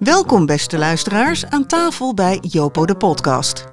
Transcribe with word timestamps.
Welkom 0.00 0.46
beste 0.46 0.78
luisteraars 0.78 1.46
aan 1.46 1.66
tafel 1.66 2.14
bij 2.14 2.38
Jopo 2.40 2.86
de 2.86 2.96
podcast. 2.96 3.64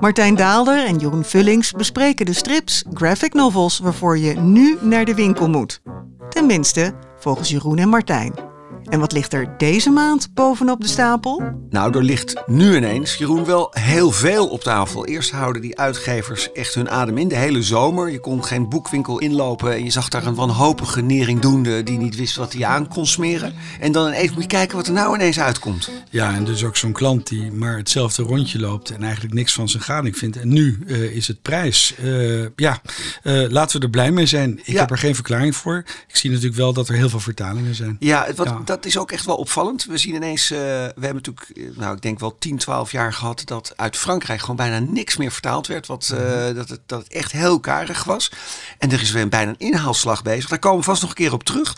Martijn 0.00 0.36
Daalder 0.36 0.86
en 0.86 0.96
Jeroen 0.96 1.24
Vullings 1.24 1.72
bespreken 1.72 2.26
de 2.26 2.32
strips, 2.32 2.84
graphic 2.94 3.34
novels 3.34 3.78
waarvoor 3.78 4.18
je 4.18 4.34
nu 4.34 4.78
naar 4.80 5.04
de 5.04 5.14
winkel 5.14 5.48
moet. 5.48 5.82
Tenminste, 6.28 6.94
volgens 7.18 7.48
Jeroen 7.48 7.78
en 7.78 7.88
Martijn. 7.88 8.49
En 8.90 9.00
wat 9.00 9.12
ligt 9.12 9.32
er 9.32 9.54
deze 9.58 9.90
maand 9.90 10.28
bovenop 10.34 10.80
de 10.80 10.88
stapel? 10.88 11.42
Nou, 11.70 11.96
er 11.96 12.02
ligt 12.04 12.34
nu 12.46 12.76
ineens, 12.76 13.14
Jeroen, 13.14 13.44
wel 13.44 13.68
heel 13.70 14.10
veel 14.10 14.48
op 14.48 14.60
tafel. 14.62 15.06
Eerst 15.06 15.30
houden 15.30 15.62
die 15.62 15.78
uitgevers 15.78 16.52
echt 16.52 16.74
hun 16.74 16.90
adem 16.90 17.18
in 17.18 17.28
de 17.28 17.36
hele 17.36 17.62
zomer. 17.62 18.10
Je 18.10 18.20
kon 18.20 18.44
geen 18.44 18.68
boekwinkel 18.68 19.18
inlopen 19.18 19.72
en 19.72 19.84
je 19.84 19.90
zag 19.90 20.08
daar 20.08 20.26
een 20.26 20.34
wanhopige 20.34 21.00
neringdoende 21.00 21.82
die 21.82 21.98
niet 21.98 22.16
wist 22.16 22.36
wat 22.36 22.52
hij 22.52 22.64
aan 22.64 22.88
kon 22.88 23.06
smeren. 23.06 23.54
En 23.80 23.92
dan 23.92 24.10
even 24.10 24.32
moet 24.34 24.42
je 24.42 24.48
kijken 24.48 24.76
wat 24.76 24.86
er 24.86 24.92
nou 24.92 25.14
ineens 25.14 25.40
uitkomt. 25.40 25.90
Ja, 26.10 26.34
en 26.34 26.44
dus 26.44 26.64
ook 26.64 26.76
zo'n 26.76 26.92
klant 26.92 27.26
die 27.28 27.52
maar 27.52 27.76
hetzelfde 27.76 28.22
rondje 28.22 28.58
loopt 28.60 28.90
en 28.90 29.02
eigenlijk 29.02 29.34
niks 29.34 29.52
van 29.52 29.68
zijn 29.68 29.82
gading 29.82 30.18
vindt. 30.18 30.36
En 30.36 30.48
nu 30.48 30.78
uh, 30.86 31.02
is 31.16 31.28
het 31.28 31.42
prijs. 31.42 31.94
Uh, 32.04 32.46
ja, 32.56 32.80
uh, 33.22 33.50
laten 33.50 33.78
we 33.78 33.84
er 33.84 33.90
blij 33.90 34.10
mee 34.10 34.26
zijn. 34.26 34.58
Ik 34.58 34.66
Ja. 34.66 34.80
heb 34.80 34.90
er 34.90 34.98
geen 34.98 35.14
verklaring 35.14 35.56
voor. 35.56 35.84
Ik 36.08 36.16
zie 36.16 36.30
natuurlijk 36.30 36.56
wel 36.56 36.72
dat 36.72 36.88
er 36.88 36.94
heel 36.94 37.08
veel 37.08 37.20
vertalingen 37.20 37.74
zijn. 37.74 37.96
Ja, 38.00 38.26
wat, 38.36 38.46
Ja. 38.46 38.60
dat 38.64 38.79
is 38.84 38.98
ook 38.98 39.12
echt 39.12 39.24
wel 39.24 39.36
opvallend. 39.36 39.84
We 39.84 39.98
zien 39.98 40.14
ineens, 40.14 40.50
eh, 40.50 40.58
we 40.58 41.00
hebben 41.00 41.14
natuurlijk, 41.14 41.48
eh, 41.48 41.64
nou 41.76 41.94
ik 41.94 42.02
denk 42.02 42.18
wel 42.18 42.38
10, 42.38 42.58
12 42.58 42.92
jaar 42.92 43.12
gehad 43.12 43.42
dat 43.44 43.72
uit 43.76 43.96
Frankrijk 43.96 44.40
gewoon 44.40 44.56
bijna 44.56 44.78
niks 44.78 45.16
meer 45.16 45.30
vertaald 45.32 45.66
werd. 45.66 45.86
Wat, 45.86 46.12
eh, 46.14 46.54
dat, 46.54 46.68
het, 46.68 46.80
dat 46.86 47.02
het 47.02 47.12
echt 47.12 47.32
heel 47.32 47.60
karig 47.60 48.04
was. 48.04 48.30
En 48.78 48.90
er 48.92 49.00
is 49.00 49.10
weer 49.10 49.28
bijna 49.28 49.50
een 49.50 49.72
inhaalslag 49.72 50.22
bezig. 50.22 50.48
Daar 50.48 50.58
komen 50.58 50.78
we 50.78 50.84
vast 50.84 51.00
nog 51.00 51.10
een 51.10 51.16
keer 51.16 51.32
op 51.32 51.44
terug. 51.44 51.76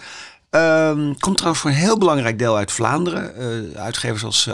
Ehm, 0.51 1.15
komt 1.19 1.37
trouwens 1.37 1.63
voor 1.63 1.71
een 1.71 1.77
heel 1.77 1.99
belangrijk 1.99 2.39
deel 2.39 2.57
uit 2.57 2.73
Vlaanderen. 2.73 3.35
Uitgevers 3.77 4.25
als 4.25 4.49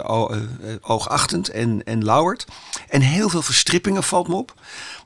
Oogachtend 0.81 1.49
en, 1.49 1.83
en 1.83 2.03
Lauwert. 2.03 2.45
En 2.89 3.01
heel 3.01 3.29
veel 3.29 3.41
verstrippingen 3.41 4.03
valt 4.03 4.27
me 4.27 4.35
op. 4.35 4.53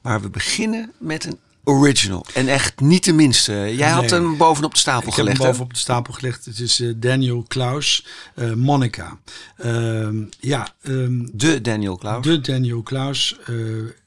Maar 0.01 0.21
we 0.21 0.29
beginnen 0.29 0.91
met 0.97 1.25
een 1.25 1.39
original. 1.63 2.25
En 2.33 2.47
echt 2.47 2.79
niet 2.79 3.03
de 3.03 3.13
minste. 3.13 3.73
Jij 3.75 3.89
had 3.89 4.09
hem 4.09 4.37
bovenop 4.37 4.73
de 4.73 4.79
stapel 4.79 4.99
Ik 5.01 5.05
heb 5.07 5.15
gelegd. 5.15 5.37
hem 5.37 5.47
bovenop 5.47 5.73
de 5.73 5.79
stapel 5.79 6.13
gelegd. 6.13 6.45
Het 6.45 6.59
is 6.59 6.79
eh, 6.79 6.89
Daniel 6.95 7.45
Klaus, 7.47 8.05
eh, 8.35 8.53
Monica. 8.53 9.17
Ehm, 9.57 10.15
ja, 10.39 10.73
ehm, 10.81 11.25
De 11.31 11.61
Daniel 11.61 11.97
Klaus. 11.97 12.23
de 12.23 12.41
Daniel 12.41 12.81
Klaus. 12.81 13.35
eh, 13.45 13.55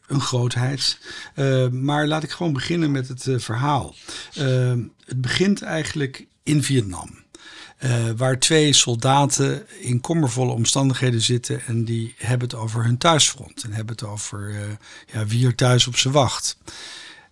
een 0.07 0.21
grootheid. 0.21 0.99
Eh, 1.35 1.69
maar 1.69 2.07
laat 2.07 2.23
ik 2.23 2.31
gewoon 2.31 2.53
beginnen 2.53 2.91
met 2.91 3.09
het 3.09 3.27
verhaal. 3.37 3.95
Ehm, 4.35 4.81
het 5.05 5.21
begint 5.21 5.63
eigenlijk 5.63 6.27
in 6.43 6.63
Vietnam. 6.63 7.25
Waar 8.17 8.39
twee 8.39 8.73
soldaten 8.73 9.67
in 9.81 10.01
kommervolle 10.01 10.53
omstandigheden 10.53 11.21
zitten 11.21 11.61
en 11.67 11.85
die 11.85 12.15
hebben 12.19 12.49
het 12.49 12.57
over 12.59 12.85
hun 12.85 12.99
thuisfront. 12.99 13.63
En 13.63 13.73
hebben 13.73 13.95
het 13.95 14.05
over 14.05 14.55
ja, 15.13 15.27
wie 15.27 15.47
er 15.47 15.55
thuis 15.55 15.87
op 15.87 15.97
ze 15.97 16.11
wacht. 16.11 16.57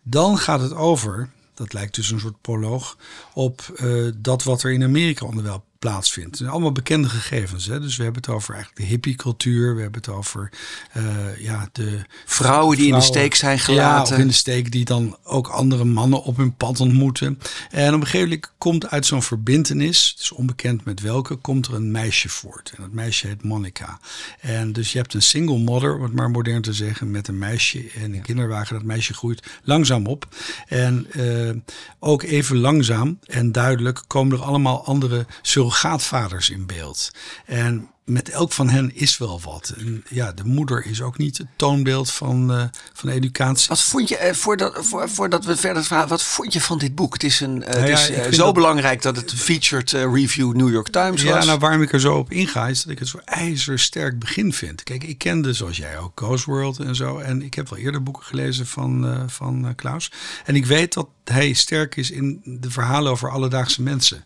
Dan 0.07 0.39
gaat 0.39 0.61
het 0.61 0.75
over, 0.75 1.31
dat 1.55 1.73
lijkt 1.73 1.95
dus 1.95 2.11
een 2.11 2.21
soort 2.21 2.41
proloog, 2.41 2.97
op 3.33 3.61
eh, 3.77 4.07
dat 4.17 4.43
wat 4.43 4.63
er 4.63 4.73
in 4.73 4.83
Amerika 4.83 5.27
onderwijl 5.27 5.65
plaatsvindt. 5.85 6.43
Allemaal 6.47 6.73
bekende 6.73 7.09
gegevens. 7.09 7.67
Hè? 7.67 7.81
Dus 7.81 7.97
we 7.97 8.03
hebben 8.03 8.23
het 8.23 8.31
over 8.31 8.55
eigenlijk 8.55 8.85
de 8.85 8.89
hippiecultuur. 8.89 9.75
We 9.75 9.83
hebben 9.83 10.01
het 10.01 10.11
over 10.11 10.53
eh, 10.93 11.05
ja, 11.39 11.69
de 11.73 12.03
Vrouwen 12.25 12.77
die 12.77 12.87
in 12.87 12.95
de 12.95 13.01
steek 13.01 13.35
zijn 13.35 13.59
gelaten. 13.59 14.19
in 14.19 14.27
de 14.27 14.33
steek 14.33 14.73
die 14.73 14.85
dan 14.85 15.17
ook 15.23 15.49
andere 15.49 15.85
mannen 15.85 16.23
op 16.23 16.37
hun 16.37 16.57
pad 16.57 16.81
ontmoeten. 16.81 17.39
En 17.71 17.95
op 17.95 18.01
een 18.01 18.07
gegeven 18.07 18.29
moment 18.29 18.53
komt 18.59 18.91
uit 18.91 19.07
zo'n 19.07 19.23
verbintenis, 19.23 20.11
het 20.11 20.21
is 20.21 20.33
onbekend 20.33 20.85
met 20.85 21.01
welke, 21.01 21.35
komt 21.35 21.67
er 21.67 21.75
een 21.75 21.91
meisje 21.91 22.29
voort. 22.29 22.73
En 22.77 22.83
dat 22.83 22.93
meisje 22.93 23.27
heet 23.27 23.43
Monica. 23.43 23.99
En 24.41 24.73
dus 24.73 24.93
je 24.93 24.99
hebt 24.99 25.15
een 25.15 25.23
single 25.23 25.59
mother, 25.59 25.97
om 25.97 26.03
het 26.03 26.13
maar 26.13 26.31
modern 26.31 26.63
te 26.63 26.73
zeggen, 26.73 27.11
met 27.11 27.29
een 27.29 27.39
meisje 27.39 27.91
en 28.03 28.15
een 28.15 28.23
kinderwagen. 28.23 28.75
Dat 28.75 28.85
meisje 28.85 29.15
groeit 29.15 29.43
langzaam 29.63 30.07
op. 30.07 30.29
En 30.67 31.07
eh, 31.11 31.75
ook 31.99 32.23
even 32.23 32.57
langzaam 32.57 33.19
en 33.27 33.53
duidelijk 33.53 34.03
komen 34.07 34.37
er 34.37 34.45
allemaal 34.45 34.85
andere 34.85 35.27
surrogaatvaders 35.75 36.51
in 36.51 36.67
beeld. 36.67 37.11
En 37.47 37.91
met 38.05 38.29
elk 38.29 38.53
van 38.53 38.69
hen 38.69 38.95
is 38.95 39.19
wel 39.19 39.41
wat. 39.45 39.75
En 39.79 40.05
ja, 40.09 40.33
de 40.33 40.45
moeder 40.45 40.87
is 40.87 41.03
ook 41.03 41.19
niet 41.19 41.39
het 41.39 41.47
toonbeeld 41.57 42.11
van, 42.11 42.53
eh, 42.53 42.65
van 42.93 43.09
educatie. 43.09 43.69
Wat 43.69 43.83
vond 43.83 44.09
je, 44.09 44.17
eh, 44.17 44.35
voordat, 44.35 44.87
voor, 44.87 45.09
voordat 45.11 45.45
we 45.45 45.57
verder 45.57 45.85
gaan, 45.85 46.09
wat 46.09 46.23
vond 46.23 46.53
je 46.53 46.61
van 46.61 46.79
dit 46.79 46.95
boek? 46.95 47.13
Het 47.13 47.25
is, 47.25 47.41
een, 47.41 47.63
eh, 47.63 47.75
Nou 47.75 47.87
ja, 47.87 47.97
het 47.99 48.11
is 48.11 48.17
eh, 48.17 48.33
zo 48.33 48.45
dat- 48.45 48.55
belangrijk 48.55 49.03
dat 49.03 49.17
het 49.17 49.33
featured 49.35 49.91
review 49.93 50.53
New 50.55 50.71
York 50.73 50.89
Times 50.89 51.23
Ja, 51.23 51.35
was. 51.35 51.47
nou 51.47 51.59
waarom 51.59 51.83
ik 51.83 51.93
er 51.93 52.01
zo 52.01 52.17
op 52.19 52.31
inga 52.31 52.69
is 52.69 52.83
dat 52.83 52.93
ik 52.93 52.99
het 52.99 53.09
zo 53.09 53.19
ijzersterk 53.25 54.19
begin 54.19 54.53
vind. 54.53 54.83
Kijk, 54.83 55.05
ik 55.05 55.19
kende 55.19 55.53
zoals 55.53 55.77
jij 55.77 55.99
ook 55.99 56.13
Ghost 56.15 56.45
World 56.45 56.79
en 56.79 56.95
zo. 56.95 57.19
En 57.19 57.43
ik 57.43 57.55
heb 57.55 57.69
wel 57.69 57.79
eerder 57.79 58.03
boeken 58.03 58.23
gelezen 58.25 58.67
van, 58.67 59.25
van 59.31 59.73
Klaus. 59.75 60.11
En 60.45 60.55
ik 60.57 60.67
weet 60.67 60.93
dat 60.93 61.09
hij 61.25 61.53
sterk 61.53 61.97
is 61.97 62.11
in 62.11 62.41
de 62.45 62.71
verhalen 62.71 63.13
over 63.13 63.31
alledaagse 63.31 63.83
mensen. 63.83 64.25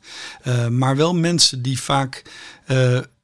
Maar 0.71 0.97
wel 0.97 1.15
mensen 1.15 1.63
die 1.63 1.81
vaak... 1.81 2.23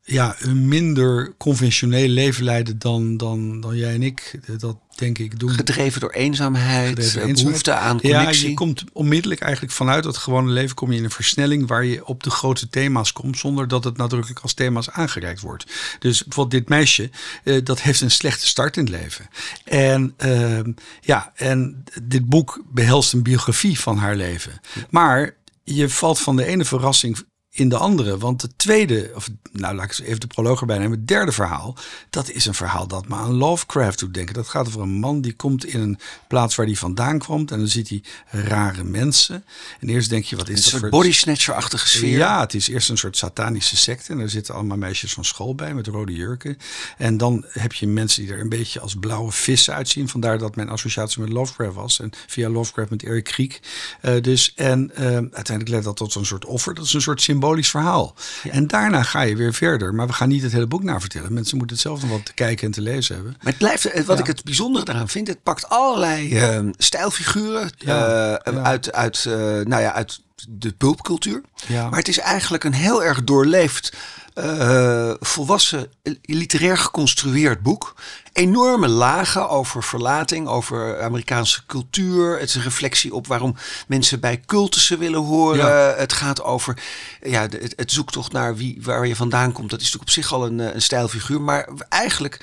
ja, 0.07 0.37
een 0.39 0.69
minder 0.69 1.35
conventioneel 1.37 2.09
leven 2.09 2.45
leiden 2.45 2.79
dan, 2.79 3.17
dan, 3.17 3.61
dan 3.61 3.77
jij 3.77 3.95
en 3.95 4.03
ik. 4.03 4.39
Eh, 4.47 4.55
Dat 4.59 4.77
denk 4.95 5.19
ik 5.19 5.39
doen. 5.39 5.51
Gedreven 5.51 6.01
door 6.01 6.11
eenzaamheid, 6.11 6.89
Gedreven 6.89 7.21
eh, 7.21 7.27
eenzaamheid. 7.29 7.45
behoefte 7.45 7.73
aan 7.75 7.99
Ja, 8.03 8.17
connectie. 8.19 8.49
je 8.49 8.55
komt 8.55 8.85
onmiddellijk 8.93 9.41
eigenlijk 9.41 9.73
vanuit 9.75 10.05
dat 10.05 10.17
gewone 10.17 10.51
leven 10.51 10.75
kom 10.77 10.91
je 10.93 10.99
in 10.99 11.05
een 11.05 11.11
versnelling 11.11 11.67
waar 11.67 11.85
je 11.85 12.07
op 12.07 12.23
de 12.23 12.31
grote 12.31 12.69
thema's 12.69 13.13
komt 13.13 13.39
zonder 13.39 13.69
dat 13.69 13.85
het 13.85 13.97
nadrukkelijk 13.97 14.41
als 14.41 14.53
thema's 14.55 14.91
aangereikt 14.91 15.41
wordt. 15.41 15.65
Dus 15.99 16.23
bijvoorbeeld 16.25 16.61
dit 16.61 16.69
meisje, 16.69 17.11
eh, 17.45 17.65
dat 17.65 17.81
heeft 17.81 18.01
een 18.01 18.11
slechte 18.11 18.47
start 18.47 18.77
in 18.77 18.85
het 18.85 18.93
leven. 18.93 19.29
En 19.65 20.15
ehm, 20.17 20.73
ja, 21.01 21.33
en 21.37 21.85
dit 22.03 22.27
boek 22.29 22.63
behelst 22.73 23.13
een 23.13 23.23
biografie 23.23 23.79
van 23.81 23.99
haar 23.99 24.17
leven. 24.17 24.61
Maar 24.91 25.37
je 25.65 25.89
valt 25.89 26.21
van 26.21 26.37
de 26.37 26.45
ene 26.45 26.65
verrassing 26.65 27.19
in 27.57 27.69
de 27.69 27.77
andere. 27.77 28.19
Want 28.19 28.43
het 28.43 28.59
tweede, 28.59 29.11
of 29.15 29.29
nou 29.53 29.75
laat 29.75 29.85
ik 29.85 29.91
eens 29.91 30.09
even 30.09 30.21
de 30.21 30.27
proloog 30.27 30.61
erbij 30.61 30.79
nemen. 30.79 30.99
Het 30.99 31.09
derde 31.09 31.33
verhaal, 31.33 31.77
dat 32.11 32.31
is 32.31 32.47
een 32.47 32.55
verhaal 32.55 32.87
dat 32.87 33.09
me 33.09 33.15
aan 33.15 33.33
Lovecraft 33.33 33.99
doet 33.99 34.15
denken. 34.15 34.35
Dat 34.35 34.49
gaat 34.49 34.67
over 34.67 34.81
een 34.81 34.99
man 34.99 35.21
die 35.21 35.33
komt 35.33 35.65
in 35.65 35.81
een 35.81 35.99
plaats 36.29 36.55
waar 36.55 36.67
hij 36.67 36.75
vandaan 36.75 37.19
kwam. 37.19 37.39
En 37.39 37.47
dan 37.47 37.69
ziet 37.69 37.89
hij 37.89 38.03
rare 38.31 38.85
mensen. 38.85 39.45
En 39.81 39.89
eerst 39.89 40.11
denk 40.11 40.25
je, 40.25 40.37
wat 40.37 40.49
is 40.49 40.57
een 40.57 40.63
dat 40.63 40.71
soort 40.71 40.81
voor... 40.81 40.91
body 40.91 41.13
snatcher-achtige 41.13 41.89
sfeer. 41.89 42.19
Ja, 42.19 42.41
het 42.41 42.55
is 42.55 42.69
eerst 42.69 42.89
een 42.89 42.99
soort 42.99 43.17
satanische 43.17 43.77
secte. 43.77 44.13
En 44.13 44.19
daar 44.19 44.29
zitten 44.29 44.55
allemaal 44.55 44.77
meisjes 44.77 45.13
van 45.13 45.25
school 45.25 45.55
bij 45.55 45.75
met 45.75 45.87
rode 45.87 46.13
jurken. 46.13 46.59
En 46.99 47.17
dan 47.17 47.45
heb 47.49 47.73
je 47.73 47.87
mensen 47.87 48.23
die 48.23 48.33
er 48.33 48.41
een 48.41 48.49
beetje 48.49 48.81
als 48.81 48.95
blauwe 49.01 49.33
vissen 49.33 49.75
uitzien. 49.75 50.09
Vandaar 50.09 50.39
dat 50.39 50.57
mijn 50.57 50.69
associatie 50.69 51.21
met 51.21 51.33
Lovecraft 51.33 51.75
was. 51.75 52.01
En 52.01 52.11
via 52.27 52.49
Lovecraft 52.49 52.91
met 52.91 53.03
Eric 53.03 53.25
Kriek. 53.25 53.61
Eh, 54.01 54.23
dus, 54.23 54.53
en 54.55 54.91
eh, 54.95 55.05
uiteindelijk 55.05 55.69
leidt 55.69 55.85
dat 55.85 55.97
tot 55.97 56.13
zo'n 56.13 56.25
soort 56.25 56.45
offer. 56.45 56.75
Dat 56.75 56.85
is 56.85 56.93
een 56.93 57.01
soort 57.01 57.23
symbolisch 57.45 57.71
verhaal. 57.71 58.15
En 58.51 58.67
daarna 58.67 59.03
ga 59.03 59.21
je 59.21 59.37
weer 59.37 59.55
verder. 59.55 59.95
Maar 59.95 60.07
we 60.07 60.13
gaan 60.13 60.29
niet 60.29 60.43
het 60.43 60.53
hele 60.53 60.67
boek 60.67 60.83
navertellen. 60.83 61.33
Mensen 61.33 61.57
moeten 61.57 61.77
het 61.77 61.85
zelf 61.87 62.01
nog 62.01 62.11
wat 62.11 62.25
te 62.27 62.33
kijken 62.35 62.67
en 62.67 62.73
te 62.73 62.81
lezen 62.81 63.15
hebben. 63.15 63.35
Maar 63.39 63.47
het 63.53 63.59
blijft, 63.59 63.85
eh, 63.85 64.05
wat 64.05 64.17
Ja. 64.17 64.23
ik 64.23 64.29
het 64.29 64.45
bijzondere 64.45 64.85
daaraan 64.85 65.09
vind, 65.09 65.29
het 65.29 65.43
pakt 65.43 65.69
allerlei 65.69 66.39
eh, 66.39 66.61
stijlfiguren 66.79 67.71
Ja, 67.77 68.37
eh, 68.39 68.63
uit, 68.63 68.93
uit, 68.93 69.25
eh, 69.27 69.35
nou 69.35 69.83
ja, 69.83 69.93
uit 69.93 70.21
de 70.49 70.73
pulpcultuur. 70.73 71.41
Ja. 71.67 71.89
Maar 71.89 71.99
het 71.99 72.09
is 72.09 72.19
eigenlijk 72.19 72.65
een 72.65 72.73
heel 72.75 73.05
erg 73.05 73.25
doorleefd, 73.25 73.93
eh, 74.35 75.15
volwassen, 75.21 75.93
eh, 76.03 76.15
literair 76.23 76.79
geconstrueerd 76.79 77.63
boek. 77.63 77.95
Enorme 78.33 78.89
lagen 78.89 79.49
over 79.49 79.83
verlating, 79.83 80.49
over 80.49 81.03
Amerikaanse 81.03 81.67
cultuur. 81.67 82.39
Het 82.39 82.49
is 82.49 82.55
een 82.55 82.63
reflectie 82.63 83.15
op 83.15 83.27
waarom 83.27 83.57
mensen 83.87 84.21
bij 84.21 84.43
cultussen 84.47 84.99
willen 84.99 85.21
horen. 85.21 85.67
Ja. 85.67 85.95
Het 85.97 86.13
gaat 86.13 86.43
over 86.43 86.83
ja, 87.23 87.41
het, 87.41 87.73
het 87.77 87.93
zoektocht 87.93 88.33
naar 88.33 88.57
wie, 88.57 88.79
waar 88.83 89.07
je 89.07 89.17
vandaan 89.17 89.53
komt. 89.53 89.71
Dat 89.71 89.81
is 89.81 89.85
natuurlijk 89.85 90.11
op 90.11 90.23
zich 90.23 90.33
al 90.33 90.47
een, 90.47 90.61
eh, 90.61 90.75
een 90.75 90.83
stijlfiguur. 90.83 91.41
Maar 91.41 91.69
eigenlijk 91.89 92.41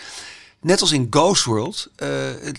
Net 0.61 0.81
als 0.81 0.91
in 0.91 1.07
Ghost 1.09 1.43
World 1.43 1.87
eh, 1.95 2.09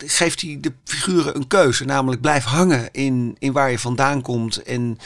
geeft 0.05 0.41
hij 0.41 0.59
de 0.61 0.73
figuren 0.85 1.37
een 1.37 1.47
keuze. 1.47 1.85
Namelijk 1.85 2.21
blijf 2.21 2.45
hangen 2.45 2.89
in, 2.93 3.37
in 3.39 3.53
waar 3.53 3.71
je 3.71 3.79
vandaan 3.79 4.23
komt. 4.23 4.63
En, 4.63 4.99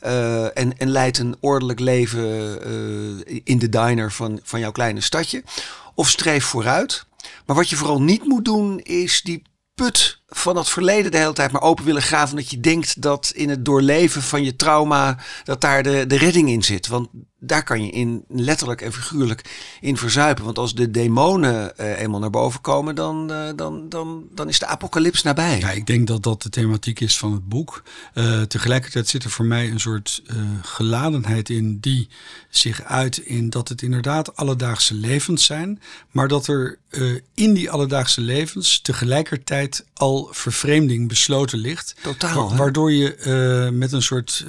eh, 0.00 0.58
en, 0.58 0.78
en 0.78 0.88
leid 0.88 1.18
een 1.18 1.36
ordelijk 1.40 1.80
leven 1.80 2.58
eh, 2.64 3.40
in 3.44 3.58
de 3.58 3.68
diner 3.68 4.12
van, 4.12 4.40
van 4.42 4.60
jouw 4.60 4.72
kleine 4.72 5.00
stadje. 5.00 5.42
Of 5.94 6.08
streef 6.08 6.44
vooruit. 6.44 7.06
Maar 7.46 7.56
wat 7.56 7.68
je 7.68 7.76
vooral 7.76 8.02
niet 8.02 8.24
moet 8.24 8.44
doen 8.44 8.80
is 8.80 9.22
die 9.22 9.42
put 9.74 10.22
van 10.26 10.56
het 10.56 10.68
verleden 10.68 11.10
de 11.10 11.18
hele 11.18 11.32
tijd 11.32 11.52
maar 11.52 11.62
open 11.62 11.84
willen 11.84 12.02
graven. 12.02 12.36
Dat 12.36 12.50
je 12.50 12.60
denkt 12.60 13.02
dat 13.02 13.32
in 13.34 13.48
het 13.48 13.64
doorleven 13.64 14.22
van 14.22 14.44
je 14.44 14.56
trauma 14.56 15.18
dat 15.44 15.60
daar 15.60 15.82
de, 15.82 16.06
de 16.06 16.16
redding 16.16 16.48
in 16.48 16.62
zit. 16.62 16.86
Want 16.86 17.08
daar 17.46 17.64
kan 17.64 17.84
je 17.84 17.90
in 17.90 18.24
letterlijk 18.28 18.80
en 18.80 18.92
figuurlijk 18.92 19.76
in 19.80 19.96
verzuipen. 19.96 20.44
Want 20.44 20.58
als 20.58 20.74
de 20.74 20.90
demonen 20.90 21.72
uh, 21.80 22.00
eenmaal 22.00 22.20
naar 22.20 22.30
boven 22.30 22.60
komen, 22.60 22.94
dan, 22.94 23.32
uh, 23.32 23.48
dan, 23.56 23.88
dan, 23.88 24.24
dan 24.34 24.48
is 24.48 24.58
de 24.58 24.66
apocalyps 24.66 25.22
nabij. 25.22 25.58
Ja, 25.58 25.70
ik 25.70 25.86
denk 25.86 26.06
dat 26.06 26.22
dat 26.22 26.42
de 26.42 26.48
thematiek 26.48 27.00
is 27.00 27.18
van 27.18 27.32
het 27.32 27.48
boek. 27.48 27.82
Uh, 28.14 28.42
tegelijkertijd 28.42 29.08
zit 29.08 29.24
er 29.24 29.30
voor 29.30 29.44
mij 29.44 29.70
een 29.70 29.80
soort 29.80 30.22
geladenheid 30.62 31.48
in 31.48 31.78
die 31.80 32.08
zich 32.48 32.82
uit 32.82 33.16
in 33.18 33.50
dat 33.50 33.68
het 33.68 33.82
inderdaad 33.82 34.36
alledaagse 34.36 34.94
levens 34.94 35.44
zijn, 35.44 35.80
maar 36.10 36.28
dat 36.28 36.46
er 36.46 36.78
in 37.34 37.54
die 37.54 37.70
alledaagse 37.70 38.20
levens 38.20 38.80
tegelijkertijd 38.80 39.84
al 39.94 40.28
vervreemding 40.30 41.08
besloten 41.08 41.58
ligt. 41.58 41.94
Totaal. 42.02 42.48
Wa 42.48 42.56
waardoor 42.56 42.92
je 42.92 43.70
met 43.72 43.92
een 43.92 44.02
soort 44.02 44.44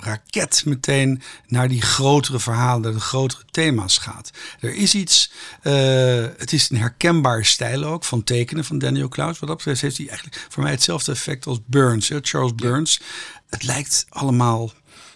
raket 0.00 0.62
meteen 0.64 1.22
naar 1.46 1.68
die 1.68 1.82
grotere 2.22 2.52
verhalen, 2.52 2.92
de 2.92 3.00
grotere 3.00 3.42
thema's 3.50 3.98
gaat. 3.98 4.30
Er 4.60 4.74
is 4.74 4.94
iets, 4.94 5.30
uh, 5.62 5.72
het 6.36 6.52
is 6.52 6.70
een 6.70 6.76
herkenbaar 6.76 7.44
stijl 7.44 7.84
ook 7.84 8.04
van 8.04 8.24
tekenen 8.24 8.64
van 8.64 8.78
Daniel 8.78 9.08
Cloud. 9.08 9.38
Wat 9.38 9.48
dat 9.48 9.56
betreft 9.56 9.80
heeft 9.80 9.96
hij 9.96 10.08
eigenlijk 10.08 10.46
voor 10.48 10.62
mij 10.62 10.72
hetzelfde 10.72 11.12
effect 11.12 11.46
als 11.46 11.58
Burns, 11.66 12.08
hè, 12.08 12.18
Charles 12.22 12.54
Burns. 12.54 13.00
Het 13.48 13.62
lijkt 13.62 14.06
allemaal 14.08 14.72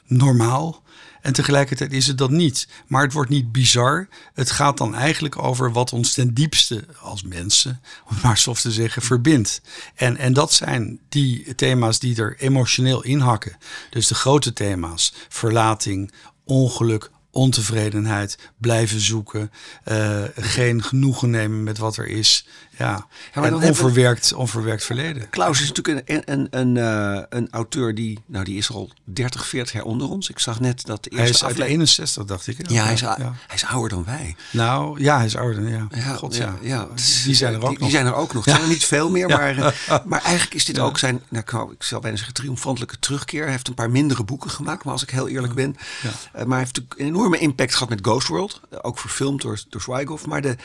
normaal. 0.06 0.84
En 1.20 1.32
tegelijkertijd 1.32 1.92
is 1.92 2.06
het 2.06 2.18
dat 2.18 2.30
niet. 2.30 2.68
Maar 2.86 3.02
het 3.02 3.12
wordt 3.12 3.30
niet 3.30 3.52
bizar. 3.52 4.08
Het 4.34 4.50
gaat 4.50 4.78
dan 4.78 4.94
eigenlijk 4.94 5.42
over 5.42 5.72
wat 5.72 5.92
ons 5.92 6.12
ten 6.12 6.34
diepste 6.34 6.84
als 7.00 7.22
mensen, 7.22 7.80
om 8.10 8.16
maar 8.22 8.38
zo 8.38 8.52
te 8.52 8.72
zeggen, 8.72 9.02
verbindt. 9.02 9.60
En, 9.94 10.16
en 10.16 10.32
dat 10.32 10.52
zijn 10.52 11.00
die 11.08 11.54
thema's 11.54 11.98
die 11.98 12.16
er 12.16 12.36
emotioneel 12.38 13.02
in 13.02 13.20
hakken. 13.20 13.56
Dus 13.90 14.06
de 14.06 14.14
grote 14.14 14.52
thema's: 14.52 15.12
verlating, 15.28 16.12
ongeluk, 16.46 17.10
ontevredenheid, 17.30 18.38
blijven 18.58 19.00
zoeken, 19.00 19.50
uh, 19.84 20.22
geen 20.36 20.82
genoegen 20.82 21.30
nemen 21.30 21.62
met 21.62 21.78
wat 21.78 21.96
er 21.96 22.06
is. 22.06 22.46
Ja, 22.78 23.06
ja 23.34 23.42
en 23.42 23.54
onverwerkt, 23.54 24.32
onverwerkt 24.32 24.84
verleden. 24.84 25.30
Klaus 25.30 25.60
is 25.60 25.72
natuurlijk 25.72 26.10
een, 26.10 26.22
een, 26.24 26.46
een, 26.50 26.76
uh, 26.76 27.22
een 27.28 27.48
auteur 27.50 27.94
die, 27.94 28.18
nou 28.26 28.44
die 28.44 28.56
is 28.56 28.70
al 28.70 28.90
30, 29.04 29.46
40 29.46 29.72
jaar 29.72 29.84
onder 29.84 30.08
ons. 30.08 30.28
Ik 30.28 30.38
zag 30.38 30.60
net 30.60 30.86
dat 30.86 31.04
de 31.04 31.10
eerste 31.10 31.22
Hij 31.24 31.34
is 31.34 31.42
aflevering... 31.42 31.70
61, 31.70 32.24
dacht 32.24 32.46
ik. 32.46 32.70
Ja, 32.70 32.84
hij 32.84 32.92
is, 32.92 33.00
ja. 33.00 33.16
hij 33.46 33.54
is 33.54 33.64
ouder 33.64 33.90
dan 33.90 34.04
wij. 34.04 34.36
Nou, 34.50 35.00
ja, 35.00 35.16
hij 35.16 35.26
is 35.26 35.36
ouder 35.36 35.62
dan, 35.62 35.72
ja. 35.72 35.86
ja 35.90 36.14
God, 36.14 36.36
ja. 36.36 36.54
ja. 36.60 36.88
Die 37.24 37.34
zijn 37.34 37.54
er 37.54 37.62
ook 37.62 37.68
die, 37.68 37.78
nog. 37.78 37.88
Die 37.88 37.96
zijn 37.96 38.06
er 38.06 38.14
ook 38.14 38.34
nog. 38.34 38.44
zijn 38.44 38.60
er 38.60 38.68
niet 38.68 38.84
veel 38.84 39.10
meer, 39.10 39.28
maar, 39.38 39.56
uh, 39.58 39.68
maar 40.04 40.22
eigenlijk 40.22 40.54
is 40.54 40.64
dit 40.64 40.78
ook 40.78 40.98
zijn, 40.98 41.22
nou, 41.28 41.72
ik 41.72 41.82
zal 41.82 42.00
bijna 42.00 42.16
zeggen, 42.16 42.34
triomfantelijke 42.34 42.98
terugkeer. 42.98 43.42
Hij 43.42 43.52
heeft 43.52 43.68
een 43.68 43.74
paar 43.74 43.90
mindere 43.90 44.24
boeken 44.24 44.50
gemaakt, 44.50 44.84
maar 44.84 44.92
als 44.92 45.02
ik 45.02 45.10
heel 45.10 45.28
eerlijk 45.28 45.54
ben. 45.54 45.76
Uh, 46.04 46.10
maar 46.32 46.48
hij 46.48 46.58
heeft 46.58 46.76
natuurlijk 46.76 47.00
een 47.00 47.06
enorme 47.06 47.38
impact 47.38 47.72
gehad 47.72 47.88
met 47.88 47.98
Ghost 48.02 48.28
World. 48.28 48.60
ook 48.82 48.98
verfilmd 48.98 49.42
door, 49.42 49.62
door 49.68 49.80
Zwijgoff. 49.80 50.26
Maar 50.26 50.42
de, 50.42 50.56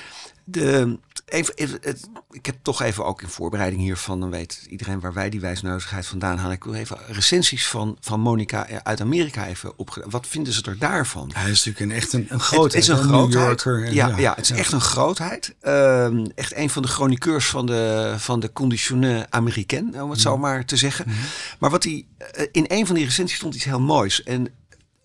de, 0.51 1.00
even, 1.25 1.56
even, 1.56 1.77
het, 1.81 2.09
ik 2.31 2.45
heb 2.45 2.56
toch 2.62 2.81
even 2.81 3.06
ook 3.06 3.21
in 3.21 3.27
voorbereiding 3.27 3.81
hiervan, 3.81 4.19
dan 4.19 4.30
weet 4.30 4.65
iedereen 4.69 5.00
waar 5.00 5.13
wij 5.13 5.30
die 5.30 5.39
wijsneuzigheid 5.39 6.06
vandaan 6.06 6.38
halen. 6.38 6.56
Ik 6.56 6.63
wil 6.63 6.74
even 6.74 6.98
recensies 7.07 7.68
van, 7.68 7.98
van 8.00 8.19
Monica 8.19 8.68
uit 8.83 9.01
Amerika 9.01 9.48
even 9.48 9.77
opgedaan. 9.77 10.09
Wat 10.09 10.27
vinden 10.27 10.53
ze 10.53 10.62
er 10.62 10.77
daarvan? 10.77 11.31
Hij 11.33 11.51
is 11.51 11.65
natuurlijk 11.65 11.92
een, 11.92 11.98
echt 11.98 12.13
een, 12.13 12.25
een 12.30 12.39
grootheid. 12.39 12.88
Het 12.88 12.98
is 12.98 13.03
een 13.03 13.09
grootheid. 13.09 13.65
En, 13.65 13.94
ja, 13.94 14.07
ja, 14.07 14.18
ja, 14.18 14.33
het 14.36 14.50
is 14.50 14.57
echt 14.57 14.71
een 14.71 14.81
grootheid. 14.81 15.56
Um, 15.62 16.31
echt 16.36 16.56
een 16.56 16.69
van 16.69 16.81
de 16.81 16.88
chroniqueurs 16.88 17.45
van 17.45 17.65
de, 17.65 18.13
van 18.18 18.39
de 18.39 18.53
conditionne 18.53 19.27
Americain, 19.30 20.01
om 20.01 20.09
het 20.09 20.21
zo 20.21 20.38
maar 20.38 20.65
te 20.65 20.75
zeggen. 20.75 21.06
Mm 21.07 21.13
-hmm. 21.13 21.24
Maar 21.59 21.69
wat 21.69 21.83
hij, 21.83 22.06
in 22.51 22.65
een 22.68 22.86
van 22.86 22.95
die 22.95 23.06
recensies 23.06 23.38
stond 23.38 23.56
iets 23.56 23.63
heel 23.63 23.80
moois. 23.80 24.24
En 24.24 24.48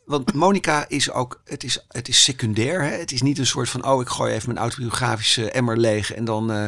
want 0.06 0.34
Monica 0.34 0.84
is 0.88 1.10
ook, 1.10 1.40
het 1.44 1.64
is, 1.64 1.78
het 1.88 2.08
is 2.08 2.22
secundair. 2.22 2.82
Hè? 2.82 2.90
Het 2.90 3.12
is 3.12 3.22
niet 3.22 3.38
een 3.38 3.46
soort 3.46 3.68
van, 3.68 3.86
oh, 3.86 4.00
ik 4.00 4.08
gooi 4.08 4.32
even 4.32 4.48
mijn 4.48 4.60
autobiografische 4.60 5.50
emmer 5.50 5.78
leeg 5.78 6.12
en 6.12 6.24
dan. 6.24 6.50
Uh, 6.50 6.64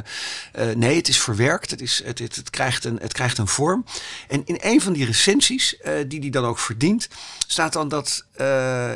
uh, 0.58 0.75
nee, 0.75 0.96
het 0.96 1.08
is 1.08 1.20
verwerkt. 1.20 1.70
Het, 1.70 1.81
is, 1.81 2.02
het, 2.05 2.19
het, 2.19 2.37
het, 2.37 2.50
krijgt 2.50 2.85
een, 2.85 2.99
het 3.00 3.12
krijgt 3.12 3.38
een 3.38 3.49
vorm. 3.49 3.85
En 4.29 4.43
in 4.44 4.56
een 4.61 4.81
van 4.81 4.93
die 4.93 5.05
recensies, 5.05 5.76
uh, 5.85 5.93
die 6.06 6.20
die 6.20 6.31
dan 6.31 6.44
ook 6.44 6.58
verdient, 6.58 7.08
staat 7.46 7.73
dan 7.73 7.88
dat 7.88 8.26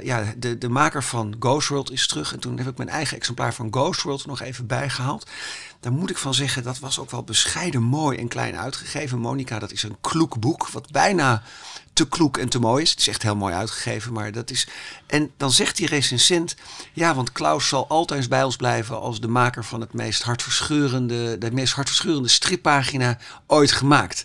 ja, 0.03 0.35
de, 0.37 0.59
de 0.59 0.69
maker 0.69 1.03
van 1.03 1.37
Ghost 1.39 1.69
World 1.69 1.93
is 1.93 2.06
terug. 2.06 2.33
En 2.33 2.41
toen 2.41 2.59
heb 2.59 2.69
ik 2.69 2.77
mijn 2.77 2.89
eigen 2.89 3.17
exemplaar 3.17 3.55
van 3.55 3.69
Ghost 3.71 4.03
World 4.03 4.27
nog 4.27 4.41
even 4.41 4.67
bijgehaald. 4.67 5.27
Daar 5.81 5.93
moet 5.93 6.11
ik 6.11 6.19
van 6.19 6.35
zeggen, 6.35 6.62
dat 6.62 6.79
was 6.79 6.99
ook 6.99 7.11
wel 7.11 7.23
bescheiden 7.23 7.83
mooi 7.83 8.19
en 8.19 8.29
klein 8.29 8.59
uitgegeven. 8.59 9.19
Monica, 9.19 9.59
dat 9.59 9.73
is 9.73 9.83
een 9.83 9.97
kloek 10.00 10.41
boek, 10.41 10.69
wat 10.69 10.91
bijna 10.91 11.43
te 11.93 12.09
kloek 12.09 12.37
en 12.39 12.49
te 12.49 12.59
mooi 12.59 12.83
is. 12.83 12.91
Het 12.91 12.99
is 12.99 13.09
echt 13.09 13.23
heel 13.23 13.37
mooi 13.37 13.55
uitgegeven, 13.55 14.12
maar 14.12 14.33
dat 14.33 14.50
is... 14.50 14.69
En 15.06 15.31
dan 15.37 15.50
zegt 15.50 15.77
die 15.77 15.87
recensent, 15.87 16.56
ja, 16.93 17.15
want 17.15 17.33
Klaus 17.33 17.69
zal 17.69 17.89
altijd 17.89 18.29
bij 18.29 18.44
ons 18.44 18.56
blijven 18.56 19.00
als 19.00 19.21
de 19.21 19.29
maker 19.29 19.65
van 19.65 19.81
het 19.81 19.93
meest 19.93 20.23
hartverscheurende, 20.23 21.39
de 21.39 21.53
meest 21.53 21.73
hartverscheurende 21.73 22.29
strippagina 22.29 23.19
ooit 23.47 23.73
gemaakt. 23.73 24.25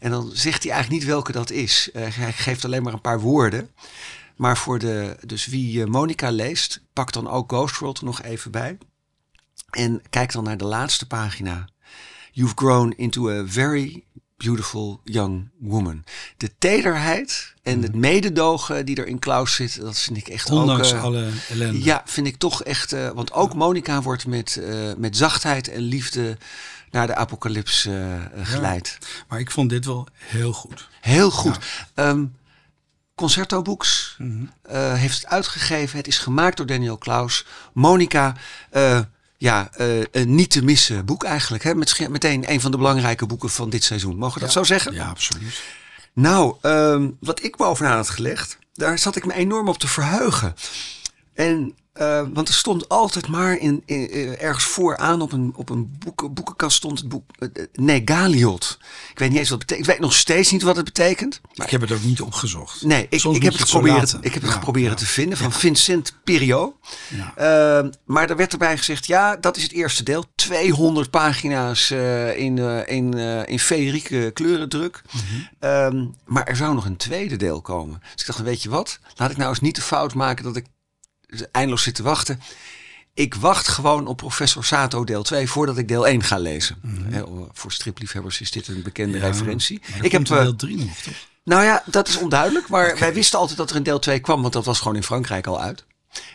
En 0.00 0.10
dan 0.10 0.30
zegt 0.32 0.62
hij 0.62 0.72
eigenlijk 0.72 1.02
niet 1.02 1.10
welke 1.10 1.32
dat 1.32 1.50
is. 1.50 1.90
Uh, 1.92 2.06
hij 2.10 2.32
geeft 2.32 2.64
alleen 2.64 2.82
maar 2.82 2.92
een 2.92 3.00
paar 3.00 3.20
woorden. 3.20 3.70
Maar 4.36 4.56
voor 4.56 4.78
de, 4.78 5.16
dus 5.26 5.46
wie 5.46 5.86
Monica 5.86 6.30
leest, 6.30 6.80
pak 6.92 7.12
dan 7.12 7.28
ook 7.28 7.52
Ghost 7.52 7.78
World 7.78 7.98
er 7.98 8.04
nog 8.04 8.22
even 8.22 8.50
bij. 8.50 8.78
En 9.70 10.02
kijk 10.10 10.32
dan 10.32 10.44
naar 10.44 10.56
de 10.56 10.64
laatste 10.64 11.06
pagina. 11.06 11.68
You've 12.32 12.54
grown 12.56 12.94
into 12.96 13.30
a 13.30 13.44
very 13.46 14.04
beautiful 14.38 15.00
young 15.04 15.48
woman. 15.58 16.04
De 16.36 16.50
tederheid 16.58 17.54
en 17.62 17.82
het 17.82 17.94
mededogen 17.94 18.86
die 18.86 18.96
er 18.96 19.06
in 19.06 19.18
Klaus 19.18 19.54
zit, 19.54 19.80
dat 19.80 19.98
vind 19.98 20.16
ik 20.16 20.28
echt 20.28 20.50
Ondanks 20.50 20.92
ook... 20.92 20.96
Uh, 20.96 21.02
alle 21.02 21.30
ellende. 21.48 21.84
Ja, 21.84 22.02
vind 22.04 22.26
ik 22.26 22.36
toch 22.36 22.62
echt... 22.62 22.92
Uh, 22.92 23.10
want 23.10 23.32
ook 23.32 23.54
Monica 23.54 24.02
wordt 24.02 24.26
met, 24.26 24.58
uh, 24.60 24.94
met 24.96 25.16
zachtheid 25.16 25.68
en 25.68 25.80
liefde 25.80 26.36
naar 26.90 27.06
de 27.06 27.14
apocalyps 27.14 27.88
geleid. 28.42 28.98
Ja, 29.00 29.06
maar 29.28 29.40
ik 29.40 29.50
vond 29.50 29.70
dit 29.70 29.84
wel 29.84 30.06
heel 30.18 30.52
goed. 30.52 30.88
Heel 31.00 31.30
goed. 31.30 31.58
Ja. 31.94 32.08
Um, 32.08 32.36
Concerto 33.14 33.62
Books 33.62 34.14
mm 34.18 34.50
-hmm. 34.62 34.94
heeft 34.94 35.14
het 35.14 35.26
uitgegeven. 35.26 35.98
Het 35.98 36.06
is 36.06 36.18
gemaakt 36.18 36.56
door 36.56 36.66
Daniel 36.66 36.96
Klaus. 36.98 37.46
Monica 37.72 38.34
ja, 39.38 39.70
uh, 39.80 40.04
een 40.10 40.34
niet 40.34 40.50
te 40.50 40.64
missen 40.64 41.04
boek 41.04 41.24
eigenlijk. 41.24 41.64
Hè? 41.64 41.74
Met, 41.74 42.08
meteen 42.08 42.52
een 42.52 42.60
van 42.60 42.70
de 42.70 42.76
belangrijke 42.76 43.26
boeken 43.26 43.50
van 43.50 43.70
dit 43.70 43.84
seizoen. 43.84 44.16
Mogen 44.16 44.34
we 44.34 44.40
dat 44.40 44.54
ja, 44.54 44.60
zo 44.60 44.64
zeggen? 44.64 44.94
Ja, 44.94 45.08
absoluut. 45.08 45.62
Nou, 46.12 46.56
um, 46.62 47.16
wat 47.20 47.42
ik 47.42 47.56
bovenaan 47.56 47.96
had 47.96 48.10
gelegd, 48.10 48.58
daar 48.72 48.98
zat 48.98 49.16
ik 49.16 49.26
me 49.26 49.34
enorm 49.34 49.68
op 49.68 49.78
te 49.78 49.88
verheugen. 49.88 50.54
En 51.34 51.74
uh, 52.00 52.22
want 52.32 52.48
er 52.48 52.54
stond 52.54 52.88
altijd 52.88 53.28
maar 53.28 53.58
in, 53.58 53.82
in, 53.84 54.10
in, 54.10 54.38
ergens 54.38 54.64
vooraan 54.64 55.20
op 55.20 55.32
een, 55.32 55.52
op 55.56 55.70
een 55.70 55.96
boeken, 55.98 56.34
boekenkast 56.34 56.76
stond 56.76 56.98
het 56.98 57.08
boek 57.08 57.24
uh, 57.38 57.48
Negaliot. 57.72 58.78
Ik 59.10 59.18
weet 59.18 59.30
niet 59.30 59.38
eens 59.38 59.48
wat 59.48 59.58
het 59.58 59.68
betekent. 59.68 59.88
Ik 59.88 59.94
weet 59.94 60.04
nog 60.04 60.14
steeds 60.14 60.50
niet 60.50 60.62
wat 60.62 60.76
het 60.76 60.84
betekent. 60.84 61.40
Maar 61.54 61.66
ik 61.66 61.72
heb 61.72 61.80
het 61.80 61.92
ook 61.92 62.02
niet 62.02 62.20
opgezocht. 62.20 62.82
Nee, 62.82 63.06
ik, 63.10 63.24
ik 63.24 63.42
heb 63.42 63.52
het 63.52 63.62
geprobeerd, 63.62 64.16
ik 64.20 64.34
heb 64.34 64.42
het 64.42 64.52
geprobeerd 64.52 64.90
ja, 64.90 64.94
te 64.94 65.06
vinden 65.06 65.38
van 65.38 65.48
ja. 65.50 65.56
Vincent 65.56 66.16
Periot. 66.24 66.74
Uh, 67.38 67.84
maar 68.04 68.30
er 68.30 68.36
werd 68.36 68.52
erbij 68.52 68.76
gezegd, 68.76 69.06
ja, 69.06 69.36
dat 69.36 69.56
is 69.56 69.62
het 69.62 69.72
eerste 69.72 70.02
deel. 70.02 70.24
200 70.34 71.10
pagina's 71.10 71.90
in, 71.90 72.58
in, 72.86 73.14
in 73.46 73.58
feerieke 73.58 74.30
kleurendruk. 74.34 75.02
Mm 75.10 75.20
-hmm. 75.60 76.14
maar 76.24 76.46
er 76.46 76.56
zou 76.56 76.74
nog 76.74 76.84
een 76.84 76.96
tweede 76.96 77.36
deel 77.36 77.60
komen. 77.60 78.00
Dus 78.12 78.20
ik 78.20 78.26
dacht, 78.26 78.38
weet 78.38 78.62
je 78.62 78.68
wat? 78.68 78.98
Laat 79.14 79.30
ik 79.30 79.36
nou 79.36 79.48
eens 79.48 79.60
niet 79.60 79.74
de 79.74 79.82
fout 79.82 80.14
maken 80.14 80.44
dat 80.44 80.56
ik 80.56 80.64
eindeloos 81.52 81.82
zitten 81.82 82.04
wachten. 82.04 82.40
Ik 83.14 83.34
wacht 83.34 83.68
gewoon 83.68 84.06
op 84.06 84.16
professor 84.16 84.64
Sato 84.64 85.04
deel 85.04 85.22
2 85.22 85.48
voordat 85.48 85.78
ik 85.78 85.88
deel 85.88 86.06
1 86.06 86.22
ga 86.22 86.38
lezen. 86.38 86.76
Mm 86.82 87.12
-hmm. 87.12 87.48
voor 87.52 87.72
stripliefhebbers 87.72 88.40
is 88.40 88.50
dit 88.50 88.68
een 88.68 88.82
bekende 88.82 89.18
ja, 89.18 89.26
referentie. 89.26 89.80
Ik 90.02 90.12
heb 90.12 90.26
deel 90.26 90.56
3 90.56 90.76
nog, 90.76 90.96
toch? 90.96 91.14
Nou 91.44 91.64
ja, 91.64 91.82
dat 91.86 92.08
is 92.08 92.16
onduidelijk. 92.16 92.68
Maar 92.68 92.86
okay. 92.86 92.98
wij 92.98 93.14
wisten 93.14 93.38
altijd 93.38 93.58
dat 93.58 93.70
er 93.70 93.76
een 93.76 93.82
deel 93.82 93.98
2 93.98 94.20
kwam, 94.20 94.40
want 94.40 94.52
dat 94.52 94.64
was 94.64 94.78
gewoon 94.78 94.96
in 94.96 95.02
Frankrijk 95.02 95.46
al 95.46 95.60
uit. 95.60 95.84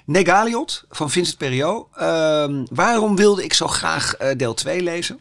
Negaliot 0.06 0.86
van 0.90 1.12
Vincent 1.12 1.38
Periot. 1.38 1.88
Uh, 1.98 2.64
waarom 2.70 3.16
wilde 3.16 3.44
ik 3.44 3.54
zo 3.54 3.68
graag 3.68 4.22
uh, 4.22 4.28
deel 4.38 4.54
2 4.54 4.82
lezen? 4.82 5.20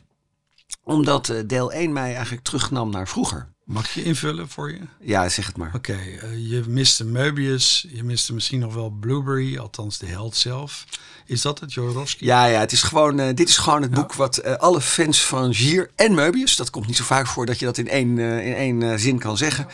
Omdat 0.85 1.29
uh, 1.29 1.41
deel 1.47 1.73
1 1.73 1.93
mij 1.93 2.15
eigenlijk 2.15 2.45
terugnam 2.45 2.91
naar 2.91 3.09
vroeger. 3.09 3.52
Mag 3.73 3.85
ik 3.87 3.91
je 3.91 4.03
invullen 4.03 4.49
voor 4.49 4.71
je? 4.71 4.79
Ja, 5.01 5.29
zeg 5.29 5.47
het 5.47 5.57
maar. 5.57 5.73
Oké, 5.75 5.93
okay, 5.93 6.33
uh, 6.33 6.51
je 6.51 6.63
miste 6.69 7.05
Möbius, 7.05 7.87
je 7.93 8.05
miste 8.05 8.35
misschien 8.35 8.59
nog 8.59 8.75
wel 8.75 8.91
Blueberry, 8.91 9.59
althans 9.59 9.99
de 9.99 10.07
held 10.07 10.37
zelf. 10.37 10.85
Is 11.27 11.43
dat 11.43 11.61
het, 11.61 11.73
Jodorowsky? 11.73 12.25
Ja, 12.25 12.45
ja 12.45 12.61
het 12.61 12.73
is 12.73 12.83
gewoon, 12.83 13.21
uh, 13.21 13.27
dit 13.35 13.49
is 13.49 13.57
gewoon 13.57 13.83
het 13.83 13.91
ja. 13.91 14.01
boek 14.01 14.15
wat 14.15 14.45
uh, 14.45 14.55
alle 14.55 14.81
fans 14.81 15.25
van 15.25 15.55
Gier 15.55 15.91
en 15.97 16.15
Möbius, 16.15 16.57
dat 16.57 16.71
komt 16.71 16.87
niet 16.87 16.97
zo 16.97 17.05
vaak 17.05 17.27
voor 17.27 17.47
dat 17.47 17.59
je 17.59 17.65
dat 17.65 17.79
in 17.79 17.89
één, 17.89 18.19
in 18.19 18.55
één 18.55 19.01
zin 19.01 19.19
kan 19.19 19.37
zeggen, 19.37 19.67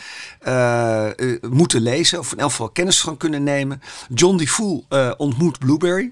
moeten 1.49 1.81
lezen 1.81 2.19
of 2.19 2.31
in 2.31 2.39
elk 2.39 2.49
geval 2.49 2.69
kennis 2.69 3.01
van 3.01 3.17
kunnen 3.17 3.43
nemen. 3.43 3.81
John 4.13 4.37
DeFool 4.37 4.85
ontmoet 5.17 5.59
Blueberry. 5.59 6.11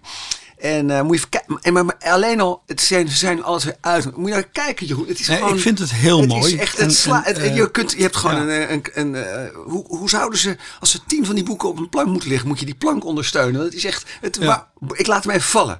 En 0.57 0.89
uh, 0.89 1.01
moet 1.01 1.09
je 1.09 1.17
even 1.17 1.29
kijken. 1.29 1.59
En 1.61 1.73
maar, 1.73 1.95
alleen 1.99 2.39
al, 2.39 2.61
het 2.65 2.81
zijn, 2.81 3.07
ze 3.07 3.17
zijn 3.17 3.43
alles 3.43 3.63
weer 3.63 3.77
uit. 3.81 4.15
Moet 4.15 4.27
je 4.27 4.33
naar 4.33 4.43
kijken, 4.43 4.85
Jeroen. 4.85 5.07
Het 5.07 5.19
is 5.19 5.27
nee, 5.27 5.37
gewoon, 5.37 5.53
ik 5.53 5.61
vind 5.61 5.79
het 5.79 5.93
heel 5.93 6.19
het 6.19 6.29
mooi. 6.29 6.53
Is 6.53 6.59
echt, 6.59 6.77
het 6.77 6.93
sla, 6.93 7.21
het, 7.25 7.55
je, 7.55 7.71
kunt, 7.71 7.91
je 7.91 8.01
hebt 8.01 8.15
gewoon 8.15 8.47
ja. 8.47 8.69
een. 8.69 8.71
een, 8.93 9.13
een 9.13 9.13
uh, 9.13 9.55
hoe, 9.65 9.85
hoe 9.87 10.09
zouden 10.09 10.39
ze, 10.39 10.57
als 10.79 10.91
ze 10.91 10.99
tien 11.07 11.25
van 11.25 11.35
die 11.35 11.43
boeken 11.43 11.69
op 11.69 11.77
een 11.77 11.89
plank 11.89 12.07
moeten 12.07 12.29
liggen, 12.29 12.47
moet 12.47 12.59
je 12.59 12.65
die 12.65 12.75
plank 12.75 13.05
ondersteunen? 13.05 13.61
Dat 13.63 13.73
is 13.73 13.85
echt. 13.85 14.05
Het, 14.21 14.37
Ja. 14.41 14.67
Ik 14.91 15.07
laat 15.07 15.23
hem 15.23 15.33
even 15.33 15.49
vallen. 15.49 15.79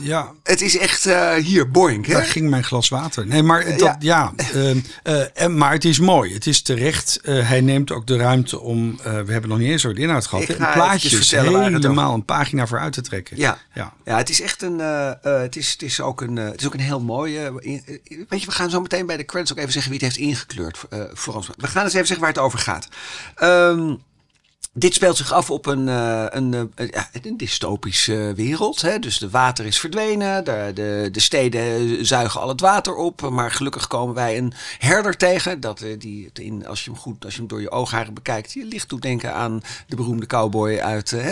Ja, 0.00 0.32
Het 0.42 0.60
is 0.60 0.78
echt 0.78 1.06
uh, 1.06 1.32
hier, 1.34 1.70
boink. 1.70 2.06
Hè? 2.06 2.12
Daar 2.12 2.22
ging 2.24 2.50
mijn 2.50 2.64
glas 2.64 2.88
water. 2.88 3.26
Nee, 3.26 3.42
maar 3.42 3.64
dat, 3.64 3.78
ja. 3.78 3.96
Ja. 3.98 4.32
ehm, 4.54 4.78
eh, 5.02 5.42
en, 5.42 5.56
maar 5.58 5.72
het 5.72 5.84
is 5.84 5.98
mooi. 5.98 6.34
Het 6.34 6.46
is 6.46 6.62
terecht. 6.62 7.20
Eh, 7.22 7.48
hij 7.48 7.60
neemt 7.60 7.92
ook 7.92 8.06
de 8.06 8.16
ruimte 8.16 8.60
om. 8.60 8.98
eh, 9.02 9.12
we 9.20 9.32
hebben 9.32 9.48
nog 9.50 9.58
niet 9.58 9.70
eens 9.70 9.84
over 9.84 9.96
de 9.96 10.02
inhoud 10.02 10.26
gehad. 10.26 10.48
Ik 10.48 10.56
ga 10.56 10.72
plaatjes 10.72 11.30
helemaal 11.30 12.14
een 12.14 12.24
pagina 12.24 12.66
voor 12.66 12.78
uit 12.78 12.92
te 12.92 13.00
trekken. 13.00 13.36
Ja. 13.36 13.58
ja. 13.74 13.92
Ja, 14.04 14.16
het 14.16 14.30
is 14.30 14.40
echt 14.40 14.62
een. 14.62 14.80
eh, 14.80 15.08
eh, 15.10 15.16
het, 15.40 15.56
is, 15.56 15.70
het, 15.72 15.82
is 15.82 16.00
ook 16.00 16.20
een 16.20 16.38
eh, 16.38 16.44
het 16.44 16.60
is 16.60 16.66
ook 16.66 16.74
een 16.74 16.80
heel 16.80 17.00
mooi. 17.00 17.38
eh, 17.38 17.52
in- 17.58 17.82
eh, 17.86 18.18
weet 18.28 18.40
je, 18.40 18.46
we 18.46 18.52
gaan 18.52 18.70
zo 18.70 18.80
meteen 18.80 19.06
bij 19.06 19.16
de 19.16 19.24
credits 19.24 19.52
ook 19.52 19.58
even 19.58 19.72
zeggen 19.72 19.90
wie 19.92 20.00
het 20.06 20.16
heeft 20.16 20.28
ingekleurd 20.28 20.84
eh, 20.90 21.00
voor 21.12 21.34
ons. 21.34 21.48
We 21.56 21.66
gaan 21.66 21.84
eens 21.84 21.92
even 21.94 22.06
zeggen 22.06 22.24
waar 22.26 22.34
het 22.34 22.42
over 22.42 22.58
gaat. 22.58 22.88
Ehm, 23.34 23.94
dit 24.76 24.94
speelt 24.94 25.16
zich 25.16 25.32
af 25.32 25.50
op 25.50 25.66
een, 25.66 25.88
eh, 25.88 26.24
een, 26.28 26.70
eh, 26.74 27.02
een 27.22 27.36
dystopische 27.36 28.32
wereld. 28.36 28.80
Hè? 28.80 28.98
Dus 28.98 29.18
de 29.18 29.30
water 29.30 29.66
is 29.66 29.78
verdwenen, 29.78 30.44
de, 30.44 30.70
de, 30.74 31.08
de 31.12 31.20
steden 31.20 32.06
zuigen 32.06 32.40
al 32.40 32.48
het 32.48 32.60
water 32.60 32.94
op. 32.94 33.20
Maar 33.30 33.50
gelukkig 33.50 33.86
komen 33.86 34.14
wij 34.14 34.38
een 34.38 34.52
herder 34.78 35.16
tegen. 35.16 35.60
Dat, 35.60 35.80
eh, 35.80 35.98
die, 35.98 36.30
in, 36.34 36.66
als, 36.66 36.84
je 36.84 36.90
hem 36.90 36.98
goed, 37.00 37.24
als 37.24 37.32
je 37.34 37.38
hem 37.38 37.48
door 37.48 37.60
je 37.60 37.70
oogharen 37.70 38.14
bekijkt, 38.14 38.52
je 38.52 38.64
licht 38.64 38.88
doet 38.88 39.02
denken 39.02 39.34
aan 39.34 39.62
de 39.86 39.96
beroemde 39.96 40.26
cowboy 40.26 40.76
uit. 40.78 41.10
hè, 41.10 41.30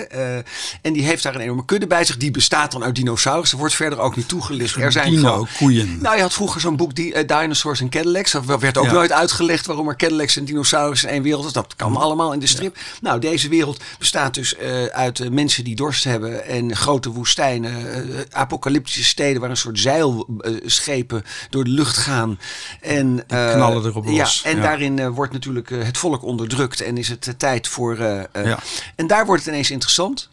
en 0.83 0.93
die 0.93 1.03
heeft 1.05 1.23
daar 1.23 1.35
een 1.35 1.41
enorme 1.41 1.65
kudde 1.65 1.87
bij 1.87 2.05
zich. 2.05 2.17
Die 2.17 2.31
bestaat 2.31 2.73
dan 2.73 2.85
uit 2.85 2.95
dinosaurussen. 2.95 3.59
Wordt 3.59 3.75
verder 3.75 3.99
ook 3.99 4.17
niet 4.17 4.29
toegelicht. 4.29 4.77
Er 4.77 4.93
zijn 4.93 5.17
gewoon- 5.19 5.49
koeien. 5.59 5.99
nou, 6.01 6.17
je 6.17 6.23
had 6.23 6.33
vroeger 6.33 6.61
zo'n 6.61 6.77
boek, 6.77 6.95
die, 6.95 7.25
Dinosaurs 7.25 7.81
en 7.81 7.89
Cadillacs. 7.89 8.33
Dat 8.33 8.61
werd 8.61 8.79
ook 8.79 8.85
Ja. 8.85 8.93
nooit 8.93 9.13
uitgelegd 9.13 9.67
waarom 9.67 9.89
er 9.89 9.97
Cadillacs 9.97 10.37
en 10.37 10.45
dinosaurus 10.45 11.03
in 11.03 11.09
één 11.09 11.23
wereld 11.23 11.45
is. 11.47 11.53
Dat 11.53 11.77
kan 11.77 11.97
allemaal 11.97 12.33
in 12.33 12.39
de 12.39 12.47
strip. 12.47 12.77
Nou, 13.01 13.21
deze 13.33 13.49
wereld 13.49 13.83
bestaat 13.99 14.35
dus 14.35 14.57
eh, 14.57 14.85
uit 14.85 15.21
eh, 15.21 15.29
mensen 15.29 15.65
die 15.65 15.77
dorst 15.77 16.05
hebben 16.05 16.47
en 16.47 16.77
grote 16.77 17.11
woestijnen, 17.11 17.95
eh, 17.95 18.21
apocalyptische 18.31 19.05
steden 19.05 19.41
waar 19.41 19.51
een 19.51 19.57
soort 19.57 19.79
zeilschepen 19.79 21.25
door 21.51 21.65
de 21.65 21.71
lucht 21.71 21.97
gaan. 21.97 22.39
En, 22.81 23.25
knallen 23.27 23.85
erop 23.85 24.05
ja, 24.05 24.11
los. 24.11 24.43
en 24.43 24.57
Ja. 24.57 24.63
daarin 24.63 24.99
eh, 24.99 25.09
wordt 25.09 25.33
natuurlijk 25.33 25.69
het 25.71 25.99
volk 25.99 26.23
onderdrukt 26.23 26.81
en 26.81 26.97
is 26.99 27.09
het 27.09 27.35
tijd 27.37 27.69
voor. 27.69 27.97
Ja. 27.99 28.59
En 28.97 29.07
daar 29.07 29.27
wordt 29.27 29.43
het 29.43 29.53
ineens 29.53 29.71
interessant. 29.71 30.29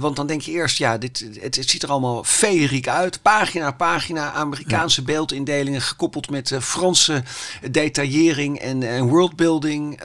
want 0.00 0.16
dan 0.16 0.26
denk 0.26 0.40
je 0.40 0.50
eerst, 0.50 0.78
ja, 0.78 0.98
dit, 0.98 1.24
het, 1.40 1.56
het 1.56 1.70
ziet 1.70 1.82
er 1.82 1.90
allemaal 1.90 2.24
feeriek 2.24 2.88
uit. 2.88 3.22
Pagina 3.22 3.64
na 3.64 3.72
pagina, 3.72 4.32
Amerikaanse 4.32 5.02
beeldindelingen 5.02 5.80
gekoppeld 5.80 6.30
met 6.30 6.52
Franse 6.60 7.22
detaillering 7.70 8.58
en, 8.58 8.82
en 8.82 9.08
worldbuilding. 9.08 10.00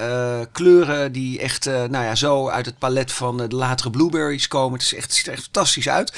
kleuren 0.52 1.12
die 1.12 1.40
echt, 1.40 1.70
nou 1.94 2.06
ja, 2.06 2.16
zo 2.16 2.50
uit 2.50 2.66
het 2.66 2.78
palet 2.78 3.12
van 3.12 3.42
eh, 3.42 3.50
de 3.50 3.56
latere 3.56 3.90
blueberries 3.90 4.48
komen. 4.48 4.74
Het, 4.80 4.82
is 4.82 4.94
echt, 4.94 5.04
het 5.04 5.14
ziet 5.14 5.28
er 5.28 5.34
echt 5.34 5.44
fantastisch 5.44 5.90
uit. 5.90 6.14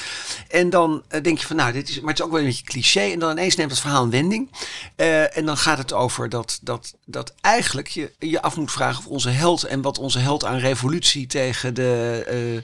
En 0.48 0.70
dan 0.70 1.02
eh, 1.08 1.22
denk 1.22 1.38
je 1.38 1.46
van, 1.46 1.56
nou, 1.56 1.72
dit 1.72 1.88
is, 1.88 2.00
maar 2.00 2.08
het 2.08 2.18
is 2.18 2.24
ook 2.24 2.30
wel 2.30 2.40
een 2.40 2.46
beetje 2.46 2.64
cliché. 2.64 3.00
En 3.00 3.18
dan 3.18 3.30
ineens 3.30 3.56
neemt 3.56 3.70
het 3.70 3.80
verhaal 3.80 4.02
een 4.02 4.10
wending. 4.10 4.50
Eh, 4.96 5.36
en 5.36 5.46
dan 5.46 5.56
gaat 5.56 5.78
het 5.78 5.92
over 5.92 6.28
dat, 6.28 6.58
dat, 6.62 6.94
dat 7.04 7.34
eigenlijk 7.40 7.88
je 7.88 8.12
je 8.18 8.42
af 8.42 8.56
moet 8.56 8.72
vragen 8.72 8.98
of 8.98 9.06
onze 9.06 9.30
held 9.30 9.64
en 9.64 9.82
wat 9.82 9.98
onze 9.98 10.18
held 10.18 10.44
aan 10.44 10.58
revolutie 10.58 11.26
tegen 11.26 11.74
de. 11.74 12.62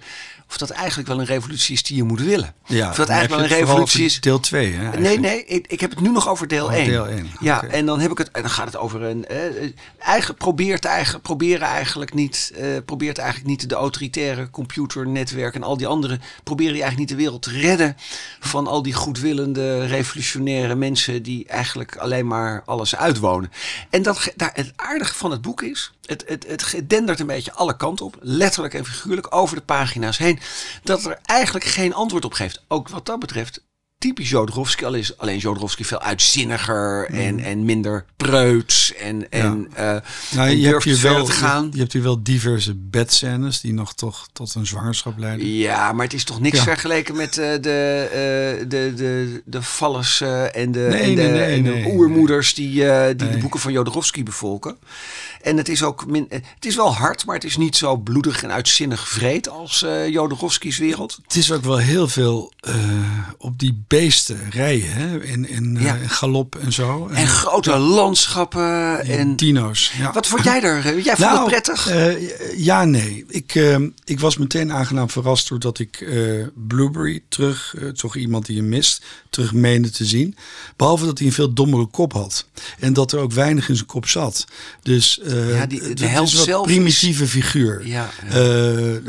Of 0.52 0.58
dat 0.58 0.70
eigenlijk 0.70 1.08
wel 1.08 1.18
een 1.20 1.24
revolutie 1.26 1.74
is 1.74 1.82
die 1.82 1.96
je 1.96 2.02
moet 2.02 2.20
willen. 2.20 2.54
Ja, 2.66 2.88
of 2.90 2.96
dat 2.96 3.08
eigenlijk 3.08 3.48
wel 3.48 3.58
een 3.58 3.64
revolutie 3.66 4.04
is. 4.04 4.20
Deel 4.20 4.40
2, 4.40 4.72
hè? 4.72 4.78
Nee, 4.78 4.84
eigenlijk. 4.90 5.20
nee, 5.20 5.44
ik, 5.44 5.66
ik 5.66 5.80
heb 5.80 5.90
het 5.90 6.00
nu 6.00 6.10
nog 6.10 6.28
over 6.28 6.48
deel 6.48 6.64
Oh, 6.66 6.72
1. 6.74 6.86
deel 6.86 7.06
één, 7.06 7.30
Ja, 7.40 7.56
oké. 7.56 7.66
en 7.66 7.86
dan 7.86 8.00
heb 8.00 8.10
ik 8.10 8.18
het. 8.18 8.30
En 8.30 8.42
dan 8.42 8.50
gaat 8.50 8.66
het 8.66 8.76
over 8.76 9.02
een. 9.02 9.26
eh, 9.26 9.36
eigen, 9.98 10.34
probeert, 10.34 10.84
eigen, 10.84 11.20
proberen 11.20 11.66
eigenlijk 11.66 12.14
niet. 12.14 12.52
eh, 12.56 12.66
probeert 12.84 13.18
eigenlijk 13.18 13.48
niet 13.48 13.68
de 13.68 13.74
autoritaire 13.74 14.50
computernetwerken 14.50 15.60
en 15.60 15.66
al 15.66 15.76
die 15.76 15.86
andere. 15.86 16.18
Proberen 16.44 16.72
die 16.72 16.82
eigenlijk 16.82 16.98
niet 17.10 17.18
de 17.18 17.24
wereld 17.24 17.42
te 17.42 17.50
redden. 17.50 17.96
Van 18.40 18.66
al 18.66 18.82
die 18.82 18.92
goedwillende, 18.94 19.86
revolutionaire 19.86 20.74
mensen. 20.74 21.22
die 21.22 21.46
eigenlijk 21.48 21.96
alleen 21.96 22.26
maar 22.26 22.62
alles 22.66 22.96
uitwonen. 22.96 23.50
En 23.90 24.02
dat, 24.02 24.32
daar, 24.36 24.50
het 24.54 24.72
aardige 24.76 25.14
van 25.14 25.30
het 25.30 25.42
boek 25.42 25.62
is. 25.62 25.92
Het, 26.02 26.24
het, 26.26 26.46
het 26.72 26.90
dendert 26.90 27.20
een 27.20 27.26
beetje 27.26 27.52
alle 27.52 27.76
kanten 27.76 28.06
op. 28.06 28.16
Letterlijk 28.20 28.74
en 28.74 28.84
figuurlijk 28.84 29.34
over 29.34 29.56
de 29.56 29.62
pagina's 29.62 30.18
heen. 30.18 30.40
Dat 30.82 31.04
er 31.04 31.18
eigenlijk 31.22 31.64
geen 31.64 31.94
antwoord 31.94 32.24
op 32.24 32.32
geeft. 32.32 32.64
Ook 32.68 32.88
wat 32.88 33.06
dat 33.06 33.18
betreft 33.18 33.62
typisch 34.02 34.30
Jodorowsky. 34.30 34.84
Al 34.84 34.94
is 34.94 35.18
alleen 35.18 35.38
Jodorowsky 35.38 35.84
veel 35.84 36.00
uitzinniger 36.00 37.06
en, 37.10 37.38
en 37.40 37.64
minder 37.64 38.04
preuts. 38.16 38.94
En, 38.94 39.30
en, 39.30 39.68
eh 39.74 39.84
Nou, 40.30 40.48
en 40.48 40.58
je, 40.58 40.66
hebt 40.66 40.84
hier 40.84 41.00
wel, 41.00 41.24
te 41.24 41.32
gaan. 41.32 41.68
je 41.72 41.78
hebt 41.78 41.92
hier 41.92 42.02
wel 42.02 42.22
diverse 42.22 42.74
bedscènes 42.74 43.60
die 43.60 43.72
nog 43.72 43.94
toch 43.94 44.28
tot 44.32 44.54
een 44.54 44.66
zwangerschap 44.66 45.18
leiden. 45.18 45.46
Ja, 45.46 45.92
maar 45.92 46.04
het 46.04 46.14
is 46.14 46.24
toch 46.24 46.40
niks 46.40 46.56
Ja. 46.56 46.62
vergeleken 46.62 47.16
met 47.16 47.38
eh, 47.38 47.52
de, 47.60 48.08
eh, 48.10 48.68
de, 48.68 48.92
de, 48.96 49.42
de 49.44 49.62
vallers 49.62 50.20
en 50.20 50.72
de, 50.72 50.86
Nee, 50.90 51.02
en 51.02 51.14
de, 51.14 51.22
nee, 51.22 51.30
nee, 51.32 51.56
en 51.56 51.62
de 51.62 51.90
oermoeders 51.94 52.54
die, 52.54 52.70
die 53.16 53.30
de 53.30 53.38
boeken 53.40 53.60
van 53.60 53.72
Jodorowsky 53.72 54.22
bevolken. 54.22 54.76
En 55.42 55.56
het 55.56 55.68
is 55.68 55.82
ook 55.82 56.06
min, 56.06 56.26
het 56.28 56.66
is 56.66 56.76
wel 56.76 56.94
hard, 56.94 57.26
maar 57.26 57.34
het 57.34 57.44
is 57.44 57.56
niet 57.56 57.76
zo 57.76 57.96
bloedig 57.96 58.42
en 58.42 58.52
uitzinnig 58.52 59.08
vreed 59.08 59.48
als 59.48 59.84
Jodorowsky's 60.08 60.78
wereld. 60.78 61.18
Het 61.22 61.36
is 61.36 61.52
ook 61.52 61.64
wel 61.64 61.76
heel 61.76 62.08
veel 62.08 62.52
op 63.38 63.58
die 63.58 63.84
beesten 64.00 64.50
rijden, 64.50 64.92
hè? 64.92 65.22
In, 65.24 65.48
in 65.48 65.76
eh, 65.76 65.92
galop 66.06 66.56
en 66.56 66.72
zo. 66.72 67.08
En 67.12 67.26
grote 67.26 67.76
landschappen. 67.78 69.00
En, 69.04 69.36
dino's. 69.36 69.92
Ja. 69.98 70.12
wat 70.12 70.26
vond 70.26 70.44
jij 70.44 70.62
er? 70.62 71.00
Jij 71.00 71.16
vond 71.16 71.30
het 71.38 71.44
prettig? 71.46 71.88
eh, 71.88 72.58
ja, 72.58 72.84
nee. 72.84 73.24
Ik, 73.28 73.54
eh, 73.54 73.76
ik 74.04 74.20
was 74.20 74.36
meteen 74.36 74.72
aangenaam 74.72 75.10
verrast 75.10 75.48
doordat 75.48 75.78
ik 75.78 76.00
eh, 76.00 76.46
Blueberry 76.54 77.22
terug, 77.28 77.74
eh, 77.78 77.88
toch 77.88 78.16
iemand 78.16 78.46
die 78.46 78.56
je 78.56 78.62
mist, 78.62 79.02
terug 79.30 79.52
meende 79.52 79.90
te 79.90 80.04
zien. 80.04 80.36
Behalve 80.76 81.04
dat 81.04 81.18
hij 81.18 81.26
een 81.26 81.32
veel 81.32 81.52
dommere 81.52 81.86
kop 81.86 82.12
had. 82.12 82.46
En 82.78 82.92
dat 82.92 83.12
er 83.12 83.18
ook 83.18 83.32
weinig 83.32 83.68
in 83.68 83.74
zijn 83.74 83.86
kop 83.86 84.08
zat. 84.08 84.44
Dus 84.82 85.20
eh 85.20 85.56
Ja, 85.58 85.66
die- 85.66 85.80
de 85.80 85.88
het 85.88 86.00
held 86.00 86.32
een 86.32 86.54
is- 86.54 86.60
primitieve 86.62 87.26
figuur. 87.26 87.86
Ja. 87.86 88.10
Eh, 88.28 88.32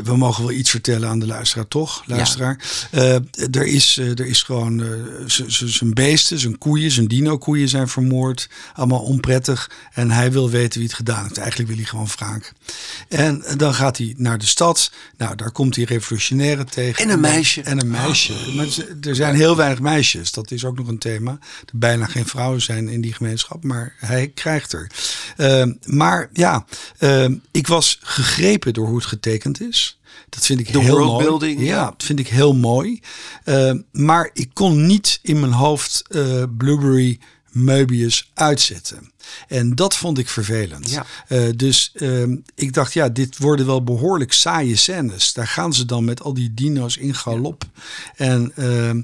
we 0.04 0.12
mogen 0.16 0.42
wel 0.44 0.52
iets 0.52 0.70
vertellen 0.70 1.08
aan 1.08 1.18
de 1.18 1.26
luisteraar, 1.26 1.68
toch? 1.68 2.02
Luisteraar. 2.06 2.58
Eh, 2.90 3.14
er, 3.50 3.66
is, 3.66 3.98
eh, 3.98 4.08
er 4.18 4.26
is 4.26 4.42
gewoon 4.42 4.73
eh, 4.82 4.88
z- 5.26 5.46
z- 5.46 5.64
zijn 5.64 5.94
beesten, 5.94 6.38
zijn 6.38 6.58
koeien, 6.58 6.90
zijn 6.90 7.08
dino-koeien 7.08 7.68
zijn 7.68 7.88
vermoord. 7.88 8.48
Allemaal 8.74 9.00
onprettig. 9.02 9.70
En 9.92 10.10
hij 10.10 10.32
wil 10.32 10.50
weten 10.50 10.78
wie 10.78 10.88
het 10.88 10.96
gedaan 10.96 11.22
heeft. 11.22 11.38
Eigenlijk 11.38 11.68
wil 11.68 11.78
hij 11.78 11.86
gewoon 11.88 12.08
wraak. 12.16 12.52
En 13.08 13.44
dan 13.56 13.74
gaat 13.74 13.98
hij 13.98 14.14
naar 14.16 14.38
de 14.38 14.46
stad. 14.46 14.90
Nou, 15.16 15.36
daar 15.36 15.50
komt 15.52 15.76
hij 15.76 15.84
revolutionaire 15.84 16.64
tegen. 16.64 17.02
En 17.04 17.10
een 17.10 17.20
meisje. 17.20 17.62
En 17.62 17.80
een 17.80 17.90
meisje. 17.90 18.32
Maar 18.54 18.66
ze- 18.66 18.96
er 19.00 19.14
zijn 19.14 19.34
heel 19.34 19.56
weinig 19.56 19.80
meisjes. 19.80 20.32
Dat 20.32 20.50
is 20.50 20.64
ook 20.64 20.76
nog 20.76 20.88
een 20.88 20.98
thema. 20.98 21.30
Er 21.30 21.78
bijna 21.78 22.06
geen 22.06 22.26
vrouwen 22.26 22.62
zijn 22.62 22.88
in 22.88 23.00
die 23.00 23.12
gemeenschap. 23.12 23.64
Maar 23.64 23.94
hij 23.98 24.28
krijgt 24.28 24.72
er. 24.72 24.90
Eh, 25.36 25.66
maar 25.84 26.28
ja, 26.32 26.64
eh, 26.98 27.26
ik 27.50 27.66
was 27.66 27.98
gegrepen 28.02 28.72
door 28.72 28.86
hoe 28.86 28.96
het 28.96 29.06
getekend 29.06 29.60
is. 29.60 29.98
Dat 30.28 30.46
vind 30.46 30.60
ik 30.60 30.72
De 30.72 30.80
heel 30.80 30.96
worldbuilding, 30.96 31.56
mooi. 31.56 31.68
Ja, 31.68 31.84
dat 31.84 32.02
vind 32.02 32.18
ik 32.18 32.28
heel 32.28 32.54
mooi. 32.54 33.00
Eh, 33.44 33.72
maar 33.92 34.30
ik 34.32 34.50
kon 34.52 34.86
niet 34.86 35.18
in 35.22 35.40
mijn 35.40 35.52
hoofd 35.52 36.02
eh, 36.08 36.42
Blueberry 36.56 37.18
Möbius 37.58 38.30
uitzetten. 38.34 39.12
En 39.48 39.74
dat 39.74 39.96
vond 39.96 40.18
ik 40.18 40.28
vervelend. 40.28 40.90
Ja. 40.90 41.06
Eh, 41.28 41.48
dus 41.56 41.92
ehm, 41.94 42.36
ik 42.54 42.72
dacht, 42.72 42.92
ja, 42.92 43.08
dit 43.08 43.38
worden 43.38 43.66
wel 43.66 43.82
behoorlijk 43.84 44.32
saaie 44.32 44.76
scènes. 44.76 45.32
Daar 45.32 45.48
gaan 45.48 45.72
ze 45.72 45.84
dan 45.84 46.04
met 46.04 46.22
al 46.22 46.34
die 46.34 46.54
dino's 46.54 46.96
in 46.96 47.14
galop. 47.14 47.64
En 48.16 48.52
ehm, 48.56 49.02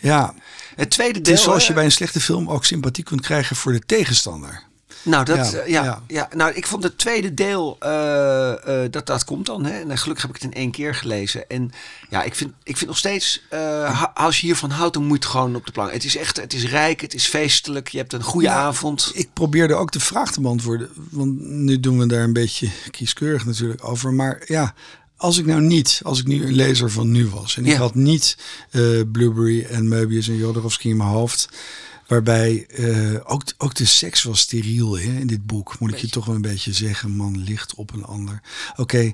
ja, 0.00 0.34
Het 0.76 0.90
tweede 0.90 1.14
het 1.14 1.24
deel. 1.24 1.34
is 1.34 1.42
zoals 1.42 1.66
je 1.66 1.72
bij 1.72 1.84
een 1.84 1.92
slechte 1.92 2.20
film 2.20 2.50
ook 2.50 2.64
sympathie 2.64 3.04
kunt 3.04 3.20
krijgen 3.20 3.56
voor 3.56 3.72
de 3.72 3.82
tegenstander. 3.86 4.68
Nou, 5.02 5.24
dat, 5.24 5.50
Ja, 5.66 5.84
ja, 5.84 6.02
ja, 6.06 6.28
nou, 6.36 6.52
ik 6.52 6.66
vond 6.66 6.82
het 6.82 6.98
tweede 6.98 7.34
deel, 7.34 7.76
eh, 7.78 8.84
eh, 8.84 8.90
dat, 8.92 9.06
dat 9.06 9.24
komt 9.24 9.46
dan. 9.46 9.64
Hè? 9.64 9.80
En 9.80 9.90
eh, 9.90 9.96
gelukkig 9.96 10.26
heb 10.26 10.36
ik 10.36 10.42
het 10.42 10.52
in 10.52 10.60
één 10.60 10.70
keer 10.70 10.94
gelezen. 10.94 11.48
En 11.48 11.70
ja, 12.10 12.22
ik 12.22 12.34
vind, 12.34 12.52
ik 12.62 12.76
vind 12.76 12.90
nog 12.90 12.98
steeds, 12.98 13.42
eh, 13.48 14.04
als 14.14 14.40
je 14.40 14.46
hiervan 14.46 14.70
houdt, 14.70 14.94
dan 14.94 15.02
moet 15.02 15.18
je 15.18 15.22
het 15.22 15.32
gewoon 15.32 15.56
op 15.56 15.66
de 15.66 15.72
plank. 15.72 15.92
Het 15.92 16.04
is 16.04 16.16
echt, 16.16 16.36
het 16.36 16.52
is 16.52 16.64
rijk, 16.64 17.00
het 17.00 17.14
is 17.14 17.26
feestelijk. 17.26 17.88
Je 17.88 17.98
hebt 17.98 18.12
een 18.12 18.22
goede 18.22 18.46
Ja, 18.46 18.54
avond. 18.54 19.10
Ik 19.14 19.28
probeerde 19.32 19.74
ook 19.74 19.92
de 19.92 20.00
vraag 20.00 20.32
te 20.32 20.40
beantwoorden. 20.40 20.88
Want 21.10 21.40
nu 21.40 21.80
doen 21.80 21.98
we 21.98 22.06
daar 22.06 22.24
een 22.24 22.32
beetje 22.32 22.68
kieskeurig 22.90 23.44
natuurlijk 23.46 23.88
over. 23.88 24.12
Maar 24.12 24.42
ja, 24.46 24.74
als 25.16 25.38
ik 25.38 25.46
nou 25.46 25.60
niet, 25.60 26.00
als 26.02 26.18
ik 26.18 26.26
nu 26.26 26.46
een 26.46 26.54
lezer 26.54 26.90
van 26.90 27.10
nu 27.10 27.28
was. 27.28 27.56
En 27.56 27.66
ik 27.66 27.76
had 27.76 27.94
niet 27.94 28.36
eh, 28.70 28.82
Blueberry 29.12 29.64
en 29.64 29.88
Möbius 29.88 30.28
en 30.28 30.36
Jodorowsky 30.36 30.88
in 30.88 30.96
mijn 30.96 31.08
hoofd. 31.08 31.48
Waarbij 32.10 32.66
eh, 32.66 33.14
ook, 33.24 33.42
ook 33.58 33.74
de 33.74 33.84
seks 33.84 34.22
was 34.22 34.40
steriel 34.40 34.98
hè, 34.98 35.18
in 35.18 35.26
dit 35.26 35.46
boek. 35.46 35.78
Moet 35.78 35.92
ik 35.92 35.98
je 35.98 36.08
toch 36.08 36.24
wel 36.24 36.34
een 36.34 36.40
beetje 36.40 36.72
zeggen. 36.72 37.10
Man 37.10 37.38
ligt 37.38 37.74
op 37.74 37.92
een 37.92 38.04
ander. 38.04 38.40
Oké, 38.76 39.12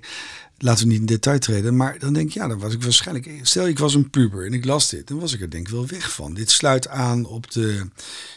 laten 0.58 0.84
we 0.84 0.90
niet 0.90 1.00
in 1.00 1.06
detail 1.06 1.38
treden, 1.38 1.76
maar 1.76 1.98
dan 1.98 2.12
denk 2.12 2.28
ik, 2.28 2.34
ja, 2.34 2.48
dan 2.48 2.58
was 2.58 2.72
ik 2.72 2.82
waarschijnlijk, 2.82 3.30
stel 3.42 3.66
ik 3.68 3.78
was 3.78 3.94
een 3.94 4.10
puber 4.10 4.46
en 4.46 4.52
ik 4.52 4.64
las 4.64 4.88
dit, 4.88 5.08
dan 5.08 5.18
was 5.18 5.32
ik 5.32 5.40
er 5.40 5.50
denk 5.50 5.66
ik 5.66 5.72
wel 5.72 5.86
weg 5.86 6.12
van. 6.12 6.34
Dit 6.34 6.50
sluit 6.50 6.88
aan 6.88 7.24
op 7.24 7.50
de, 7.50 7.86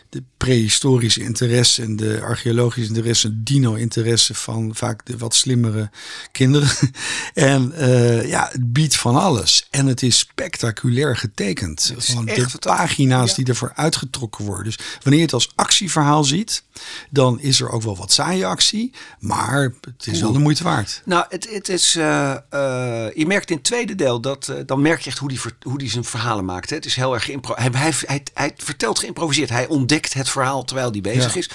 de 0.09 0.23
prehistorische 0.37 1.21
interesse 1.21 1.81
en 1.81 1.95
de 1.95 2.21
archeologische 2.21 2.89
interesse, 2.89 3.43
dino-interesse 3.43 4.33
van 4.33 4.75
vaak 4.75 5.05
de 5.05 5.17
wat 5.17 5.35
slimmere 5.35 5.89
kinderen. 6.31 6.69
en 7.33 7.73
uh, 7.75 8.29
ja, 8.29 8.49
het 8.51 8.73
biedt 8.73 8.95
van 8.95 9.15
alles. 9.15 9.67
En 9.69 9.85
het 9.87 10.03
is 10.03 10.17
spectaculair 10.17 11.17
getekend. 11.17 11.93
is 11.97 12.05
Van 12.05 12.27
echt 12.27 12.51
de 12.51 12.57
pagina's 12.57 13.29
Ja. 13.29 13.35
die 13.35 13.45
ervoor 13.45 13.71
uitgetrokken 13.75 14.45
worden. 14.45 14.65
Dus 14.65 14.77
wanneer 15.01 15.19
je 15.19 15.25
het 15.25 15.33
als 15.33 15.51
actieverhaal 15.55 16.23
ziet, 16.23 16.63
dan 17.09 17.39
is 17.39 17.61
er 17.61 17.69
ook 17.69 17.81
wel 17.81 17.97
wat 17.97 18.11
saaie 18.11 18.45
actie. 18.45 18.91
Maar 19.19 19.73
het 19.81 20.07
is 20.07 20.21
wel 20.21 20.31
de 20.31 20.39
moeite 20.39 20.63
waard. 20.63 21.01
Nou, 21.05 21.25
het, 21.29 21.49
het 21.49 21.69
is. 21.69 21.97
Eh, 22.09 23.05
eh, 23.05 23.13
je 23.15 23.25
merkt 23.27 23.49
in 23.49 23.55
het 23.55 23.65
tweede 23.65 23.95
deel 23.95 24.19
dat. 24.21 24.47
eh, 24.47 24.55
dan 24.65 24.81
merk 24.81 24.99
je 25.01 25.09
echt 25.09 25.17
hoe 25.19 25.29
die, 25.29 25.39
hoe 25.61 25.77
die 25.77 25.89
zijn 25.89 26.03
verhalen 26.03 26.45
maakt. 26.45 26.69
Hè. 26.69 26.75
Het 26.75 26.85
is 26.85 26.95
heel 26.95 27.13
erg. 27.13 27.25
Hij, 27.27 27.69
hij, 27.71 27.93
hij, 28.05 28.23
hij 28.33 28.51
vertelt 28.57 28.99
geïmproviseerd. 28.99 29.49
Hij 29.49 29.67
ontdekt 29.67 30.13
het 30.13 30.29
verhaal 30.29 30.63
terwijl 30.63 30.91
hij 30.91 31.01
bezig 31.01 31.33
Ja. 31.33 31.39
is. 31.39 31.49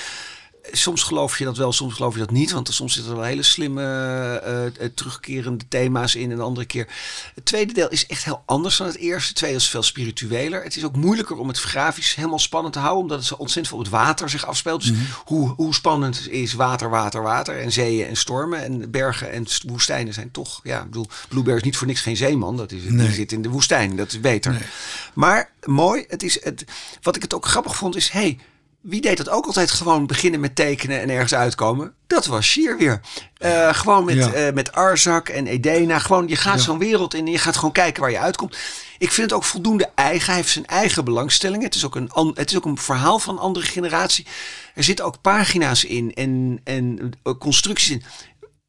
Soms 0.73 1.03
geloof 1.03 1.39
je 1.39 1.45
dat 1.45 1.57
wel, 1.57 1.73
soms 1.73 1.95
geloof 1.95 2.13
je 2.13 2.19
dat 2.19 2.31
niet. 2.31 2.51
Want 2.53 2.69
soms 2.75 2.93
zitten 2.95 3.13
er 3.13 3.19
wel 3.19 3.27
hele 3.27 3.43
slimme 3.43 3.83
eh, 3.83 4.67
eh, 4.67 4.73
terugkerende 4.95 5.65
thema's 5.69 6.15
in. 6.15 6.31
En 6.31 6.37
de 6.37 6.43
andere 6.43 6.67
keer. 6.67 6.89
Het 7.35 7.45
tweede 7.45 7.73
deel 7.73 7.89
is 7.89 8.07
echt 8.07 8.25
heel 8.25 8.43
anders 8.47 8.77
dan 8.77 8.87
het 8.87 8.97
eerste. 8.97 9.29
Het 9.29 9.37
tweede 9.37 9.57
is 9.57 9.69
veel 9.69 9.83
spiritueler. 9.83 10.63
Het 10.63 10.77
is 10.77 10.85
ook 10.85 10.97
moeilijker 10.97 11.37
om 11.37 11.49
het 11.49 11.59
grafisch 11.61 12.15
helemaal 12.15 12.39
spannend 12.39 12.73
te 12.75 12.79
houden. 12.81 13.03
Omdat 13.03 13.19
het 13.19 13.27
zo 13.27 13.35
ontzettend 13.35 13.69
veel 13.69 13.79
op 13.79 13.85
het 13.85 13.93
water 13.93 14.31
zich 14.31 14.47
afspeelt. 14.47 14.81
Dus 14.81 14.93
hoe, 15.25 15.49
hoe 15.49 15.75
spannend 15.75 16.29
is 16.29 16.53
water, 16.55 16.91
water, 16.91 17.23
water. 17.23 17.61
En 17.61 17.73
zeeën 17.73 18.07
en 18.07 18.17
stormen. 18.17 18.63
En 18.65 18.91
bergen 18.91 19.33
en 19.33 19.47
st- 19.47 19.63
woestijnen 19.67 20.15
zijn 20.15 20.31
toch. 20.31 20.61
Ja, 20.63 20.79
ik 20.79 20.85
bedoel, 20.85 21.07
Blueberry 21.29 21.59
is 21.59 21.65
niet 21.65 21.77
voor 21.77 21.87
niks 21.87 22.01
geen 22.01 22.17
zeeman. 22.17 22.57
Dat 22.57 22.73
is, 22.73 22.83
Nee. 22.83 23.07
Die 23.07 23.15
zit 23.15 23.33
in 23.33 23.43
de 23.43 23.49
woestijn. 23.49 23.97
Dat 23.97 24.13
is 24.13 24.21
beter. 24.21 24.67
Maar 25.15 25.51
mooi. 25.65 26.05
Het 26.09 26.23
is 26.23 26.45
het, 26.45 26.65
wat 27.03 27.17
ik 27.17 27.23
het 27.23 27.35
ook 27.35 27.47
grappig 27.47 27.77
vond 27.77 27.97
is. 27.97 28.09
Hey, 28.09 28.39
wie 28.85 29.01
deed 29.01 29.17
dat 29.17 29.29
ook 29.29 29.47
altijd 29.47 29.71
gewoon 29.71 30.07
beginnen 30.07 30.41
met 30.41 30.57
tekenen 30.57 31.01
en 31.01 31.11
ergens 31.11 31.35
uitkomen? 31.35 31.95
Dat 32.07 32.27
was 32.27 32.47
Sheer 32.47 32.77
weer. 32.77 33.01
Eh, 33.37 33.75
gewoon 33.75 34.05
met, 34.05 34.15
Ja. 34.17 34.33
eh, 34.33 34.53
met 34.55 34.73
Arzak 34.73 35.29
en 35.29 35.47
Edena. 35.47 35.99
Gewoon, 35.99 36.29
je 36.29 36.37
gaat 36.37 36.57
Ja. 36.59 36.63
zo'n 36.65 36.79
wereld 36.79 37.15
in 37.15 37.27
en 37.27 37.33
je 37.33 37.39
gaat 37.39 37.57
gewoon 37.57 37.73
kijken 37.73 38.03
waar 38.03 38.11
je 38.11 38.19
uitkomt. 38.19 38.57
Ik 38.99 39.11
vind 39.11 39.31
het 39.31 39.39
ook 39.39 39.45
voldoende 39.45 39.91
eigen. 39.95 40.27
Hij 40.27 40.37
heeft 40.37 40.49
zijn 40.53 40.67
eigen 40.67 41.05
belangstellingen. 41.05 41.65
Het 41.65 41.75
is 41.75 41.85
ook 41.85 41.95
een, 41.97 42.11
het 42.35 42.51
is 42.51 42.57
ook 42.57 42.65
een 42.65 42.79
verhaal 42.79 43.19
van 43.19 43.35
een 43.35 43.41
andere 43.41 43.67
generatie. 43.67 44.27
Er 44.75 44.85
zitten 44.85 45.05
ook 45.05 45.21
pagina's 45.21 45.85
in 45.85 46.13
en, 46.15 46.61
en 46.65 47.13
eh, 47.23 47.33
constructies 47.39 47.91
in. 47.91 48.03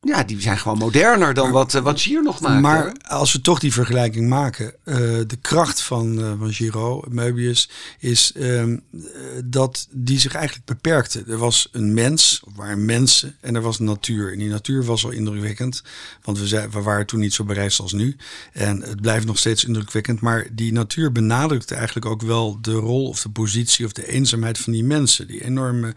Ja, 0.05 0.23
die 0.23 0.41
zijn 0.41 0.57
gewoon 0.57 0.77
moderner 0.77 1.33
dan 1.33 1.51
wat, 1.51 1.73
eh, 1.73 1.81
wat 1.81 1.99
Sheer 1.99 2.23
nog 2.23 2.39
maakt. 2.39 2.61
Maar 2.61 2.81
hoor. 2.81 2.93
als 3.07 3.33
we 3.33 3.41
toch 3.41 3.59
die 3.59 3.73
vergelijking 3.73 4.29
maken, 4.29 4.73
eh, 4.83 4.95
de 5.27 5.37
kracht 5.41 5.81
van, 5.81 6.19
eh 6.19 6.31
van 6.39 6.53
Giro, 6.53 7.03
Möbius, 7.09 7.69
is 7.99 8.31
ehm, 8.35 8.77
eh, 8.93 8.99
dat 9.45 9.87
die 9.91 10.19
zich 10.19 10.33
eigenlijk 10.33 10.65
beperkte. 10.65 11.23
Er 11.27 11.37
was 11.37 11.69
een 11.71 11.93
mens, 11.93 12.41
er 12.45 12.51
waren 12.55 12.85
mensen 12.85 13.35
en 13.41 13.55
er 13.55 13.61
was 13.61 13.79
natuur. 13.79 14.31
En 14.31 14.39
die 14.39 14.49
natuur 14.49 14.83
was 14.83 15.05
al 15.05 15.11
indrukwekkend, 15.11 15.83
want 16.21 16.39
we, 16.39 16.47
zijn, 16.47 16.71
we 16.71 16.81
waren 16.81 17.05
toen 17.05 17.19
niet 17.19 17.33
zo 17.33 17.43
bereisd 17.43 17.79
als 17.79 17.93
nu. 17.93 18.15
En 18.53 18.81
het 18.81 19.01
blijft 19.01 19.25
nog 19.25 19.37
steeds 19.37 19.63
indrukwekkend, 19.63 20.21
maar 20.21 20.47
die 20.51 20.71
natuur 20.71 21.11
benadrukte 21.11 21.75
eigenlijk 21.75 22.05
ook 22.05 22.21
wel 22.21 22.57
de 22.61 22.73
rol 22.73 23.07
of 23.07 23.21
de 23.21 23.29
positie 23.29 23.85
of 23.85 23.91
de 23.91 24.07
eenzaamheid 24.07 24.57
van 24.57 24.73
die 24.73 24.83
mensen. 24.83 25.27
Die 25.27 25.43
enorme 25.43 25.95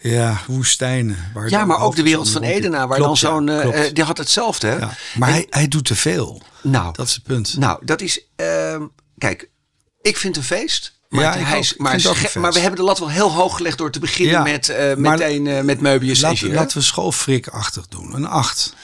ja, 0.00 0.40
woestijnen. 0.46 1.16
Waar 1.34 1.50
Ja, 1.50 1.64
maar 1.64 1.80
ook 1.80 1.96
de 1.96 2.02
wereld 2.02 2.30
van 2.30 2.42
Edena, 2.42 2.86
waar 2.86 2.98
dan 2.98 3.16
zo'n... 3.34 3.48
eh, 3.48 3.86
eh, 3.86 3.94
die 3.94 4.04
had 4.04 4.18
hetzelfde, 4.18 4.66
hè? 4.66 4.78
Maar 4.78 5.28
En- 5.28 5.34
hij, 5.34 5.46
hij 5.50 5.68
doet 5.68 5.84
te 5.84 5.94
veel. 5.96 6.42
Nou, 6.62 6.92
Dat 6.92 7.06
is 7.06 7.14
het 7.14 7.22
punt. 7.22 7.56
Nou, 7.56 7.78
dat 7.84 8.00
is. 8.00 8.20
ehm, 8.36 8.82
kijk, 9.18 9.48
ik 10.02 10.16
vind 10.16 10.36
een 10.36 10.42
feest. 10.44 10.92
Maar, 11.08 11.22
Ja, 11.38 11.44
hij 11.44 11.58
is, 11.58 11.76
maar, 11.76 12.52
we 12.52 12.58
hebben 12.58 12.76
de 12.78 12.82
lat 12.86 12.98
wel 12.98 13.10
heel 13.10 13.30
hoog 13.32 13.56
gelegd 13.56 13.78
door 13.78 13.90
te 13.90 13.98
beginnen 13.98 14.34
Ja, 14.34 14.42
met, 14.42 14.68
maar 14.96 15.18
meteen 15.18 15.64
met 15.64 15.80
Laat, 15.80 16.38
Gier. 16.38 16.54
laten 16.54 16.78
we 16.78 16.84
schoolfrikachtig 16.84 17.88
doen. 17.88 18.14
Een 18.14 18.26
8. 18.26 18.74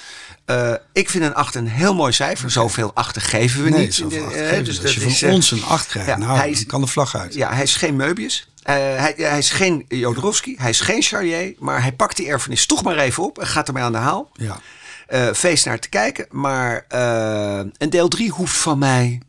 Eh, 0.44 0.72
ik 0.92 1.10
vind 1.10 1.24
een 1.24 1.34
8 1.34 1.54
een 1.54 1.66
heel 1.68 1.94
mooi 1.94 2.12
cijfer. 2.12 2.50
Zoveel 2.50 2.90
achten 2.94 3.22
geven 3.22 3.62
we 3.62 3.70
Nee, 3.70 3.80
niet. 3.80 3.94
geven. 3.94 4.64
dus 4.64 4.82
Als 4.82 4.94
je 4.94 5.00
van 5.00 5.10
is, 5.10 5.22
ons 5.22 5.50
een 5.50 5.64
8 5.64 5.86
krijgt, 5.86 6.08
ja, 6.08 6.16
nou, 6.18 6.38
hij 6.38 6.50
is- 6.50 6.56
dan 6.58 6.66
kan 6.66 6.80
de 6.80 6.86
vlag 6.86 7.16
uit. 7.16 7.34
Ja, 7.34 7.52
hij 7.54 7.62
is 7.62 7.76
geen 7.76 7.96
Möbius. 8.00 8.49
Eh, 8.62 8.74
hij, 8.74 9.14
hij 9.16 9.38
is 9.38 9.50
geen 9.50 9.84
Jodorowsky. 9.88 10.54
Hij 10.58 10.70
is 10.70 10.80
geen 10.80 11.02
Charlier. 11.02 11.54
Maar 11.58 11.82
hij 11.82 11.92
pakt 11.92 12.16
die 12.16 12.28
erfenis 12.28 12.66
toch 12.66 12.82
maar 12.82 12.96
even 12.96 13.22
op 13.22 13.38
en 13.38 13.46
gaat 13.46 13.68
ermee 13.68 13.82
aan 13.82 13.92
de 13.92 13.98
haal. 13.98 14.30
Ja. 14.32 14.60
Eh, 15.06 15.32
feest 15.32 15.64
naar 15.64 15.78
te 15.78 15.88
kijken. 15.88 16.26
Maar 16.30 16.84
eh, 16.88 17.60
een 17.78 17.90
deel 17.90 18.08
3 18.08 18.30
hoeft 18.30 18.56
van 18.56 18.78
mij 18.78 19.20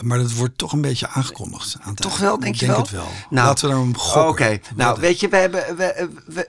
Maar 0.00 0.18
dat 0.18 0.32
wordt 0.32 0.58
toch 0.58 0.72
een 0.72 0.80
beetje 0.80 1.08
aangekondigd. 1.08 1.76
Aan 1.80 1.94
Toch 1.94 2.18
wel, 2.18 2.38
denk 2.38 2.54
ik 2.54 2.60
je 2.60 2.66
denk 2.66 2.78
wel? 2.78 2.86
het 2.86 2.94
wel. 2.94 3.08
Nou, 3.30 3.46
Laten 3.46 3.64
we 3.64 3.70
daarom 3.74 3.96
gokken. 3.96 4.46
Oké, 4.46 4.60
nou 4.74 5.00
weet 5.00 5.20
je, 5.20 5.28
we 5.28 5.36
hebben. 5.36 5.76
We, 5.76 6.08
we, 6.26 6.48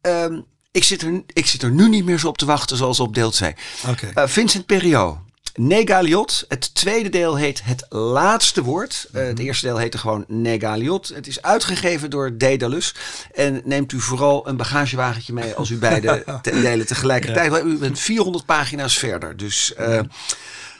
ehm, 0.00 0.40
ik, 0.70 0.84
zit 0.84 1.02
er, 1.02 1.22
ik 1.26 1.46
zit 1.46 1.62
er 1.62 1.70
nu 1.70 1.88
niet 1.88 2.04
meer 2.04 2.18
zo 2.18 2.28
op 2.28 2.38
te 2.38 2.46
wachten 2.46 2.76
zoals 2.76 3.00
op 3.00 3.14
deel 3.14 3.30
2. 3.30 3.54
Oké. 3.88 4.10
Eh, 4.14 4.26
Vincent 4.26 4.66
Perriot. 4.66 5.16
Negaliot. 5.54 6.44
Het 6.48 6.74
tweede 6.74 7.08
deel 7.08 7.36
heet 7.36 7.64
Het 7.64 7.86
Laatste 7.88 8.62
Woord. 8.62 9.06
Eh, 9.12 9.20
Mhm. 9.20 9.28
het 9.28 9.38
eerste 9.38 9.66
deel 9.66 9.76
heette 9.76 9.98
gewoon 9.98 10.24
Negaliot. 10.28 11.08
Het 11.14 11.26
is 11.26 11.42
uitgegeven 11.42 12.10
door 12.10 12.38
Daedalus. 12.38 12.94
En 13.34 13.60
neemt 13.64 13.92
u 13.92 14.00
vooral 14.00 14.48
een 14.48 14.56
bagagewagentje 14.56 15.32
mee 15.32 15.54
als 15.54 15.70
u 15.70 15.76
beide 15.78 16.24
te- 16.42 16.60
delen 16.60 16.86
tegelijkertijd. 16.86 17.64
U 17.64 17.78
bent 17.78 17.98
400 17.98 18.44
pagina's 18.46 18.98
verder. 18.98 19.36
Dus 19.36 19.74
eh, 19.74 20.00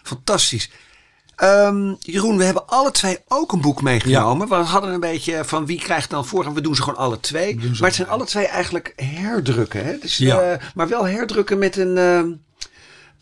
fantastisch. 0.02 0.70
Ehm, 1.37 1.94
Jeroen, 2.00 2.37
we 2.37 2.44
hebben 2.44 2.66
alle 2.68 2.90
twee 2.90 3.18
ook 3.28 3.52
een 3.52 3.60
boek 3.60 3.82
meegenomen. 3.82 4.48
We 4.48 4.54
hadden 4.54 4.92
een 4.92 5.00
beetje 5.00 5.44
van 5.44 5.66
wie 5.66 5.78
krijgt 5.78 6.10
dan 6.10 6.26
voor. 6.26 6.44
En 6.44 6.54
we 6.54 6.60
doen 6.60 6.74
ze 6.74 6.82
gewoon 6.82 6.98
alle 6.98 7.20
twee. 7.20 7.56
Maar 7.56 7.66
het 7.80 7.94
zijn 7.94 8.08
alle 8.08 8.24
twee 8.24 8.46
eigenlijk 8.46 8.92
herdrukken. 8.96 9.84
Hè? 9.84 9.98
Dus, 9.98 10.16
Ja. 10.16 10.40
eh, 10.40 10.58
maar 10.74 10.88
wel 10.88 11.06
herdrukken 11.06 11.58
met 11.58 11.76
een... 11.76 11.98
ehm, 11.98 12.28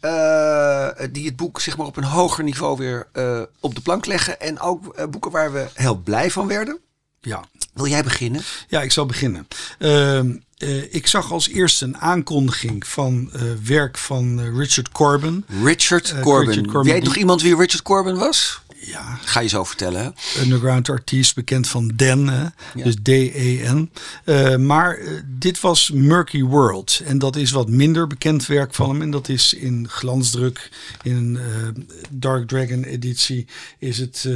eh, 0.03 1.07
die 1.13 1.27
het 1.27 1.37
boek 1.37 1.61
zeg 1.61 1.77
maar, 1.77 1.87
op 1.87 1.97
een 1.97 2.05
hoger 2.05 2.45
niveau 2.45 2.77
weer 2.77 3.09
eh, 3.13 3.43
op 3.61 3.75
de 3.75 3.81
plank 3.81 4.07
leggen. 4.07 4.41
En 4.41 4.61
ook 4.61 4.95
eh, 4.95 5.07
boeken 5.07 5.31
waar 5.31 5.53
we 5.53 5.67
heel 5.75 5.97
blij 5.97 6.31
van 6.31 6.47
werden. 6.47 6.79
Ja. 7.21 7.45
Wil 7.75 7.87
jij 7.87 8.03
beginnen? 8.03 8.43
ja, 8.69 8.83
ik 8.83 8.93
zal 8.93 9.07
beginnen. 9.07 9.49
Ehm, 9.79 10.37
eh, 10.57 10.95
ik 10.95 11.07
zag 11.07 11.33
als 11.33 11.49
eerste 11.49 11.85
een 11.85 11.99
aankondiging 11.99 12.87
van 12.87 13.31
werk 13.65 13.99
van 13.99 14.41
Richard 14.57 14.93
Corbin. 14.93 15.45
Richard 15.65 16.21
Corbin. 16.21 16.49
Richard 16.49 16.67
Corbin, 16.67 16.93
Weet 16.93 17.05
nog 17.05 17.17
iemand 17.17 17.43
wie 17.43 17.57
Richard 17.57 17.83
Corbin 17.83 18.15
was? 18.17 18.62
Ja, 18.85 19.19
Ga 19.25 19.41
je 19.41 19.49
zo 19.49 19.65
vertellen. 19.65 20.03
Hè? 20.03 20.43
underground 20.43 20.89
artiest, 20.89 21.35
bekend 21.35 21.69
van 21.69 21.93
hè? 21.97 22.47
dus 22.83 22.95
D-E-N. 23.03 23.91
Eh, 24.25 24.57
maar 24.57 24.97
eh, 24.97 25.11
dit 25.25 25.61
was 25.61 25.91
Murky 25.91 26.43
World. 26.43 27.03
En 27.05 27.19
dat 27.19 27.37
is 27.37 27.51
wat 27.51 27.69
minder 27.69 28.07
bekend 28.07 28.47
werk 28.47 28.75
van 28.75 28.89
hem. 28.89 29.03
En 29.03 29.11
dat 29.11 29.29
is 29.29 29.55
in 29.55 29.87
glansdruk, 29.89 30.71
in 31.03 31.17
een 31.17 31.37
eh, 31.37 31.83
Dark 32.11 32.49
Dragon 32.49 32.85
editie, 32.85 33.47
is 33.79 33.99
het, 33.99 34.29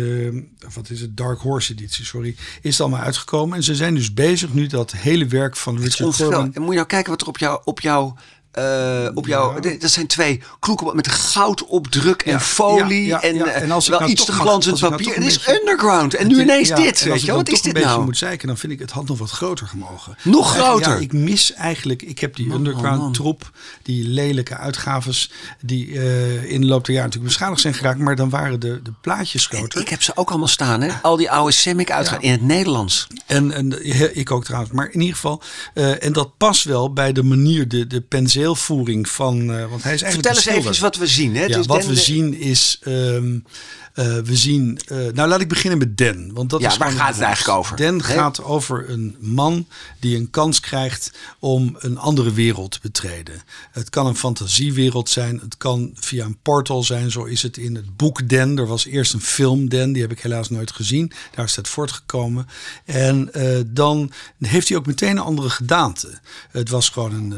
wat 0.75 0.91
is 0.91 1.01
het, 1.01 1.17
Dark 1.17 1.41
Horse 1.41 1.73
editie, 1.73 2.05
sorry, 2.05 2.35
is 2.63 2.71
het 2.71 2.81
allemaal 2.81 3.05
uitgekomen. 3.05 3.57
En 3.57 3.63
ze 3.63 3.75
zijn 3.75 3.95
dus 3.95 4.15
bezig 4.15 4.53
nu 4.53 4.67
dat 4.67 4.93
hele 4.93 5.27
werk 5.27 5.57
van 5.57 5.79
Richard. 5.79 6.17
Corbin. 6.17 6.55
En 6.55 6.63
moet 6.63 6.71
je 6.71 6.77
nou 6.77 6.87
kijken 6.87 7.11
wat 7.11 7.21
er 7.21 7.29
op 7.29 7.39
jou... 7.39 7.61
Op 7.65 7.81
jou 7.81 8.13
eh, 8.57 9.09
op 9.15 9.27
jou, 9.27 9.69
Ja. 9.71 9.77
dat 9.79 9.91
zijn 9.91 10.07
twee 10.07 10.41
kloeken 10.61 10.97
met 10.97 11.09
goudopdruk 11.09 12.23
en 12.23 12.33
Ja, 12.33 12.41
folie 12.41 13.07
ja, 13.07 13.23
en, 13.23 13.47
eh, 13.47 13.63
En 13.63 13.71
als 13.71 13.89
wel 13.89 13.99
nou 13.99 14.11
iets 14.11 14.25
te 14.25 14.33
glanzend 14.33 14.83
als 14.83 14.91
papier. 14.91 15.07
Het 15.09 15.17
een 15.17 15.23
is 15.23 15.37
beetje- 15.39 15.61
underground. 15.61 16.15
En 16.15 16.27
nu 16.29 16.41
ineens 16.41 16.69
dit. 16.69 16.79
en 16.79 16.85
als 16.91 17.03
Weet 17.05 17.23
je, 17.23 17.33
wat 17.33 17.49
is 17.49 17.63
dit 17.63 17.73
nou? 17.79 18.05
moet 18.05 18.17
zeiken, 18.17 18.47
dan 18.47 18.57
vind 18.57 18.73
ik 18.73 18.79
het 18.79 18.91
had 18.91 19.09
nog 19.09 19.19
wat 19.19 19.31
groter 19.31 19.67
gemogen. 19.67 20.17
Nog 20.23 20.55
groter? 20.57 21.01
Ik 21.01 21.13
mis 21.13 21.53
eigenlijk, 21.53 22.03
ik 22.03 22.19
heb 22.19 22.37
die 22.37 22.53
underground 22.53 22.99
man. 23.01 23.13
troep, 23.13 23.51
die 23.83 24.09
lelijke 24.09 24.57
uitgaves, 24.57 25.31
die 25.61 25.99
eh, 26.01 26.51
in 26.53 26.61
de 26.61 26.67
loop 26.67 26.85
der 26.85 26.95
jaren 26.95 27.09
natuurlijk 27.09 27.25
beschadigd 27.35 27.61
zijn 27.61 27.75
geraakt, 27.75 27.99
maar 27.99 28.17
dan 28.17 28.31
waren 28.31 28.61
de, 28.61 28.81
de 28.83 28.93
plaatjes 29.01 29.47
groter. 29.47 29.81
Ik 29.81 29.89
heb 29.89 30.03
ze 30.03 30.13
ook 30.17 30.29
allemaal 30.29 30.49
staan, 30.49 30.81
hè? 30.81 30.91
Al 31.03 31.17
die 31.17 31.31
oude 31.31 31.53
Semic 31.53 31.91
uitgaan 31.91 32.23
in 32.23 32.31
het 32.33 32.43
Nederlands. 32.43 33.07
En, 33.27 33.53
en 33.53 33.85
ik 34.19 34.31
ook 34.31 34.45
trouwens. 34.45 34.73
Maar 34.73 34.87
in 34.91 35.01
ieder 35.01 35.15
geval, 35.15 35.43
en 35.75 36.13
dat 36.13 36.37
past 36.37 36.65
wel 36.65 36.93
bij 36.93 37.13
de 37.13 37.23
manier, 37.23 37.69
de, 37.69 37.87
de 37.87 38.01
penseelvoering 38.53 39.09
van. 39.09 39.51
eh, 39.53 39.67
want 39.71 39.83
hij 39.83 39.95
is 39.95 40.03
eigenlijk 40.03 40.13
Vertel 40.37 40.53
eens 40.55 40.67
even 40.67 40.83
wat 40.83 40.97
we 40.97 41.07
zien. 41.07 41.37
Hè? 41.37 41.45
Ja, 41.45 41.57
Dus 41.57 41.67
wat 41.67 41.87
we 41.87 41.95
de- 41.95 42.01
zien 42.01 42.35
is 42.35 42.79
ehm, 42.83 43.39
Uh, 43.99 44.19
we 44.19 44.37
zien, 44.37 44.79
uh, 44.93 45.13
nou 45.13 45.29
laat 45.29 45.41
ik 45.41 45.49
beginnen 45.49 45.79
met 45.79 45.97
Den. 45.97 46.31
Want 46.35 46.51
dat 46.51 46.61
ja, 46.61 46.71
is 46.71 46.77
waar 46.77 46.93
gaat 46.93 47.15
het 47.15 47.23
eigenlijk 47.23 47.59
over? 47.59 47.77
Den 47.77 48.03
gaat 48.03 48.43
over 48.43 48.91
een 48.91 49.17
man 49.21 49.67
die 50.01 50.17
een 50.17 50.31
kans 50.31 50.61
krijgt 50.61 51.13
om 51.39 51.77
een 51.79 51.99
andere 51.99 52.33
wereld 52.33 52.71
te 52.71 52.79
betreden. 52.83 53.43
Het 53.71 53.91
kan 53.91 54.07
een 54.07 54.17
fantasiewereld 54.17 55.09
zijn, 55.09 55.39
het 55.39 55.57
kan 55.57 55.91
via 55.95 56.25
een 56.25 56.39
portal 56.43 56.83
zijn. 56.83 57.11
Zo 57.11 57.25
is 57.25 57.43
het 57.43 57.57
in 57.57 57.75
het 57.75 57.97
boek 57.97 58.29
Den. 58.29 58.59
Er 58.59 58.67
was 58.67 58.87
eerst 58.87 59.13
een 59.13 59.21
film 59.21 59.69
Den, 59.69 59.93
die 59.93 60.03
heb 60.03 60.11
ik 60.11 60.21
helaas 60.21 60.51
nooit 60.51 60.73
gezien. 60.73 61.13
Daar 61.35 61.45
is 61.45 61.57
het 61.57 61.69
voortgekomen. 61.69 62.49
En 62.85 63.31
uh, 63.33 63.61
dan 63.67 64.13
heeft 64.39 64.69
hij 64.69 64.79
ook 64.79 64.87
meteen 64.87 65.11
een 65.11 65.19
andere 65.19 65.51
gedaante. 65.51 66.19
Het 66.51 66.69
was 66.69 66.89
gewoon 66.89 67.13
een 67.15 67.35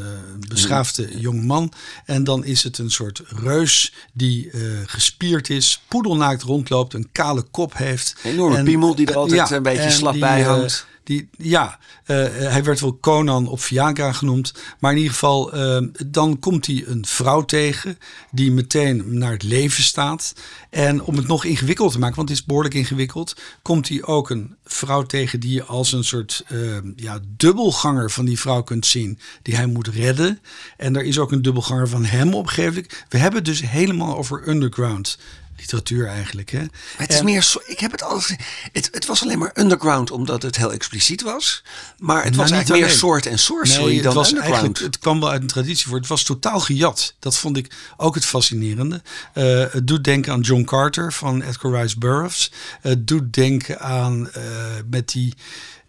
beschaafde 0.49 1.19
jonge 1.19 1.41
man. 1.41 1.71
En 2.05 2.23
dan 2.23 2.45
is 2.45 2.63
het 2.63 2.77
een 2.77 2.91
soort 2.91 3.21
reus 3.25 3.93
die 4.13 4.51
gespierd 4.85 5.49
is, 5.49 5.81
poedelnaakt 5.87 6.47
rondloopt, 6.49 6.93
een 6.93 7.09
kale 7.11 7.43
kop 7.51 7.77
heeft. 7.77 8.15
Een 8.23 8.31
enorme 8.31 8.57
en, 8.57 8.63
piemel 8.63 8.95
die 8.95 9.07
er 9.07 9.15
altijd 9.15 9.49
ja, 9.49 9.55
een 9.55 9.63
beetje 9.63 9.89
slap 9.89 10.11
die, 10.11 10.21
bij 10.21 10.41
eh, 10.41 10.47
hangt. 10.47 10.87
Die, 11.09 11.29
ja, 11.37 11.79
eh, 12.05 12.15
hij 12.31 12.63
werd 12.63 12.79
wel 12.79 12.97
Conan 12.99 13.47
op 13.47 13.61
Viagra 13.61 14.11
genoemd. 14.11 14.53
Maar 14.79 14.91
in 14.91 14.97
ieder 14.97 15.13
geval, 15.13 15.53
eh, 15.53 15.81
dan 16.05 16.39
komt 16.39 16.65
hij 16.65 16.83
een 16.87 17.05
vrouw 17.05 17.45
tegen 17.45 17.97
die 18.31 18.51
meteen 18.51 19.17
naar 19.17 19.31
het 19.31 19.43
leven 19.43 19.83
staat. 19.83 20.33
En 20.69 21.03
om 21.03 21.15
het 21.15 21.27
nog 21.27 21.45
ingewikkelder 21.45 21.93
te 21.93 21.99
maken, 21.99 22.15
want 22.15 22.29
het 22.29 22.37
is 22.37 22.45
behoorlijk 22.45 22.75
ingewikkeld, 22.75 23.35
komt 23.61 23.89
hij 23.89 24.03
ook 24.03 24.29
een 24.29 24.55
vrouw 24.65 25.03
tegen 25.03 25.39
die 25.39 25.53
je 25.53 25.63
als 25.63 25.91
een 25.91 26.03
soort 26.03 26.43
eh, 26.47 26.57
ja, 26.95 27.19
dubbelganger 27.37 28.11
van 28.11 28.25
die 28.25 28.39
vrouw 28.39 28.61
kunt 28.61 28.85
zien, 28.85 29.19
die 29.41 29.55
hij 29.55 29.65
moet 29.65 29.87
redden. 29.87 30.39
En 30.77 30.95
er 30.95 31.03
is 31.03 31.19
ook 31.19 31.31
een 31.31 31.41
dubbelganger 31.41 31.89
van 31.89 32.05
hem 32.05 32.33
op. 32.33 32.49
We 32.49 33.17
hebben 33.17 33.35
het 33.35 33.45
dus 33.45 33.61
helemaal 33.69 34.17
over 34.17 34.47
underground 34.47 35.17
literatuur 35.59 36.07
eigenlijk. 36.07 36.49
Hè? 36.51 36.57
Maar 36.59 36.69
het 36.97 37.11
is 37.11 37.17
En- 37.19 37.25
meer, 37.25 37.43
zo- 37.43 37.61
ik 37.65 37.79
heb 37.79 37.91
het 37.91 38.03
altijd, 38.03 38.39
het, 38.71 38.89
het 38.91 39.05
was 39.05 39.21
alleen 39.23 39.39
maar 39.39 39.51
underground 39.55 40.11
omdat 40.11 40.41
het 40.41 40.55
heel 40.55 40.71
expliciet 40.73 41.21
was. 41.21 41.63
Maar 41.97 42.15
het 42.23 42.25
Nou, 42.25 42.35
was 42.37 42.45
niet 42.45 42.55
eigenlijk 42.55 42.87
meer 42.87 42.95
soort 42.97 43.25
en 43.25 43.39
sorcery 43.39 43.85
Nee, 43.85 43.93
het 43.95 44.03
dan 44.03 44.13
was 44.13 44.27
underground. 44.29 44.61
eigenlijk, 44.61 44.93
het 44.93 44.99
kwam 45.01 45.19
wel 45.19 45.29
uit 45.29 45.41
een 45.41 45.47
traditie 45.47 45.87
voor. 45.87 45.97
Het 45.97 46.07
was 46.07 46.23
totaal 46.23 46.59
gejat. 46.59 47.13
Dat 47.19 47.37
vond 47.37 47.57
ik 47.57 47.71
ook 47.97 48.15
het 48.15 48.25
fascinerende. 48.25 49.01
Eh, 49.33 49.63
het 49.71 49.87
doet 49.87 50.03
denken 50.03 50.33
aan 50.33 50.41
John 50.41 50.63
Carter 50.63 51.13
van 51.13 51.41
Edgar 51.41 51.81
Rice 51.81 51.97
Burroughs. 51.97 52.51
Het 52.81 53.07
doet 53.07 53.33
denken 53.33 53.79
aan 53.79 54.31
eh, 54.31 54.43
met 54.89 55.09
die 55.09 55.33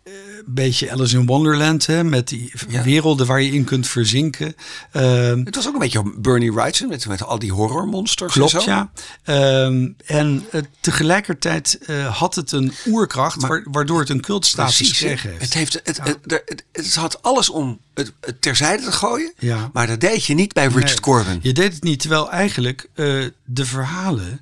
eh, 0.02 0.12
beetje 0.46 0.90
Alice 0.92 1.16
in 1.18 1.26
Wonderland, 1.26 1.86
hè, 1.86 2.04
met 2.04 2.28
die 2.28 2.52
Ja. 2.68 2.82
werelden 2.82 3.26
waar 3.26 3.42
je 3.42 3.50
in 3.52 3.64
kunt 3.64 3.86
verzinken. 3.88 4.54
Ehm, 4.92 5.40
Het 5.44 5.54
was 5.54 5.66
ook 5.66 5.72
een 5.72 5.78
beetje 5.78 6.12
Bernie 6.18 6.52
Wrightson 6.52 6.88
met, 6.88 7.06
met 7.06 7.22
al 7.24 7.38
die 7.38 7.52
horrormonsters 7.52 8.34
en 8.34 8.40
Klopt, 8.40 8.64
zo. 8.64 8.70
ja. 8.70 8.90
Ehm, 9.24 9.88
en 10.06 10.46
eh, 10.50 10.60
tegelijkertijd 10.80 11.78
eh, 11.86 12.16
had 12.18 12.34
het 12.34 12.52
een 12.52 12.72
oerkracht, 12.86 13.42
wa- 13.46 13.62
waardoor 13.64 14.00
het 14.00 14.08
een 14.08 14.20
cultstatus 14.20 14.88
gekregen 14.90 15.30
heeft. 15.30 15.42
Het, 15.42 15.54
heeft 15.54 15.80
het, 15.84 16.00
het, 16.02 16.64
het, 16.72 16.94
had 16.94 17.22
alles 17.22 17.48
om 17.50 17.80
het, 17.94 18.12
het 18.20 18.42
terzijde 18.42 18.82
te 18.84 18.92
gooien. 18.92 19.32
Ja. 19.38 19.70
Maar 19.72 19.86
dat 19.86 20.00
deed 20.00 20.24
je 20.24 20.34
niet 20.34 20.52
bij 20.52 20.64
Richard 20.66 20.84
Nee, 20.86 21.00
Corbin. 21.00 21.38
Je 21.42 21.52
deed 21.52 21.72
het 21.74 21.82
niet, 21.82 22.00
terwijl 22.00 22.30
eigenlijk 22.30 22.88
eh, 22.94 23.06
de 23.44 23.64
verhalen 23.66 24.40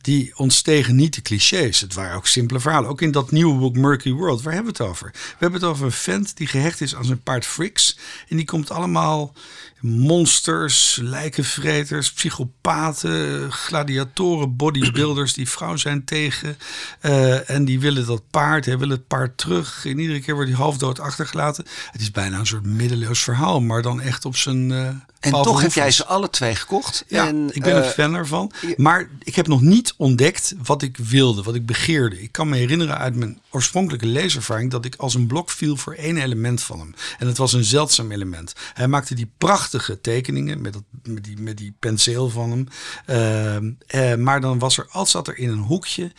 die 0.00 0.32
ontstegen 0.36 0.96
niet 0.96 1.14
de 1.14 1.22
clichés. 1.22 1.80
Het 1.80 1.94
waren 1.94 2.16
ook 2.16 2.26
simpele 2.26 2.60
verhalen. 2.60 2.90
Ook 2.90 3.02
in 3.02 3.10
dat 3.10 3.30
nieuwe 3.30 3.58
boek 3.58 3.76
Murky 3.76 4.12
World, 4.12 4.42
waar 4.42 4.54
hebben 4.54 4.72
we 4.72 4.82
het 4.82 4.90
over? 4.90 5.10
We 5.12 5.36
hebben 5.38 5.60
het 5.60 5.70
over 5.70 5.84
een 5.84 5.92
vent 5.92 6.36
die 6.36 6.46
gehecht 6.46 6.80
is 6.80 6.94
aan 6.94 7.04
zijn 7.04 7.22
paard 7.22 7.46
Fricks. 7.46 7.98
En 8.28 8.36
die 8.36 8.46
komt 8.46 8.70
allemaal 8.70 9.34
monsters, 9.80 10.98
lijkenvreters, 11.02 12.12
psychopaten, 12.12 13.52
gladiatoren, 13.52 14.56
bodybuilders 14.56 15.32
die 15.32 15.48
vrouw 15.48 15.76
zijn 15.76 16.04
tegen. 16.04 16.58
Eh, 17.00 17.50
en 17.50 17.64
die 17.64 17.80
willen 17.80 18.06
dat 18.06 18.22
paard, 18.30 18.64
hij 18.64 18.78
wil 18.78 18.88
het 18.88 19.06
paard 19.06 19.38
terug. 19.38 19.86
En 19.86 19.98
iedere 19.98 20.20
keer 20.20 20.34
wordt 20.34 20.50
hij 20.50 20.58
halfdood 20.58 21.00
achtergelaten. 21.00 21.64
Het 21.90 22.00
is 22.00 22.10
bijna 22.10 22.38
een 22.38 22.46
soort 22.46 22.66
middeleeuws 22.66 23.22
verhaal, 23.22 23.60
maar 23.60 23.82
dan 23.82 24.00
echt 24.00 24.24
op 24.24 24.36
zijn... 24.36 24.70
eh, 24.72 24.88
En 25.20 25.32
toch 25.32 25.62
heb 25.62 25.72
jij 25.72 25.90
ze 25.90 26.06
alle 26.06 26.30
twee 26.30 26.54
gekocht. 26.54 27.04
Ja, 27.08 27.26
en, 27.26 27.48
ik 27.52 27.62
ben 27.62 27.76
eh, 27.80 27.84
een 27.86 27.90
fan 27.92 28.14
ervan. 28.14 28.52
Maar 28.76 29.08
ik 29.22 29.34
heb 29.34 29.46
nog 29.46 29.60
niet 29.60 29.94
ontdekt 29.96 30.54
wat 30.62 30.82
ik 30.82 30.96
wilde, 30.96 31.42
wat 31.42 31.54
ik 31.54 31.66
begeerde. 31.66 32.22
Ik 32.22 32.32
kan 32.32 32.48
me 32.48 32.56
herinneren 32.56 32.98
uit 32.98 33.14
mijn 33.14 33.38
oorspronkelijke 33.50 34.06
leeservaring 34.06 34.70
dat 34.70 34.84
ik 34.84 34.94
als 34.96 35.14
een 35.14 35.26
blok 35.26 35.50
viel 35.50 35.76
voor 35.76 35.94
één 35.94 36.16
element 36.16 36.62
van 36.62 36.78
hem. 36.78 36.94
En 37.18 37.26
het 37.26 37.36
was 37.38 37.52
een 37.52 37.64
zeldzaam 37.64 38.12
element. 38.12 38.52
Hij 38.74 38.88
maakte 38.88 39.14
die 39.14 39.30
prachtige 39.38 39.66
tekeningen 40.00 40.60
met, 40.60 40.76
met, 41.02 41.24
die, 41.24 41.38
met 41.40 41.56
die 41.56 41.74
penseel 41.78 42.28
van 42.28 42.50
hem. 42.50 42.66
Ehm, 43.06 43.72
eh, 43.86 44.14
maar 44.14 44.40
dan 44.40 44.58
was 44.58 44.78
er, 44.78 44.86
als 44.90 45.10
zat 45.10 45.28
er 45.28 45.38
in 45.38 45.48
een 45.48 45.58
hoekje, 45.58 46.12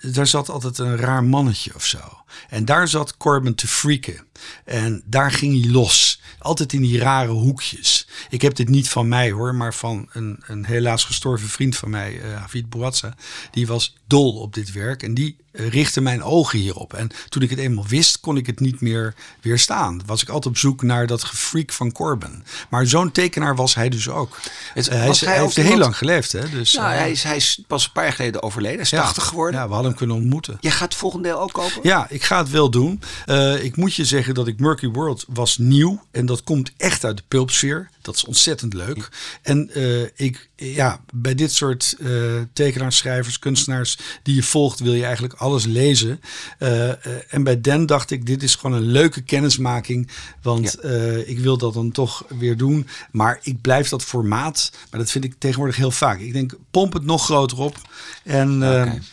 daar 0.00 0.26
zat 0.26 0.48
altijd 0.48 0.78
een 0.78 0.96
raar 0.96 1.24
mannetje 1.24 1.74
of 1.74 1.84
zo. 1.84 1.98
En 2.48 2.64
daar 2.64 2.88
zat 2.88 3.16
Corbin 3.16 3.54
te 3.54 3.68
freaken. 3.68 4.26
En 4.64 5.02
daar 5.06 5.32
ging 5.32 5.62
hij 5.62 5.70
los. 5.70 6.20
Altijd 6.38 6.72
in 6.72 6.82
die 6.82 6.98
rare 6.98 7.30
hoekjes. 7.30 8.06
Ik 8.30 8.42
heb 8.42 8.54
dit 8.54 8.68
niet 8.68 8.88
van 8.88 9.08
mij 9.08 9.30
hoor, 9.30 9.54
maar 9.54 9.74
van 9.74 10.08
een, 10.12 10.42
een 10.46 10.64
helaas 10.64 11.04
gestorven 11.04 11.48
vriend 11.48 11.76
van 11.76 11.90
mij, 11.90 12.20
eh 12.20 12.36
Havid 12.40 12.68
Bouazza. 12.70 13.14
Die 13.50 13.66
was 13.66 13.94
dol 14.06 14.34
op 14.40 14.54
dit 14.54 14.72
werk 14.72 15.02
en 15.02 15.14
die 15.14 15.36
eh, 15.52 15.68
richtte 15.68 16.00
mijn 16.00 16.22
ogen 16.22 16.58
hierop. 16.58 16.94
En 16.94 17.10
toen 17.28 17.42
ik 17.42 17.50
het 17.50 17.58
eenmaal 17.58 17.86
wist, 17.86 18.20
kon 18.20 18.36
ik 18.36 18.46
het 18.46 18.60
niet 18.60 18.80
meer 18.80 19.14
weerstaan. 19.40 20.00
Was 20.06 20.22
ik 20.22 20.28
altijd 20.28 20.46
op 20.54 20.58
zoek 20.60 20.82
naar 20.82 21.06
dat 21.06 21.24
gefreak 21.24 21.72
van 21.72 21.92
Corbin. 21.92 22.44
Maar 22.70 22.86
zo'n 22.86 23.12
tekenaar 23.12 23.56
was 23.56 23.74
hij 23.74 23.88
dus 23.88 24.08
ook. 24.08 24.38
Het- 24.74 24.88
Eh, 24.88 24.98
hij, 24.98 25.08
is- 25.08 25.20
heeft 25.20 25.56
heel 25.56 25.78
lang 25.78 25.96
geleefd. 25.96 26.32
Hè? 26.32 26.48
Dus, 26.50 26.74
Nou, 26.74 26.92
hij, 26.92 27.10
is, 27.10 27.22
hij 27.22 27.36
is 27.36 27.62
pas 27.66 27.84
een 27.84 27.92
paar 27.92 28.04
jaar 28.04 28.12
geleden 28.12 28.42
overleden. 28.42 28.74
Hij 28.76 28.84
is 28.84 28.90
ja. 28.90 29.02
80 29.02 29.24
geworden. 29.24 29.60
Ja, 29.60 29.66
we 29.66 29.72
hadden 29.72 29.88
hem 29.90 29.98
kunnen 29.98 30.16
ontmoeten. 30.16 30.58
Jij 30.60 30.70
gaat 30.70 30.88
het 30.88 30.94
volgende 30.94 31.28
deel 31.28 31.40
ook 31.40 31.52
kopen? 31.52 31.80
Ja, 31.82 32.06
ik 32.10 32.22
ga 32.22 32.38
het 32.38 32.50
wel 32.50 32.70
doen. 32.70 33.02
Ik 33.60 33.76
moet 33.76 33.94
je 33.94 34.04
zeggen 34.04 34.29
dat 34.34 34.46
ik 34.46 34.60
Murky 34.60 34.88
World 34.88 35.24
was 35.28 35.58
nieuw. 35.58 36.02
En 36.10 36.26
dat 36.26 36.42
komt 36.42 36.72
echt 36.76 37.04
uit 37.04 37.16
de 37.16 37.22
pulpsfeer. 37.28 37.90
Dat 38.02 38.16
is 38.16 38.24
ontzettend 38.24 38.74
leuk. 38.74 39.08
En 39.42 39.70
eh, 39.74 40.02
ik, 40.14 40.48
ja, 40.56 41.00
bij 41.14 41.34
dit 41.34 41.52
soort 41.52 41.96
eh, 42.00 42.08
tekenaars, 42.52 42.96
schrijvers, 42.96 43.38
kunstenaars 43.38 43.98
die 44.22 44.34
je 44.34 44.42
volgt, 44.42 44.80
wil 44.80 44.94
je 44.94 45.04
eigenlijk 45.04 45.34
alles 45.34 45.64
lezen. 45.64 46.20
Eh, 46.58 47.34
en 47.34 47.42
bij 47.42 47.60
Den 47.60 47.86
dacht 47.86 48.10
ik, 48.10 48.26
dit 48.26 48.42
is 48.42 48.54
gewoon 48.54 48.76
een 48.76 48.90
leuke 48.90 49.20
kennismaking. 49.22 50.08
Want 50.42 50.84
ik 51.26 51.38
wil 51.38 51.58
dat 51.58 51.74
dan 51.74 51.90
toch 51.92 52.24
weer 52.38 52.56
doen. 52.56 52.86
Maar 53.10 53.38
ik 53.42 53.60
blijf 53.60 53.88
dat 53.88 54.04
formaat. 54.04 54.72
Maar 54.90 55.00
dat 55.00 55.10
vind 55.10 55.24
ik 55.24 55.34
tegenwoordig 55.38 55.76
heel 55.76 55.90
vaak. 55.90 56.20
Ik 56.20 56.32
denk, 56.32 56.54
pomp 56.70 56.92
het 56.92 57.04
nog 57.04 57.24
groter 57.24 57.58
op. 57.58 57.76
En 58.24 58.58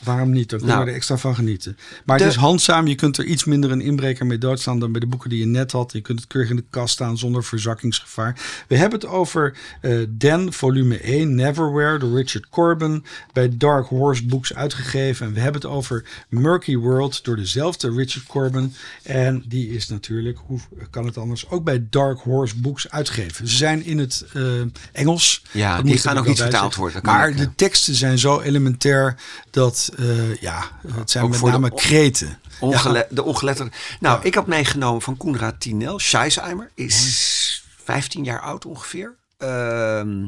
waarom 0.03 0.31
niet? 0.31 0.49
Dan 0.49 0.59
kunnen 0.59 0.67
Nou. 0.75 0.83
we 0.83 0.89
er 0.91 0.95
extra 0.97 1.17
van 1.17 1.35
genieten. 1.35 1.77
Maar 2.05 2.17
De- 2.17 2.23
het 2.23 2.33
is 2.33 2.39
handzaam. 2.39 2.87
Je 2.87 2.95
kunt 2.95 3.17
er 3.17 3.25
iets 3.25 3.43
minder 3.43 3.71
een 3.71 3.81
inbreker 3.81 4.25
mee 4.25 4.37
doodstaan 4.37 4.79
dan 4.79 4.91
bij 4.91 4.99
de 4.99 5.07
boeken 5.07 5.29
die 5.29 5.39
je 5.39 5.45
net 5.45 5.71
had. 5.71 5.91
Je 5.91 6.01
kunt 6.01 6.19
het 6.19 6.27
keurig 6.27 6.49
in 6.49 6.55
de 6.55 6.63
kast 6.69 6.93
staan 6.93 7.17
zonder 7.17 7.43
verzakkingsgevaar. 7.43 8.39
We 8.67 8.76
hebben 8.77 8.99
het 8.99 9.09
over 9.09 9.57
eh 9.81 9.99
Den, 10.09 10.53
volume 10.53 10.97
1, 10.97 11.35
Neverwhere, 11.35 11.99
door 11.99 12.15
Richard 12.17 12.49
Corbin. 12.49 13.05
Bij 13.33 13.49
Dark 13.57 13.87
Horse 13.87 14.25
Books 14.25 14.53
uitgegeven. 14.53 15.25
En 15.27 15.33
we 15.33 15.39
hebben 15.39 15.61
het 15.61 15.69
over 15.71 16.05
Murky 16.29 16.75
World 16.77 17.23
door 17.23 17.35
dezelfde 17.35 17.91
Richard 17.91 18.25
Corbin. 18.25 18.73
En 19.03 19.43
die 19.47 19.69
is 19.69 19.87
natuurlijk, 19.87 20.37
hoe 20.45 20.59
kan 20.89 21.05
het 21.05 21.17
anders, 21.17 21.49
ook 21.49 21.63
bij 21.63 21.85
Dark 21.89 22.19
Horse 22.19 22.55
Books 22.59 22.89
uitgegeven. 22.89 23.47
Ze 23.47 23.55
zijn 23.55 23.85
in 23.85 23.97
het 23.97 24.25
eh, 24.33 24.43
Engels. 24.91 25.43
Ja, 25.51 25.75
Dat 25.75 25.85
die 25.85 25.97
gaan 25.97 26.17
ook 26.17 26.27
niet 26.27 26.41
vertaald 26.41 26.75
worden. 26.75 27.01
Maar 27.03 27.35
de 27.35 27.55
teksten 27.55 27.95
zijn 27.95 28.17
zo 28.17 28.39
elementair 28.39 29.15
dat, 29.51 29.91
eh, 29.97 30.35
ja, 30.35 30.63
het 30.95 31.11
zijn 31.11 31.23
Ook 31.23 31.29
met 31.29 31.39
de 31.39 31.45
name 31.47 31.73
kreten. 31.73 32.39
Ongele- 32.59 33.07
De 33.09 33.23
ongeletterde. 33.23 33.71
Nou, 33.99 34.19
ik 34.23 34.35
had 34.35 34.47
meegenomen 34.47 35.01
van 35.01 35.17
Koenraad 35.17 35.59
Tinel. 35.59 35.99
Scheisheimer 35.99 36.69
is 36.75 37.63
15 37.87 38.23
jaar 38.23 38.41
oud 38.41 38.65
ongeveer. 38.65 39.17
Ehm, 39.37 40.27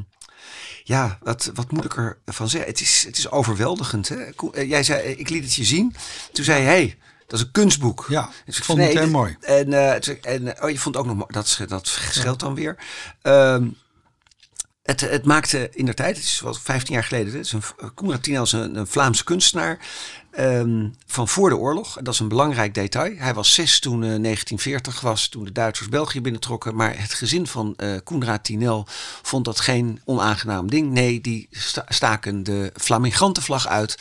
ja, 0.84 1.17
wat, 1.22 1.52
wat 1.54 1.72
moet 1.72 1.86
ik 1.86 2.15
ervan 2.26 2.50
zeggen? 2.50 2.69
Het 2.69 2.82
is, 2.82 3.04
het 3.06 3.17
is 3.17 3.30
overweldigend. 3.30 4.10
Hè? 4.10 4.15
Eh, 4.15 4.69
Jij 4.69 4.84
zei, 4.84 5.02
eh, 5.02 5.19
ik 5.19 5.30
liet 5.30 5.43
het 5.43 5.54
je 5.54 5.63
zien. 5.63 5.95
Toen 6.32 6.43
zei 6.43 6.62
je, 6.62 6.67
hey, 6.67 6.98
dat 7.28 7.39
is 7.39 7.45
een 7.45 7.52
kunstboek. 7.52 8.06
Ja, 8.10 8.30
Dus 8.45 8.58
ik 8.58 8.63
vond 8.63 8.80
het 8.80 8.98
heel 8.98 9.10
mooi. 9.10 9.38
En, 9.41 9.74
eh, 9.74 10.26
en 10.36 10.63
oh, 10.63 10.69
je 10.69 10.80
vond 10.80 10.98
ook 10.98 11.06
nog 11.06 11.15
mooi. 11.15 11.32
Dat, 11.32 11.60
dat 11.67 11.88
scheelt 11.88 12.39
dan 12.39 12.56
weer. 12.56 12.78
Ehm, 13.22 13.67
het, 14.84 15.02
het 15.02 15.26
maakte 15.26 15.69
in 15.72 15.86
de 15.86 15.93
tijd, 15.93 16.15
het 16.15 16.26
is 16.26 16.39
wat 16.39 16.60
15 16.60 16.93
jaar 16.93 17.04
geleden, 17.04 17.34
het 17.34 17.45
is 17.45 17.52
een, 17.52 17.93
Koenraad 17.93 18.24
Tinel 18.24 18.43
is 18.43 18.52
een, 18.52 18.76
een 18.76 18.88
Vlaamse 18.88 19.24
kunstenaar 19.24 19.80
ehm, 20.31 20.87
van 21.05 21.27
voor 21.27 21.49
de 21.49 21.57
oorlog. 21.57 21.97
Dat 22.01 22.13
is 22.13 22.19
een 22.19 22.27
belangrijk 22.27 22.73
detail. 22.73 23.13
Hij 23.17 23.33
was 23.33 23.53
zes 23.53 23.79
toen 23.79 23.93
eh, 23.93 23.99
1940 23.99 25.01
was, 25.01 25.27
toen 25.27 25.43
de 25.43 25.51
Duitsers 25.51 25.89
België 25.89 26.21
binnentrokken. 26.21 26.75
Maar 26.75 27.01
het 27.01 27.13
gezin 27.13 27.47
van 27.47 27.73
eh 27.77 27.91
Koenraad 28.03 28.43
Tinel 28.43 28.87
vond 29.21 29.45
dat 29.45 29.59
geen 29.59 30.01
onaangenaam 30.05 30.69
ding. 30.69 30.91
Nee, 30.91 31.21
die 31.21 31.47
sta- 31.51 31.85
staken 31.89 32.43
de 32.43 32.71
flamingantenvlag 32.75 33.67
uit. 33.67 33.97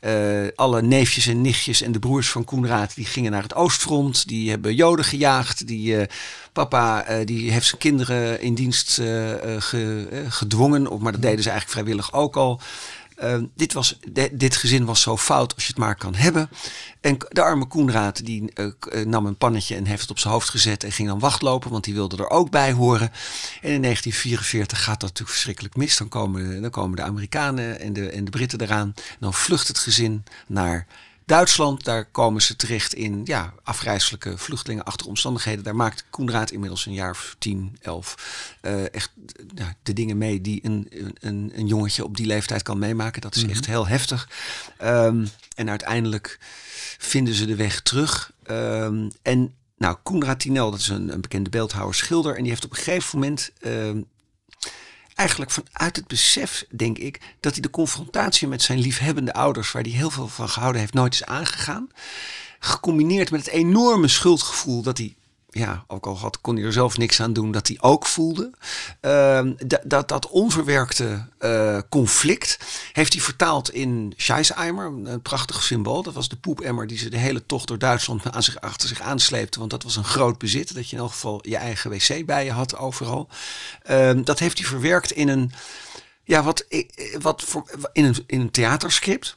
Eh, 0.00 0.12
alle 0.54 0.82
neefjes 0.82 1.26
en 1.26 1.40
nichtjes 1.40 1.82
en 1.82 1.92
de 1.92 1.98
broers 1.98 2.30
van 2.30 2.44
Koenraad 2.44 2.94
die 2.94 3.06
gingen 3.06 3.30
naar 3.30 3.42
het 3.42 3.54
Oostfront. 3.54 4.28
Die 4.28 4.50
hebben 4.50 4.74
Joden 4.74 5.04
gejaagd. 5.04 5.66
Die, 5.66 5.96
eh, 5.96 6.06
papa 6.52 7.04
eh, 7.04 7.26
die 7.26 7.50
heeft 7.50 7.66
zijn 7.66 7.80
kinderen 7.80 8.40
in 8.40 8.54
dienst 8.54 8.98
eh, 8.98 9.32
eh, 9.54 9.62
ge- 9.62 10.08
eh, 10.10 10.18
gedwongen. 10.28 11.00
Maar 11.00 11.12
dat 11.12 11.22
deden 11.22 11.42
ze 11.42 11.50
eigenlijk 11.50 11.70
vrijwillig 11.80 12.12
ook 12.12 12.36
al. 12.36 12.60
Ehm, 13.22 13.44
dit, 13.54 13.72
was, 13.72 13.98
dit 14.32 14.56
gezin 14.56 14.84
was 14.84 15.00
zo 15.00 15.16
fout 15.16 15.54
als 15.54 15.62
je 15.64 15.68
het 15.68 15.78
maar 15.78 15.96
kan 15.96 16.14
hebben. 16.14 16.50
En 17.00 17.16
de 17.28 17.42
arme 17.42 17.66
Koenraad 17.66 18.24
die 18.24 18.50
eh, 18.54 18.66
eh, 18.90 19.06
nam 19.06 19.26
een 19.26 19.36
pannetje 19.36 19.76
en 19.76 19.84
heeft 19.84 20.00
het 20.00 20.10
op 20.10 20.18
zijn 20.18 20.32
hoofd 20.32 20.48
gezet 20.48 20.84
en 20.84 20.92
ging 20.92 21.08
dan 21.08 21.18
wachtlopen, 21.18 21.70
want 21.70 21.84
die 21.84 21.94
wilde 21.94 22.16
er 22.16 22.30
ook 22.30 22.50
bij 22.50 22.72
horen. 22.72 23.10
En 23.60 23.70
in 23.70 23.82
1944 23.82 24.78
gaat 24.78 25.00
dat 25.00 25.08
natuurlijk 25.08 25.30
verschrikkelijk 25.30 25.76
mis. 25.76 25.96
Dan 25.96 26.08
komen, 26.08 26.62
dan 26.62 26.70
komen 26.70 26.96
de 26.96 27.02
Amerikanen 27.02 27.80
en 27.80 27.92
de, 27.92 28.10
en 28.10 28.24
de 28.24 28.30
Britten 28.30 28.60
eraan. 28.60 28.92
En 28.96 29.16
dan 29.20 29.34
vlucht 29.34 29.68
het 29.68 29.78
gezin 29.78 30.24
naar 30.46 30.86
Duitsland, 31.26 31.84
daar 31.84 32.04
komen 32.04 32.42
ze 32.42 32.56
terecht 32.56 32.94
in 32.94 33.20
ja, 33.24 33.54
afgrijzelijke 33.62 34.38
vluchtelingenachtige 34.38 35.08
omstandigheden. 35.08 35.64
Daar 35.64 35.76
maakt 35.76 36.04
Koenraad 36.10 36.50
inmiddels 36.50 36.86
een 36.86 36.92
jaar 36.92 37.10
of 37.10 37.36
10, 37.38 37.76
11 37.80 38.56
eh, 38.60 38.94
echt 38.94 39.10
ja, 39.54 39.74
de 39.82 39.92
dingen 39.92 40.18
mee 40.18 40.40
die 40.40 40.60
een, 40.62 40.88
een, 41.20 41.52
een 41.54 41.66
jongetje 41.66 42.04
op 42.04 42.16
die 42.16 42.26
leeftijd 42.26 42.62
kan 42.62 42.78
meemaken. 42.78 43.20
Dat 43.20 43.34
is 43.34 43.44
echt 43.44 43.66
heel 43.66 43.86
heftig. 43.86 44.28
Ehm, 44.76 45.26
en 45.54 45.70
uiteindelijk 45.70 46.38
vinden 46.98 47.34
ze 47.34 47.46
de 47.46 47.56
weg 47.56 47.80
terug. 47.80 48.32
Ehm, 48.42 49.10
en 49.22 49.54
nou, 49.76 49.96
Koenraad 50.02 50.40
Tinel, 50.40 50.70
dat 50.70 50.80
is 50.80 50.88
een, 50.88 51.12
een 51.12 51.20
bekende 51.20 51.50
beeldhouwer, 51.50 51.94
schilder. 51.94 52.34
En 52.36 52.40
die 52.40 52.50
heeft 52.50 52.64
op 52.64 52.70
een 52.70 52.76
gegeven 52.76 53.18
moment 53.18 53.52
ehm, 53.60 54.00
eigenlijk 55.22 55.50
vanuit 55.50 55.96
het 55.96 56.06
besef, 56.06 56.64
denk 56.70 56.98
ik, 56.98 57.20
dat 57.40 57.52
hij 57.52 57.62
de 57.62 57.70
confrontatie 57.70 58.48
met 58.48 58.62
zijn 58.62 58.78
liefhebbende 58.78 59.32
ouders, 59.32 59.72
waar 59.72 59.82
hij 59.82 59.90
heel 59.90 60.10
veel 60.10 60.28
van 60.28 60.48
gehouden 60.48 60.80
heeft, 60.80 60.94
nooit 60.94 61.14
is 61.14 61.24
aangegaan. 61.24 61.88
Gecombineerd 62.58 63.30
met 63.30 63.44
het 63.44 63.54
enorme 63.54 64.08
schuldgevoel 64.08 64.82
dat 64.82 64.98
hij, 64.98 65.16
ja, 65.54 65.84
ook 65.86 66.06
al 66.06 66.18
had, 66.18 66.40
kon 66.40 66.56
hij 66.56 66.64
er 66.64 66.72
zelf 66.72 66.98
niks 66.98 67.20
aan 67.20 67.32
doen, 67.32 67.52
dat 67.52 67.68
hij 67.68 67.76
ook 67.80 68.06
voelde. 68.06 68.50
Ehm, 69.00 69.52
dat, 69.84 70.08
dat, 70.08 70.28
onverwerkte 70.28 71.26
eh, 71.38 71.78
conflict 71.88 72.58
heeft 72.92 73.12
hij 73.12 73.22
vertaald 73.22 73.70
in 73.72 74.14
Scheisseimer, 74.16 74.86
een 74.86 75.22
prachtig 75.22 75.62
symbool. 75.62 76.02
Dat 76.02 76.14
was 76.14 76.28
de 76.28 76.36
poepemmer 76.36 76.86
die 76.86 76.98
ze 76.98 77.10
de 77.10 77.16
hele 77.16 77.46
tocht 77.46 77.68
door 77.68 77.78
Duitsland 77.78 78.32
aan 78.32 78.42
zich, 78.42 78.60
achter 78.60 78.88
zich 78.88 79.00
aansleepte. 79.00 79.58
Want 79.58 79.70
dat 79.70 79.82
was 79.82 79.96
een 79.96 80.04
groot 80.04 80.38
bezit, 80.38 80.74
dat 80.74 80.88
je 80.88 80.96
in 80.96 81.02
elk 81.02 81.10
geval 81.10 81.38
je 81.42 81.56
eigen 81.56 81.90
wc 81.90 82.26
bij 82.26 82.44
je 82.44 82.52
had 82.52 82.76
overal. 82.76 83.28
Ehm, 83.82 84.22
dat 84.22 84.38
heeft 84.38 84.58
hij 84.58 84.66
verwerkt 84.66 85.10
in 85.10 85.28
een, 85.28 85.52
ja, 86.24 86.42
wat, 86.42 86.66
wat 87.20 87.42
voor, 87.42 87.70
in 87.92 88.04
een, 88.04 88.16
in 88.26 88.40
een 88.40 88.50
theaterscript. 88.50 89.36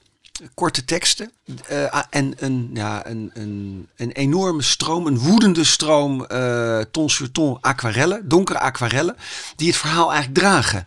Korte 0.54 0.86
teksten 0.86 1.32
eh, 1.67 2.02
en 2.10 2.34
een, 2.38 2.69
ja, 2.74 3.06
een, 3.08 3.32
een, 3.34 3.88
een 3.95 4.12
enorme 4.12 4.62
stroom, 4.62 5.08
een 5.08 5.19
woedende 5.19 5.63
stroom 5.63 6.26
uh, 6.32 6.80
ton 6.80 7.10
sur 7.10 7.32
ton 7.32 7.58
aquarellen, 7.62 8.28
donkere 8.28 8.60
aquarellen, 8.60 9.15
die 9.56 9.67
het 9.67 9.78
verhaal 9.78 10.12
eigenlijk 10.12 10.39
dragen. 10.39 10.86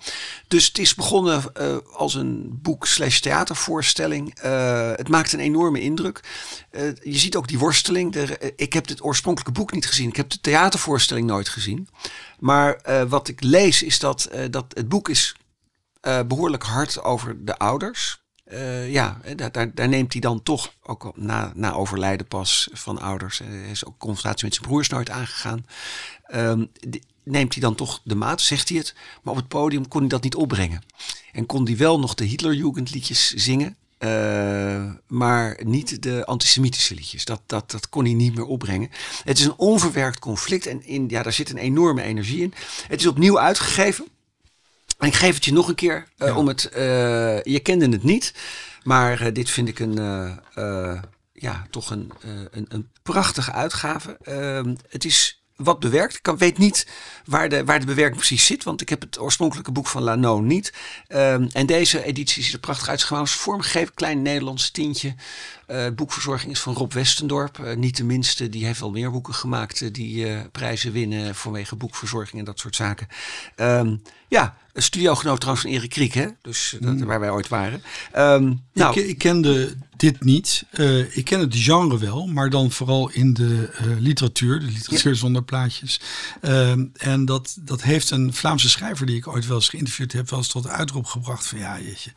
Dus 0.49 0.67
het 0.67 0.79
is 0.79 0.95
begonnen 0.95 1.43
uh, 1.61 1.77
als 1.93 2.15
een 2.15 2.59
boek 2.63 2.87
slash 2.87 3.19
theatervoorstelling. 3.19 4.41
Het 4.97 5.09
maakt 5.09 5.33
een 5.33 5.41
enorme 5.41 5.81
indruk. 5.81 6.21
Je 7.03 7.19
ziet 7.19 7.37
ook 7.37 7.49
die 7.49 7.59
worsteling. 7.59 8.17
Ik 8.57 8.73
heb 8.73 8.89
het 8.89 9.05
oorspronkelijke 9.05 9.61
boek 9.61 9.73
niet 9.73 9.87
gezien. 9.87 10.09
Ik 10.09 10.17
heb 10.17 10.31
de 10.31 10.41
theatervoorstelling 10.41 11.27
nooit 11.27 11.49
gezien. 11.49 11.89
Maar 12.39 12.81
wat 13.09 13.29
ik 13.29 13.43
lees 13.43 13.83
is 13.83 13.99
dat, 13.99 14.29
dat 14.51 14.65
het 14.69 14.89
boek 14.89 15.09
is 15.09 15.37
behoorlijk 16.27 16.63
hard 16.63 17.03
over 17.03 17.45
de 17.45 17.59
ouders. 17.59 18.27
Uh, 18.53 18.93
ja, 18.93 19.21
daar, 19.37 19.75
daar, 19.75 19.89
neemt 19.89 20.13
hij 20.13 20.21
dan 20.21 20.43
toch, 20.43 20.75
ook 20.83 21.13
na, 21.17 21.53
na 21.55 21.73
overlijden 21.73 22.27
pas 22.27 22.69
van 22.73 23.01
ouders, 23.01 23.41
uh, 23.41 23.71
is 23.71 23.85
ook 23.85 23.99
confrontatie 23.99 24.45
met 24.45 24.55
zijn 24.55 24.67
broers 24.67 24.89
nooit 24.89 25.11
aangegaan. 25.11 25.67
Die, 26.73 27.03
neemt 27.23 27.53
hij 27.53 27.63
dan 27.63 27.75
toch 27.75 28.01
de 28.05 28.15
maat, 28.15 28.41
zegt 28.41 28.69
hij 28.69 28.79
het. 28.79 28.95
Maar 29.23 29.33
op 29.33 29.39
het 29.39 29.49
podium 29.49 29.89
kon 29.89 30.01
hij 30.01 30.09
dat 30.09 30.23
niet 30.23 30.35
opbrengen. 30.35 30.83
En 31.33 31.47
kon 31.47 31.65
hij 31.65 31.77
wel 31.77 31.99
nog 31.99 32.15
de 32.15 32.25
Hitlerjugendliedjes 32.25 33.35
zingen. 33.35 33.77
Maar 35.07 35.61
niet 35.65 36.03
de 36.03 36.27
antisemitische 36.27 36.95
liedjes. 36.95 37.25
Dat, 37.25 37.41
dat, 37.47 37.71
dat 37.71 37.89
kon 37.89 38.05
hij 38.05 38.15
niet 38.15 38.35
meer 38.35 38.45
opbrengen. 38.45 38.91
Het 39.25 39.39
is 39.39 39.45
een 39.45 39.57
onverwerkt 39.57 40.19
conflict 40.19 40.67
en 40.67 40.87
in, 40.87 41.09
ja, 41.09 41.23
daar 41.23 41.33
zit 41.33 41.51
een 41.51 41.59
enorme 41.59 42.03
energie 42.03 42.43
in. 42.43 42.55
Het 42.89 43.01
is 43.01 43.07
opnieuw 43.07 43.39
uitgegeven. 43.39 44.07
En 44.99 45.09
ik 45.09 45.15
geef 45.15 45.35
het 45.35 45.45
je 45.45 45.53
nog 45.53 45.69
een 45.69 45.75
keer 45.75 46.09
ja. 46.17 46.37
om 46.37 46.49
het. 46.49 46.71
Uh, 46.73 47.43
je 47.43 47.61
kende 47.63 47.89
het 47.89 48.03
niet, 48.03 48.35
maar 48.83 49.23
uh, 49.23 49.33
dit 49.33 49.51
vind 49.51 49.69
ik 49.69 49.79
een. 49.79 49.95
ja, 51.33 51.67
toch 51.71 51.91
een, 51.91 52.13
een, 52.51 52.67
een, 52.69 52.89
prachtige 53.03 53.53
uitgave. 53.53 54.19
Ehm, 54.23 54.75
het 54.89 55.05
is 55.05 55.43
wat 55.57 55.81
bewerkt. 55.81 56.15
Ik 56.15 56.23
kan, 56.23 56.39
weet 56.39 56.59
niet 56.59 56.87
waar 57.25 57.49
de, 57.49 57.65
waar 57.65 57.81
de 57.81 57.87
bewerking 57.87 58.17
precies 58.17 58.47
zit, 58.47 58.65
want 58.65 58.81
ik 58.81 58.89
heb 58.89 59.01
het 59.01 59.21
oorspronkelijke 59.21 59.73
boek 59.73 59.87
van 59.87 60.03
Lano 60.03 60.41
niet. 60.41 60.73
Um, 61.09 61.49
en 61.53 61.67
deze 61.67 62.05
editie 62.05 62.43
ziet 62.43 62.53
er 62.53 62.59
prachtig 62.59 62.89
uit. 62.89 63.03
Gewoon 63.03 63.29
vormgegeven, 63.29 63.95
klein 63.95 64.23
Nederlands 64.23 64.71
tintje. 64.71 65.15
boekverzorging 65.95 66.53
is 66.53 66.61
van 66.61 66.75
Rob 66.75 66.93
Westendorp. 66.93 67.75
niet 67.77 67.97
de 67.97 68.05
minste, 68.05 68.49
die 68.49 68.67
heeft 68.67 68.81
wel 68.81 68.91
meer 68.91 69.11
boeken 69.11 69.35
gemaakt 69.35 69.95
die 69.95 70.49
prijzen 70.49 70.93
winnen 70.93 71.35
vanwege 71.35 71.77
boekverzorging 71.77 72.39
en 72.39 72.45
dat 72.45 72.59
soort 72.59 72.77
zaken. 72.77 73.09
Um, 73.57 74.03
ja, 74.29 74.57
een 74.79 74.85
studiogenoot 74.85 75.41
trouwens 75.41 75.67
van 75.67 75.75
Erik 75.75 75.91
Kriek, 75.91 76.15
hè? 76.15 76.27
Dus 76.43 76.77
dat, 76.81 76.95
mm. 76.95 77.05
waar 77.05 77.21
wij 77.21 77.31
ooit 77.31 77.49
waren. 77.49 77.83
Um, 78.17 78.65
nou, 78.73 79.01
ik, 79.01 79.07
ik, 79.07 79.19
kende 79.19 79.75
dit 79.99 80.25
niet. 80.25 80.65
Uh, 80.73 81.17
ik 81.17 81.25
ken 81.25 81.41
het 81.41 81.57
genre 81.57 81.99
wel, 81.99 82.27
maar 82.27 82.51
dan 82.51 82.71
vooral 82.71 83.11
in 83.11 83.35
de 83.35 83.71
uh, 83.83 83.99
literatuur, 83.99 84.61
de 84.61 84.67
literatuur 84.67 85.13
ja. 85.13 85.19
zonder 85.19 85.43
plaatjes. 85.43 86.01
Um, 86.43 86.91
en 86.97 87.25
dat, 87.25 87.57
dat 87.61 87.83
heeft 87.83 88.11
een 88.11 88.35
Vlaamse 88.35 88.69
schrijver 88.69 89.07
die 89.07 89.17
ik 89.17 89.29
ooit 89.29 89.47
wel 89.47 89.57
eens 89.57 89.69
geïnterviewd 89.69 90.13
heb, 90.13 90.31
wel 90.31 90.39
eens 90.39 90.49
tot 90.49 90.69
uitroep 90.69 91.07
gebracht 91.07 91.47
van 91.47 91.59
ja, 91.59 91.81
jeetje, 91.81 92.13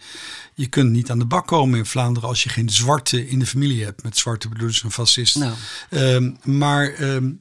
je 0.54 0.68
kunt 0.68 0.92
niet 0.92 1.12
aan 1.12 1.20
de 1.20 1.26
bak 1.26 1.48
komen 1.48 1.80
in 1.80 1.86
Vlaanderen 1.86 2.30
als 2.30 2.44
je 2.44 2.50
geen 2.50 2.70
zwarte 2.70 3.28
in 3.28 3.40
de 3.40 3.46
familie 3.46 3.84
hebt. 3.84 4.04
Met 4.04 4.18
zwarte 4.18 4.50
bedoelen 4.50 4.76
ze 4.76 4.86
een 4.86 4.92
fascist. 4.92 5.36
Nou. 5.36 5.54
Um, 5.90 6.38
maar 6.44 6.94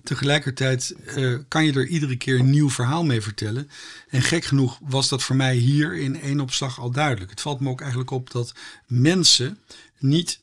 tegelijkertijd 0.03 0.95
uh, 1.17 1.39
kan 1.49 1.65
je 1.65 1.73
er 1.73 1.87
iedere 1.87 2.17
keer 2.17 2.39
een 2.39 2.51
nieuw 2.51 2.71
verhaal 2.71 3.05
mee 3.05 3.21
vertellen. 3.21 3.71
En 4.09 4.23
gek 4.23 4.45
genoeg 4.45 4.79
was 4.83 5.09
dat 5.09 5.23
voor 5.23 5.37
mij 5.37 5.57
hier 5.57 5.97
in 5.97 6.21
één 6.21 6.41
opslag 6.41 6.81
al 6.81 6.91
duidelijk. 6.91 7.31
Het 7.31 7.41
valt 7.41 7.61
me 7.61 7.69
ook 7.69 7.81
eigenlijk 7.81 8.11
op 8.11 8.31
dat 8.31 8.55
mensen 8.87 9.59
niet 10.03 10.41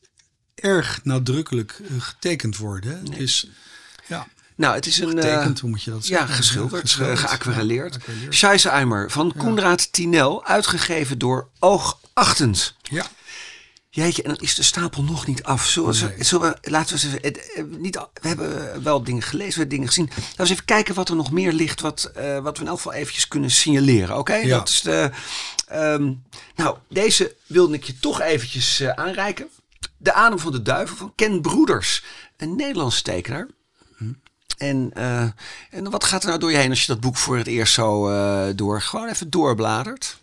erg 0.54 1.00
nadrukkelijk 1.02 1.78
uh, 1.82 2.00
getekend 2.00 2.56
worden. 2.56 3.02
Nee. 3.02 3.18
Dus, 3.18 3.48
ja. 4.06 4.26
Nou, 4.54 4.74
het 4.74 4.86
is 4.86 4.98
een. 4.98 5.08
Getekend, 5.08 5.56
uh, 5.56 5.60
hoe 5.60 5.70
moet 5.70 5.82
je 5.82 5.90
dat 5.90 6.04
zeggen? 6.04 6.26
Ja, 6.26 6.34
geschilderd, 6.34 6.80
geschilderd 6.80 7.18
geaquarelleerd. 7.18 7.98
Ja, 8.30 8.58
van 9.10 9.32
ja. 9.34 9.42
Koenraad 9.42 9.92
Tinel, 9.92 10.44
uitgegeven 10.44 11.18
door 11.18 11.48
Oogachtend. 11.58 12.74
Ja. 12.82 13.06
Jeetje, 13.90 14.22
en 14.22 14.28
dan 14.28 14.40
is 14.40 14.54
de 14.54 14.62
stapel 14.62 15.02
nog 15.02 15.26
niet 15.26 15.42
af. 15.42 15.66
Zullen 15.66 15.94
we, 15.94 16.06
nee. 16.06 16.24
zullen 16.24 16.50
we 16.62 16.70
laten 16.70 16.96
we 16.96 17.02
eens 17.02 17.36
even, 17.54 17.80
niet, 17.80 17.94
we 17.94 18.28
hebben 18.28 18.82
wel 18.82 19.02
dingen 19.02 19.22
gelezen, 19.22 19.52
we 19.52 19.58
hebben 19.58 19.68
dingen 19.68 19.86
gezien. 19.86 20.06
Laten 20.08 20.34
we 20.34 20.40
eens 20.42 20.50
even 20.50 20.64
kijken 20.64 20.94
wat 20.94 21.08
er 21.08 21.16
nog 21.16 21.30
meer 21.30 21.52
ligt, 21.52 21.80
wat, 21.80 22.10
uh, 22.16 22.38
wat 22.38 22.56
we 22.56 22.62
in 22.62 22.68
elk 22.68 22.76
geval 22.76 22.92
eventjes 22.92 23.28
kunnen 23.28 23.50
signaleren. 23.50 24.10
Oké, 24.10 24.18
okay? 24.18 24.46
ja. 24.46 24.58
dat 24.58 24.68
is 24.68 24.80
de. 24.80 25.10
Um, 25.72 26.22
nou, 26.54 26.76
deze 26.88 27.34
wilde 27.46 27.74
ik 27.74 27.84
je 27.84 27.98
toch 27.98 28.20
eventjes 28.20 28.80
uh, 28.80 28.88
aanreiken. 28.88 29.48
De 29.96 30.12
Adem 30.12 30.38
van 30.38 30.52
de 30.52 30.62
Duivel 30.62 30.96
van 30.96 31.12
Ken 31.14 31.40
Broeders, 31.40 32.04
een 32.36 32.56
Nederlandse 32.56 33.02
tekenaar. 33.02 33.48
Hm. 33.96 34.12
En, 34.56 34.90
uh, 34.96 35.22
en 35.70 35.90
wat 35.90 36.04
gaat 36.04 36.22
er 36.22 36.28
nou 36.28 36.40
door 36.40 36.50
je 36.50 36.56
heen 36.56 36.70
als 36.70 36.80
je 36.80 36.92
dat 36.92 37.00
boek 37.00 37.16
voor 37.16 37.36
het 37.36 37.46
eerst 37.46 37.74
zo 37.74 38.54
door, 38.54 38.82
gewoon 38.82 39.08
even 39.08 39.30
doorbladert? 39.30 40.18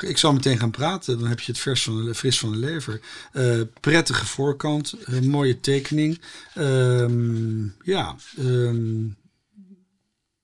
Ik 0.00 0.18
zal 0.18 0.32
meteen 0.32 0.58
gaan 0.58 0.70
praten. 0.70 1.18
Dan 1.18 1.28
heb 1.28 1.40
je 1.40 1.52
het 1.52 1.60
vers 1.60 1.82
van 1.82 2.04
de, 2.04 2.14
fris 2.14 2.38
van 2.38 2.50
de 2.50 2.58
lever. 2.58 3.00
Uh, 3.32 3.60
prettige 3.80 4.26
voorkant. 4.26 4.94
Uh, 5.08 5.20
mooie 5.20 5.60
tekening. 5.60 6.20
Um, 6.54 7.74
ja. 7.82 8.16
Um, 8.38 9.16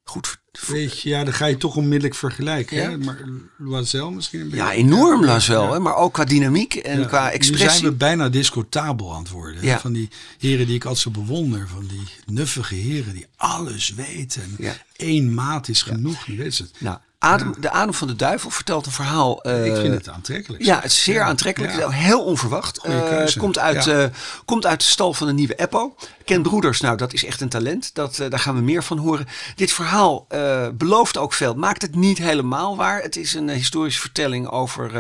Goed. 0.05 0.41
Weet 0.67 1.01
je, 1.01 1.09
ja, 1.09 1.25
dan 1.25 1.33
ga 1.33 1.47
je 1.47 1.57
toch 1.57 1.77
onmiddellijk 1.77 2.15
vergelijken. 2.15 2.77
Ja? 2.77 2.91
Hè? 2.91 2.99
Maar 2.99 3.19
Loisel 3.59 4.11
misschien 4.11 4.41
een 4.41 4.49
beetje. 4.49 4.65
Ja, 4.65 4.73
enorm 4.73 5.25
Loisel. 5.25 5.63
Ja. 5.63 5.73
Hè? 5.73 5.79
Maar 5.79 5.97
ook 5.97 6.13
qua 6.13 6.25
dynamiek 6.25 6.75
en 6.75 7.01
ja. 7.01 7.07
qua 7.07 7.31
expressie. 7.31 7.67
Nu 7.67 7.73
zijn 7.73 7.91
we 7.91 7.97
bijna 7.97 8.29
discotabel 8.29 9.15
aan 9.15 9.23
het 9.23 9.31
worden. 9.31 9.65
Ja. 9.65 9.81
Van 9.81 9.93
die 9.93 10.09
heren 10.39 10.67
die 10.67 10.75
ik 10.75 10.85
altijd 10.85 11.03
zo 11.03 11.11
bewonder. 11.11 11.69
Van 11.69 11.87
die 11.87 12.09
nuffige 12.27 12.75
heren 12.75 13.15
die 13.15 13.27
alles 13.37 13.95
weten. 13.95 14.57
Één 14.97 15.35
maat 15.35 15.69
is 15.69 15.83
genoeg. 15.83 16.27
Je 16.27 16.37
weet 16.37 16.59
het. 16.59 16.73
Nou, 16.79 16.99
Adem, 17.23 17.55
de 17.61 17.71
Adem 17.71 17.95
van 17.95 18.09
de 18.09 18.17
Duivel 18.17 18.51
vertelt 18.51 18.87
een 18.87 18.93
verhaal. 18.93 19.47
Uh, 19.47 19.67
ik 19.67 19.77
vind 19.77 19.95
het 19.95 20.09
aantrekkelijk. 20.09 20.65
Ja, 20.65 20.75
het 20.81 20.91
is 20.91 21.03
zeer 21.03 21.15
ja, 21.15 21.25
aantrekkelijk. 21.25 21.75
Ja. 21.77 21.89
Heel 21.89 22.25
onverwacht. 22.25 22.87
Uh, 22.87 23.27
komt, 23.39 23.59
uit, 23.59 23.85
ja. 23.85 24.03
uh, 24.03 24.09
komt 24.45 24.67
uit 24.67 24.81
de 24.81 24.87
stal 24.87 25.15
van 25.15 25.29
een 25.29 25.35
nieuwe 25.35 25.55
Eppo. 25.55 25.95
Ken 26.25 26.43
Broeders, 26.43 26.81
nou 26.81 26.97
dat 26.97 27.13
is 27.13 27.25
echt 27.25 27.41
een 27.41 27.49
talent. 27.49 27.95
Dat, 27.95 28.17
daar 28.29 28.39
gaan 28.39 28.55
we 28.55 28.61
meer 28.61 28.83
van 28.83 28.99
horen. 28.99 29.27
Dit 29.55 29.73
verhaal 29.73 30.27
belooft 30.75 31.17
ook 31.17 31.33
veel. 31.33 31.55
Maakt 31.55 31.83
het 31.83 31.95
niet 31.95 32.19
helemaal 32.19 32.77
waar. 32.77 33.03
Het 33.03 33.17
is 33.17 33.35
een 33.35 33.49
historische 33.49 34.01
vertelling 34.01 34.49
over 34.49 34.91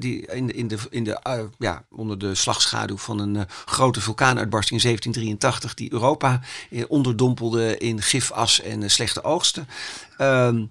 die 0.00 0.26
in 0.26 0.46
de, 0.46 0.52
in 0.52 0.68
de, 0.68 0.76
in 0.90 1.04
de, 1.04 1.48
ja, 1.58 1.82
onder 1.90 2.18
de 2.18 2.34
slagschaduw 2.34 2.96
van 2.96 3.18
een 3.18 3.46
grote 3.64 4.00
vulkaanuitbarsting 4.00 4.82
in 4.82 4.86
1783 4.86 5.74
die 5.74 5.92
Europa 5.92 6.40
onderdompelde 6.88 7.78
in 7.78 8.02
gifas 8.02 8.60
en 8.60 8.90
slechte 8.90 9.24
oogsten. 9.24 9.68
Um, 10.18 10.70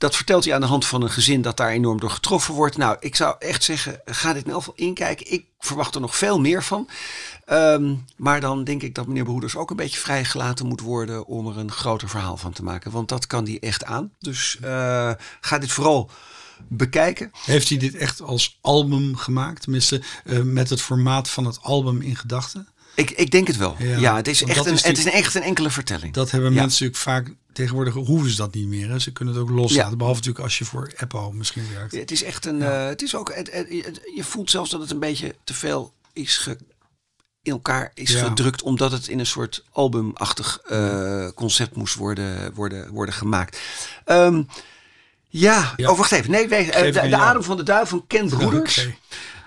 dat 0.00 0.16
vertelt 0.16 0.44
hij 0.44 0.54
aan 0.54 0.60
de 0.60 0.66
hand 0.66 0.86
van 0.86 1.02
een 1.02 1.10
gezin 1.10 1.42
dat 1.42 1.56
daar 1.56 1.70
enorm 1.70 2.00
door 2.00 2.10
getroffen 2.10 2.54
wordt. 2.54 2.76
Nou, 2.76 2.96
ik 3.00 3.16
zou 3.16 3.36
echt 3.38 3.64
zeggen, 3.64 4.00
ga 4.04 4.32
dit 4.32 4.44
in 4.44 4.50
elk 4.50 4.72
inkijken. 4.74 5.32
Ik 5.32 5.46
verwacht 5.58 5.94
er 5.94 6.00
nog 6.00 6.16
veel 6.16 6.40
meer 6.40 6.62
van. 6.62 6.88
Ehm, 7.44 7.94
maar 8.16 8.40
dan 8.40 8.64
denk 8.64 8.82
ik 8.82 8.94
dat 8.94 9.06
meneer 9.06 9.24
Broeders 9.24 9.56
ook 9.56 9.70
een 9.70 9.76
beetje 9.76 10.00
vrijgelaten 10.00 10.66
moet 10.66 10.80
worden 10.80 11.26
om 11.26 11.46
er 11.46 11.58
een 11.58 11.72
groter 11.72 12.08
verhaal 12.08 12.36
van 12.36 12.52
te 12.52 12.62
maken. 12.62 12.90
Want 12.90 13.08
dat 13.08 13.26
kan 13.26 13.44
hij 13.44 13.58
echt 13.60 13.84
aan. 13.84 14.12
Dus 14.18 14.58
uh, 14.64 15.12
ga 15.40 15.58
dit 15.58 15.72
vooral 15.72 16.10
bekijken. 16.68 17.30
Heeft 17.44 17.68
hij 17.68 17.78
dit 17.78 17.94
echt 17.94 18.20
als 18.20 18.58
album 18.60 19.16
gemaakt? 19.16 19.62
Tenminste, 19.62 20.02
uh, 20.24 20.42
met 20.42 20.70
het 20.70 20.82
formaat 20.82 21.28
van 21.28 21.44
het 21.44 21.62
album 21.62 22.00
in 22.00 22.16
gedachten? 22.16 22.68
Ik, 23.00 23.10
ik 23.10 23.30
denk 23.30 23.46
het 23.46 23.56
wel. 23.56 23.76
Ja, 23.78 24.16
het, 24.16 24.28
is 24.28 24.42
echt 24.42 24.66
een, 24.66 24.78
het 24.80 24.98
is 24.98 25.04
echt 25.04 25.34
een 25.34 25.42
enkele 25.42 25.70
vertelling. 25.70 26.14
Dat 26.14 26.30
hebben 26.30 26.52
mensen 26.52 26.70
natuurlijk 26.70 26.96
vaak 26.98 27.34
tegenwoordig 27.52 27.94
hoeven 27.94 28.30
ze 28.30 28.36
dat 28.36 28.54
niet 28.54 28.66
meer. 28.66 28.90
Hè? 28.90 28.98
Ze 28.98 29.12
kunnen 29.12 29.34
het 29.34 29.42
ook 29.42 29.50
loslaten. 29.50 29.98
Behalve 29.98 30.18
natuurlijk 30.18 30.44
als 30.44 30.58
je 30.58 30.64
voor 30.64 30.92
Apple 30.96 31.32
misschien 31.32 31.64
werkt. 31.74 31.92
het 31.92 32.10
is 32.10 32.22
echt 32.22 32.46
een. 32.46 32.58
Uh, 32.58 32.86
het 32.86 33.02
is 33.02 33.14
ook. 33.14 33.34
Het, 33.34 33.50
je 34.14 34.24
voelt 34.24 34.50
zelfs 34.50 34.70
dat 34.70 34.80
het 34.80 34.90
een 34.90 34.98
beetje 34.98 35.34
te 35.44 35.54
veel 35.54 35.92
is 36.12 36.36
ge, 36.36 36.58
in 37.42 37.52
elkaar 37.52 37.90
is 37.94 38.14
gedrukt. 38.14 38.62
Omdat 38.62 38.92
het 38.92 39.08
in 39.08 39.18
een 39.18 39.26
soort 39.26 39.64
albumachtig 39.72 40.60
uh, 40.70 41.28
concept 41.34 41.76
moest 41.76 41.94
worden, 41.94 42.54
worden, 42.54 42.90
worden 42.90 43.14
gemaakt. 43.14 43.58
Um, 44.06 44.46
ja, 45.28 45.72
ja. 45.76 45.90
oh 45.90 45.96
wacht 45.96 46.12
even. 46.12 46.30
Nee, 46.30 46.44
uh, 46.44 46.72
de, 46.72 47.08
de 47.08 47.16
adem 47.16 47.42
van 47.42 47.56
de 47.56 47.62
duivel 47.62 47.98
van 47.98 48.06
Ken 48.06 48.28
Broeders. 48.38 48.88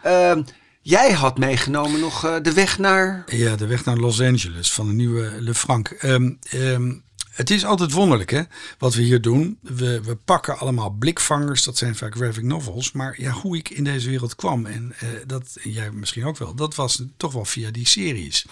Okay. 0.01 0.43
Jij 0.85 1.11
had 1.11 1.37
meegenomen 1.37 1.99
nog 1.99 2.25
uh, 2.25 2.35
de 2.41 2.53
weg 2.53 2.77
naar. 2.77 3.23
Ja, 3.25 3.55
de 3.55 3.67
weg 3.67 3.85
naar 3.85 3.97
Los 3.97 4.21
Angeles 4.21 4.73
van 4.73 4.87
de 4.87 4.93
nieuwe 4.93 5.35
Le 5.39 5.53
Franc. 5.53 5.95
Um, 6.01 6.39
um, 6.53 7.03
het 7.33 7.49
is 7.49 7.65
altijd 7.65 7.91
wonderlijk 7.91 8.31
hè, 8.31 8.41
wat 8.77 8.93
we 8.93 9.01
hier 9.01 9.21
doen. 9.21 9.57
We, 9.61 10.01
we 10.01 10.15
pakken 10.15 10.57
allemaal 10.57 10.89
blikvangers, 10.89 11.63
dat 11.63 11.77
zijn 11.77 11.95
vaak 11.95 12.15
graphic 12.15 12.43
novels. 12.43 12.91
Maar 12.91 13.21
ja, 13.21 13.31
hoe 13.31 13.57
ik 13.57 13.69
in 13.69 13.83
deze 13.83 14.09
wereld 14.09 14.35
kwam, 14.35 14.65
en 14.65 14.95
uh, 15.03 15.09
dat 15.27 15.57
jij 15.63 15.91
misschien 15.91 16.25
ook 16.25 16.37
wel, 16.37 16.55
dat 16.55 16.75
was 16.75 17.03
toch 17.17 17.33
wel 17.33 17.45
via 17.45 17.71
die 17.71 17.87
series. 17.87 18.45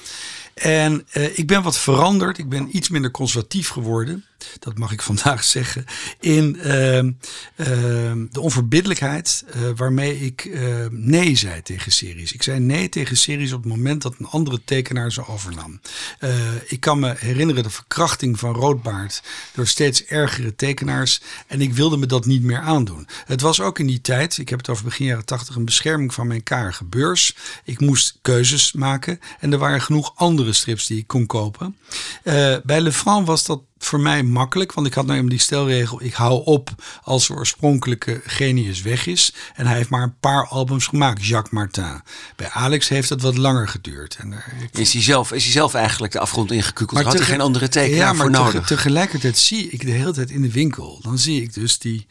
En 0.54 1.08
uh, 1.14 1.38
ik 1.38 1.48
ben 1.48 1.64
wat 1.64 1.78
veranderd. 1.78 2.38
Ik 2.38 2.50
ben 2.50 2.76
iets 2.76 2.90
minder 2.90 3.12
conservatief 3.12 3.70
geworden. 3.70 4.26
Dat 4.60 4.78
mag 4.78 4.92
ik 4.92 5.02
vandaag 5.12 5.44
zeggen. 5.44 5.86
In 6.20 6.56
uh, 6.58 6.64
de 7.56 8.40
onverbiddelijkheid 8.40 9.46
uh, 9.56 9.62
waarmee 9.76 10.20
ik 10.20 10.46
ehm, 10.46 10.90
nee 10.92 11.36
zei 11.36 11.62
tegen 11.62 11.92
series. 11.92 12.34
Ik 12.34 12.44
zei 12.44 12.60
nee 12.60 12.90
tegen 12.90 13.18
series 13.18 13.54
op 13.54 13.64
het 13.64 13.72
moment 13.72 14.02
dat 14.02 14.16
een 14.18 14.28
andere 14.28 14.62
tekenaar 14.66 15.12
ze 15.12 15.28
overnam. 15.28 15.80
Eh, 16.20 16.32
ik 16.68 16.80
kan 16.80 17.00
me 17.00 17.16
herinneren 17.18 17.64
de 17.64 17.70
verkrachting 17.70 18.40
van 18.40 18.54
Door 19.54 19.68
steeds 19.68 20.06
ergere 20.06 20.56
tekenaars. 20.56 21.22
En 21.48 21.62
ik 21.62 21.74
wilde 21.74 21.98
me 21.98 22.06
dat 22.06 22.26
niet 22.26 22.44
meer 22.44 22.60
aandoen. 22.60 23.08
Het 23.26 23.42
was 23.42 23.62
ook 23.62 23.80
in 23.80 23.88
die 23.88 24.02
tijd, 24.02 24.38
ik 24.38 24.50
heb 24.50 24.60
het 24.60 24.70
over 24.70 24.84
begin 24.84 25.06
jaren 25.06 25.26
tachtig, 25.26 25.56
een 25.56 25.66
bescherming 25.66 26.14
van 26.14 26.28
mijn 26.28 26.44
karige 26.44 26.84
beurs. 26.84 27.36
Ik 27.64 27.80
moest 27.80 28.18
keuzes 28.22 28.72
maken. 28.72 29.20
En 29.40 29.52
er 29.52 29.58
waren 29.58 29.82
genoeg 29.82 30.12
andere 30.16 30.54
strips 30.54 30.88
die 30.88 30.98
ik 30.98 31.08
kon 31.08 31.26
kopen. 31.26 31.78
Uh, 32.24 32.56
bij 32.64 32.82
Le 32.82 32.92
Franc 32.92 33.28
was 33.28 33.46
dat 33.46 33.62
voor 33.86 34.00
mij 34.00 34.24
makkelijk, 34.24 34.74
want 34.74 34.88
ik 34.88 34.94
had 34.94 35.06
nou 35.06 35.16
eenmaal 35.16 35.32
die 35.32 35.40
stelregel: 35.40 36.04
ik 36.04 36.14
hou 36.14 36.46
op 36.46 36.70
als 37.04 37.28
de 37.28 37.34
oorspronkelijke 37.34 38.22
genius 38.26 38.82
weg 38.82 39.06
is. 39.06 39.34
En 39.56 39.68
hij 39.68 39.76
heeft 39.76 39.90
maar 39.90 40.04
een 40.04 40.20
paar 40.20 40.48
albums 40.48 40.88
gemaakt, 40.88 41.26
Jacques 41.26 41.54
Martin. 41.54 42.02
Bij 42.36 42.50
Alex 42.50 42.90
heeft 42.90 43.10
het 43.10 43.22
wat 43.22 43.38
langer 43.38 43.68
geduurd. 43.68 44.16
En 44.16 44.30
daar, 44.30 44.54
is, 44.72 44.94
hij 44.94 45.02
zelf, 45.02 45.32
is 45.32 45.44
hij 45.44 45.52
zelf 45.52 45.74
eigenlijk 45.74 46.14
de 46.14 46.20
afgrond 46.20 46.52
ingekukeld? 46.52 46.92
Maar 46.92 47.04
had 47.04 47.14
hij 47.14 47.26
geen 47.26 47.42
andere 47.42 47.70
tekenaar 47.70 47.98
ja, 47.98 48.14
maar 48.14 48.16
voor 48.16 48.32
nodig? 48.32 48.68
Tegelijkertijd 48.68 49.38
zie 49.38 49.70
ik 49.70 49.86
de 49.86 49.92
hele 49.92 50.12
tijd 50.12 50.30
in 50.30 50.42
de 50.42 50.52
winkel, 50.52 51.00
dan 51.02 51.18
zie 51.18 51.42
ik 51.42 51.54
dus 51.54 51.80
die 51.80 52.08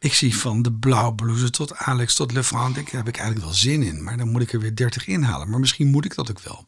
ik 0.00 0.14
zie 0.14 0.36
van 0.36 0.62
de 0.62 0.72
blauwblouse 0.72 1.50
tot 1.50 1.76
Alex 1.76 2.14
tot 2.14 2.32
Lefranc. 2.32 2.74
Daar 2.74 2.84
heb 2.90 3.08
ik 3.08 3.16
eigenlijk 3.16 3.46
wel 3.46 3.54
zin 3.54 3.82
in. 3.82 4.02
Maar 4.02 4.16
dan 4.16 4.28
moet 4.28 4.42
ik 4.42 4.52
er 4.52 4.60
weer 4.60 4.74
30 4.74 5.06
inhalen. 5.06 5.50
Maar 5.50 5.60
misschien 5.60 5.88
moet 5.88 6.04
ik 6.04 6.14
dat 6.14 6.30
ook 6.30 6.40
wel. 6.44 6.66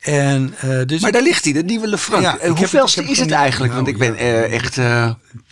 En, 0.00 0.54
uh, 0.64 0.84
dus 0.86 1.00
maar 1.00 1.12
daar 1.12 1.22
ligt 1.22 1.44
hij, 1.44 1.52
de 1.52 1.62
nieuwe 1.62 1.86
Lefranc. 1.86 2.22
Ja, 2.22 2.44
uh, 2.44 2.52
hoeveelste 2.52 3.04
is 3.04 3.18
het 3.18 3.30
eigenlijk? 3.30 3.72
Want 3.72 3.88
ik 3.88 3.98
ben 3.98 4.14
uh, 4.14 4.52
echt... 4.52 4.76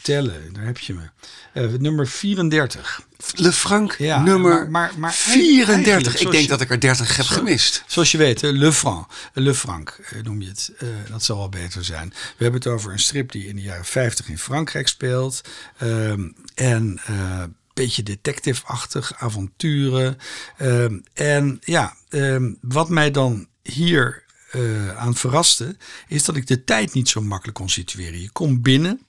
Tellen, 0.02 0.52
daar 0.52 0.64
heb 0.64 0.78
je 0.78 0.94
me. 0.94 1.78
nummer 1.78 2.08
34. 2.08 3.00
Le 3.34 3.52
Franc 3.52 3.94
ja, 3.98 4.22
nummer 4.22 4.70
maar, 4.70 4.92
maar, 4.96 5.14
34. 5.14 6.20
Ik 6.20 6.30
denk 6.30 6.48
dat 6.48 6.60
ik 6.60 6.70
er 6.70 6.80
30 6.80 7.16
heb 7.16 7.26
gemist. 7.26 7.84
Zoals 7.86 8.10
je 8.10 8.18
weet, 8.18 8.42
Le 8.42 8.72
Franc, 8.72 9.06
Le 9.32 9.54
Franc 9.54 9.98
eh, 10.10 10.22
noem 10.22 10.42
je 10.42 10.48
het. 10.48 10.72
Uh, 10.82 10.88
dat 11.10 11.22
zal 11.22 11.36
wel 11.36 11.48
beter 11.48 11.84
zijn. 11.84 12.08
We 12.08 12.42
hebben 12.42 12.60
het 12.60 12.70
over 12.70 12.92
een 12.92 12.98
strip 12.98 13.32
die 13.32 13.46
in 13.46 13.56
de 13.56 13.62
jaren 13.62 13.84
50 13.84 14.28
in 14.28 14.38
Frankrijk 14.38 14.88
speelt. 14.88 15.40
Um, 15.82 16.34
en 16.54 17.00
uh, 17.10 17.42
beetje 17.74 18.02
detective-achtig, 18.02 19.12
avonturen. 19.18 20.18
Um, 20.62 21.02
en 21.12 21.60
ja, 21.64 21.96
um, 22.08 22.58
wat 22.60 22.88
mij 22.88 23.10
dan 23.10 23.46
hier 23.62 24.24
uh, 24.52 24.96
aan 24.96 25.14
verraste, 25.14 25.76
is 26.08 26.24
dat 26.24 26.36
ik 26.36 26.46
de 26.46 26.64
tijd 26.64 26.92
niet 26.92 27.08
zo 27.08 27.20
makkelijk 27.20 27.58
kon 27.58 27.68
situeren. 27.68 28.20
Je 28.20 28.30
komt 28.30 28.62
binnen 28.62 29.00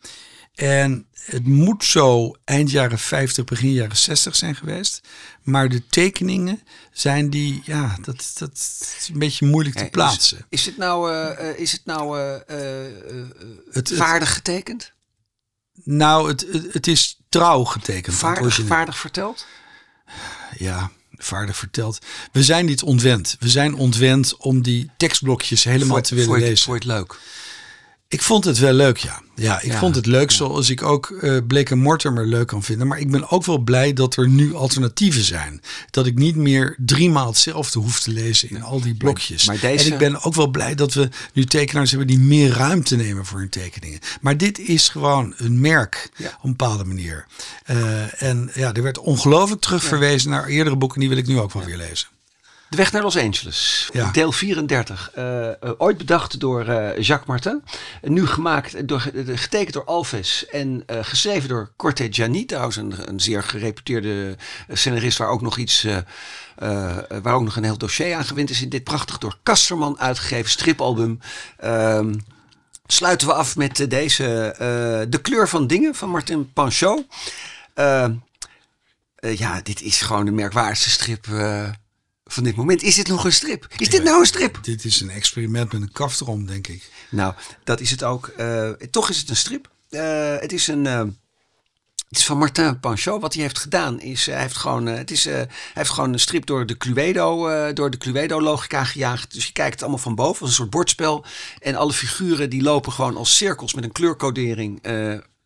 en 0.56 1.08
het 1.14 1.48
moet 1.48 1.84
zo 1.84 2.36
eind 2.44 2.72
jaren 2.72 3.00
50, 3.00 3.44
begin 3.44 3.72
jaren 3.72 3.98
60 3.98 4.36
zijn 4.36 4.56
geweest. 4.56 5.02
Maar 5.42 5.70
de 5.70 5.88
tekeningen 5.88 6.62
zijn 6.92 7.30
die, 7.30 7.62
ja, 7.66 7.98
dat, 8.02 8.32
dat 8.38 8.52
is 9.00 9.10
een 9.14 9.20
beetje 9.20 9.46
moeilijk 9.46 9.76
te 9.76 9.88
plaatsen. 9.92 10.38
Is, 10.38 10.60
is 10.60 10.66
het 10.66 10.78
nou, 10.78 11.14
uh, 11.14 11.60
is 11.60 11.72
het 11.72 11.86
nou 11.86 12.20
uh, 12.20 12.36
het, 13.72 13.92
vaardig 13.94 14.34
getekend? 14.34 14.92
Nou, 15.84 16.28
het, 16.28 16.46
het, 16.72 16.88
is 16.88 17.18
trouw 17.30 17.64
getekend. 17.64 18.16
Vaardig, 18.16 18.60
vaardig 18.66 18.98
verteld? 18.98 19.46
Ja, 20.58 20.92
vaardig 21.12 21.58
verteld. 21.58 22.00
We 22.32 22.44
zijn 22.44 22.66
niet 22.66 22.84
ontwend. 22.84 23.36
We 23.40 23.50
zijn 23.50 23.76
ontwend 23.76 24.38
om 24.38 24.62
die 24.62 24.90
tekstblokjes 24.98 25.64
helemaal 25.64 26.02
te 26.02 26.16
willen 26.16 26.40
lezen. 26.40 26.66
Vond 26.66 26.84
je 26.84 26.90
het 26.90 27.00
leuk? 27.00 27.20
Ik 28.14 28.22
vond 28.22 28.46
het 28.46 28.58
wel 28.58 28.74
leuk, 28.74 28.98
ja. 28.98 29.22
Ja, 29.36 29.62
ik 29.62 29.74
vond 29.74 29.96
het 29.96 30.06
leuk 30.06 30.32
zoals 30.32 30.70
ik 30.70 30.84
ook 30.84 31.10
uh, 31.10 31.38
Blake 31.48 31.76
Mortimer 31.76 32.28
leuk 32.28 32.48
kan 32.48 32.64
vinden. 32.64 32.88
Maar 32.88 33.00
ik 33.00 33.12
ben 33.12 33.30
ook 33.30 33.46
wel 33.46 33.58
blij 33.58 33.94
dat 33.94 34.16
er 34.16 34.30
nu 34.30 34.54
alternatieven 34.54 35.24
zijn. 35.24 35.62
Dat 35.90 36.06
ik 36.06 36.18
niet 36.18 36.36
meer 36.36 36.76
driemaal 36.78 37.28
hetzelfde 37.28 37.80
hoef 37.80 38.00
te 38.00 38.12
lezen 38.12 38.50
in 38.50 38.64
al 38.64 38.82
die 38.82 38.96
blokjes. 38.96 39.46
Maar, 39.46 39.60
deze... 39.60 39.86
En 39.86 39.92
ik 39.92 39.98
ben 39.98 40.24
ook 40.24 40.36
wel 40.36 40.48
blij 40.48 40.76
dat 40.76 40.94
we 40.94 41.10
nu 41.34 41.46
tekenaars 41.46 41.90
hebben 41.90 42.08
die 42.08 42.20
meer 42.20 42.52
ruimte 42.52 42.96
nemen 42.96 43.26
voor 43.26 43.40
hun 43.40 43.50
tekeningen. 43.50 44.00
Maar 44.22 44.38
dit 44.38 44.60
is 44.60 44.90
gewoon 44.90 45.34
een 45.38 45.60
merk 45.60 46.10
op 46.18 46.44
een 46.44 46.56
bepaalde 46.56 46.84
manier. 46.84 47.26
Uh, 47.72 48.22
en 48.24 48.52
ja, 48.54 48.74
er 48.74 48.84
werd 48.84 49.00
ongelooflijk 49.00 49.62
terugverwezen 49.62 50.30
naar 50.30 50.48
eerdere 50.48 50.76
boeken. 50.76 51.00
Die 51.00 51.10
wil 51.10 51.18
ik 51.18 51.28
nu 51.28 51.40
ook 51.40 51.54
wel 51.54 51.64
weer 51.64 51.78
lezen. 51.78 52.08
De 52.74 52.80
weg 52.80 52.92
naar 52.92 53.02
Los 53.02 53.18
Angeles. 53.18 53.90
Deel 54.12 54.32
34. 54.32 55.12
Uh, 55.18 55.48
uh, 55.48 55.52
ooit 55.78 55.98
bedacht 55.98 56.40
door 56.40 56.68
uh, 56.68 56.98
Jacques 56.98 57.26
Martin. 57.28 57.64
nu 58.02 58.28
gemaakt, 58.28 58.88
door, 58.88 59.00
getekend 59.26 59.74
door 59.74 59.86
Alves. 59.86 60.46
En 60.48 60.84
geschreven 60.88 61.50
door 61.50 61.74
Corte 61.78 62.08
Gianni. 62.10 62.46
Trouwens 62.46 62.76
een, 62.76 62.94
een 63.06 63.20
zeer 63.20 63.44
gereputeerde 63.44 64.36
scenarist 64.72 65.18
waar 65.18 65.28
ook 65.28 65.42
nog 65.42 65.58
iets... 65.58 65.88
waar 67.22 67.34
ook 67.34 67.44
nog 67.44 67.56
een 67.56 67.64
heel 67.64 67.78
dossier 67.78 68.16
aan 68.16 68.26
gewend 68.26 68.50
is. 68.50 68.62
In 68.62 68.70
dit 68.70 68.84
prachtig 68.84 69.18
door 69.18 69.38
Kasterman 69.44 70.00
uitgegeven 70.00 70.50
stripalbum. 70.50 71.20
Ehm, 71.58 72.14
sluiten 72.88 73.28
we 73.28 73.34
af 73.34 73.56
met 73.56 73.90
deze 73.90 74.56
De 75.10 75.22
kleur 75.22 75.50
van 75.50 75.68
dingen 75.68 75.96
van 75.96 76.10
Martin 76.10 76.54
Panchot. 76.54 77.06
Ehm, 77.74 78.14
ja, 79.16 79.62
dit 79.62 79.82
is 79.82 80.02
gewoon 80.02 80.26
de 80.26 80.32
merkwaardigste 80.32 80.90
strip 80.90 81.28
van 82.34 82.44
dit 82.44 82.56
moment. 82.56 82.84
Is 82.84 82.96
dit 82.96 83.08
nog 83.08 83.26
een 83.26 83.34
strip? 83.34 83.68
Is 83.78 83.90
dit 83.90 84.04
nou 84.04 84.20
een 84.20 84.26
strip? 84.26 84.60
Dit 84.62 84.86
is 84.86 85.02
een 85.02 85.10
experiment 85.10 85.72
met 85.72 85.82
een 85.82 85.92
kaft 85.92 86.22
erom, 86.22 86.46
denk 86.46 86.68
ik. 86.68 86.92
Nou, 87.10 87.34
dat 87.64 87.80
is 87.80 87.92
het 87.92 88.04
ook. 88.04 88.34
Uh, 88.38 88.70
toch 88.70 89.10
is 89.10 89.18
het 89.18 89.30
een 89.30 89.36
strip. 89.36 89.70
Uh, 89.90 90.36
het 90.40 90.54
is 90.54 90.68
een. 90.68 90.86
Uh, 90.86 91.04
het 92.10 92.22
is 92.22 92.26
van 92.26 92.38
Martin 92.38 92.80
Panchot. 92.80 93.22
Wat 93.22 93.34
hij 93.34 93.42
heeft 93.42 93.60
gedaan 93.60 94.02
is, 94.02 94.26
hij 94.26 94.42
heeft 94.42 94.58
gewoon, 94.58 94.86
het 94.86 95.12
is, 95.12 95.24
hij 95.24 95.48
heeft 95.74 95.90
gewoon 95.90 96.14
een 96.14 96.20
strip 96.20 96.46
door 96.46 96.66
de 96.66 96.78
Cluedo, 96.78 97.74
door 97.74 97.90
de 97.90 97.98
Cluedo 97.98 98.42
logica 98.42 98.84
gejaagd. 98.84 99.34
Dus 99.34 99.46
je 99.46 99.52
kijkt 99.52 99.74
het 99.74 99.82
allemaal 99.82 100.00
van 100.00 100.16
boven, 100.16 100.42
als 100.42 100.50
een 100.50 100.56
soort 100.56 100.70
bordspel. 100.70 101.26
En 101.60 101.76
alle 101.76 101.94
figuren 101.94 102.50
die 102.50 102.62
lopen 102.62 102.92
gewoon 102.92 103.18
als 103.18 103.38
cirkels 103.38 103.74
met 103.74 103.84
een 103.84 103.92
kleurcodering 103.92 104.82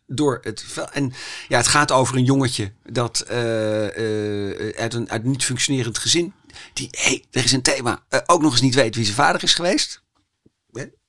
door 0.08 0.38
het 0.42 0.64
En 0.92 1.12
ja, 1.48 1.56
het 1.56 1.68
gaat 1.68 1.92
over 1.92 2.16
een 2.16 2.24
jongetje 2.24 2.72
dat 2.84 3.24
uh, 3.30 3.36
uh, 3.36 4.76
uit, 4.76 4.94
een, 4.94 5.10
uit 5.10 5.24
een 5.24 5.30
niet 5.30 5.44
functionerend 5.44 5.98
gezin 5.98 6.32
die, 6.72 6.88
hé, 6.90 7.02
hey, 7.02 7.24
er 7.30 7.44
is 7.44 7.52
een 7.52 7.62
thema, 7.62 8.04
uh, 8.10 8.20
ook 8.26 8.42
nog 8.42 8.52
eens 8.52 8.60
niet 8.60 8.74
weet 8.74 8.94
wie 8.94 9.04
zijn 9.04 9.16
vader 9.16 9.42
is 9.42 9.54
geweest. 9.54 10.02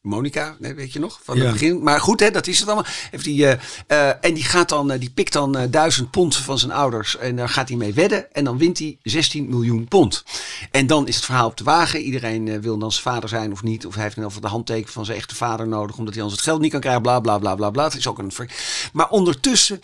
Monica, 0.10 0.56
weet 0.60 0.94
je 0.94 1.00
nog? 1.00 1.20
Van 1.24 1.38
Ja. 1.38 1.44
het 1.44 1.52
begin. 1.52 1.84
Maar 1.84 2.00
goed, 2.00 2.20
hè, 2.20 2.32
dat 2.32 2.48
is 2.48 2.60
het 2.60 2.68
allemaal. 2.68 2.86
Heeft 3.12 3.24
die, 3.24 3.46
eh, 3.48 3.60
eh, 3.88 4.16
en 4.22 4.34
die 4.34 4.44
gaat 4.44 4.70
dan, 4.70 4.92
eh, 4.92 5.00
die 5.00 5.10
pikt 5.10 5.34
dan 5.34 5.68
1000 5.70 6.12
pond 6.12 6.36
van 6.36 6.60
zijn 6.60 6.72
ouders. 6.72 7.18
En 7.18 7.36
daar 7.36 7.50
gaat 7.50 7.68
hij 7.68 7.78
mee 7.78 7.94
wedden. 7.94 8.34
En 8.34 8.44
dan 8.44 8.58
wint 8.58 8.78
hij 8.80 8.98
16 9.04 9.50
miljoen 9.50 9.88
pond. 9.88 10.24
En 10.72 10.88
dan 10.88 11.08
is 11.08 11.16
het 11.16 11.26
verhaal 11.26 11.48
op 11.48 11.58
de 11.58 11.64
wagen. 11.64 12.02
Iedereen 12.02 12.62
wil 12.62 12.78
dan 12.78 12.92
zijn 12.92 13.04
vader 13.04 13.30
zijn 13.30 13.52
of 13.52 13.64
niet. 13.64 13.86
Of 13.86 13.94
hij 13.94 14.04
heeft 14.04 14.16
in 14.16 14.22
ieder 14.24 14.36
geval 14.36 14.50
de 14.50 14.56
handteken 14.56 14.92
van 14.94 15.06
zijn 15.06 15.18
echte 15.18 15.36
vader 15.36 15.68
nodig. 15.68 15.98
Omdat 15.98 16.14
hij 16.14 16.24
anders 16.24 16.42
het 16.42 16.50
geld 16.50 16.62
niet 16.62 16.72
kan 16.72 16.80
krijgen. 16.80 17.02
Bla 17.02 17.20
bla 17.20 17.38
bla 17.38 17.56
bla 17.56 17.70
bla. 17.70 17.84
Het 17.84 17.96
is 17.96 18.08
ook 18.08 18.20
een 18.20 18.32
ver- 18.32 18.52
maar 18.94 19.10
ondertussen 19.10 19.82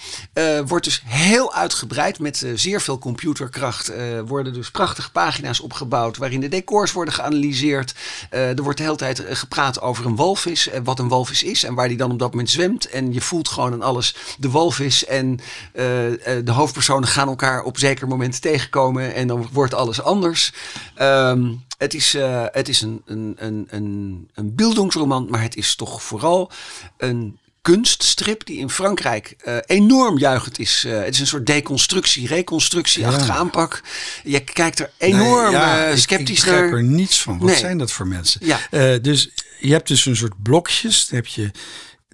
wordt 0.65 0.85
dus 0.85 1.01
heel 1.05 1.53
uitgebreid 1.53 2.19
met 2.19 2.45
zeer 2.55 2.81
veel 2.81 2.99
computerkracht. 2.99 3.91
worden 4.25 4.53
dus 4.53 4.71
prachtige 4.71 5.11
pagina's 5.11 5.59
opgebouwd. 5.59 6.17
Waarin 6.17 6.39
de 6.39 6.47
decors 6.47 6.91
worden 6.91 7.13
geanalyseerd. 7.13 7.93
Er 8.29 8.63
wordt 8.63 8.77
de 8.77 8.83
hele 8.83 8.95
tijd 8.95 9.23
gepraat 9.29 9.81
over 9.81 10.05
een 10.05 10.14
walvis. 10.15 10.69
En 10.69 10.83
wat 10.83 10.99
een 10.99 11.07
walvis 11.07 11.43
is. 11.43 11.63
En 11.63 11.73
waar 11.73 11.87
die 11.87 11.97
dan 11.97 12.11
op 12.11 12.19
dat 12.19 12.31
moment 12.31 12.49
zwemt. 12.49 12.89
En 12.89 13.13
je 13.13 13.21
voelt 13.21 13.47
gewoon 13.47 13.73
aan 13.73 13.81
alles 13.81 14.15
de 14.39 14.49
walvis. 14.49 15.05
En 15.05 15.39
eh, 15.73 16.37
eh, 16.37 16.45
de 16.45 16.51
hoofdpersonen 16.51 17.07
gaan 17.09 17.27
elkaar 17.27 17.63
op 17.63 17.77
zeker 17.79 18.07
moment 18.07 18.41
tegenkomen. 18.41 19.13
En 19.13 19.27
dan 19.27 19.49
wordt 19.51 19.73
alles 19.73 20.01
anders. 20.01 20.53
Ehm, 20.95 21.51
het 21.77 21.93
is, 21.93 22.13
eh, 22.13 22.45
het 22.51 22.69
is 22.69 22.81
een, 22.81 23.01
een, 23.05 23.35
een, 23.37 23.67
een, 23.69 24.29
een 24.33 24.55
beeldingsroman. 24.55 25.27
Maar 25.29 25.41
het 25.41 25.55
is 25.55 25.75
toch 25.75 26.03
vooral 26.03 26.51
een 26.97 27.37
kunststrip 27.61 28.45
die 28.45 28.57
in 28.57 28.69
Frankrijk 28.69 29.35
eh, 29.43 29.55
enorm 29.65 30.17
juichend 30.17 30.59
is. 30.59 30.83
Eh, 30.87 30.97
het 30.99 31.13
is 31.13 31.19
een 31.19 31.27
soort 31.27 31.45
deconstructie, 31.45 32.27
reconstructieachtige 32.27 33.25
Ja. 33.31 33.37
aanpak. 33.37 33.81
Je 34.23 34.39
kijkt 34.39 34.79
er 34.79 34.91
enorm 34.97 35.43
Nee, 35.43 35.51
ja, 35.51 35.85
eh, 35.85 35.95
sceptisch 35.97 36.37
ik 36.39 36.45
begrijp 36.45 36.69
naar. 36.69 36.79
er 36.79 36.83
niets 36.83 37.21
van. 37.21 37.37
Wat 37.39 37.47
Nee. 37.47 37.57
zijn 37.57 37.77
dat 37.77 37.91
voor 37.91 38.07
mensen? 38.07 38.45
Ja. 38.45 38.59
Eh, 38.71 38.93
dus 39.01 39.29
je 39.59 39.71
hebt 39.71 39.87
dus 39.87 40.05
een 40.05 40.15
soort 40.15 40.43
blokjes. 40.43 41.07
Dan 41.07 41.15
heb 41.15 41.25
je 41.27 41.51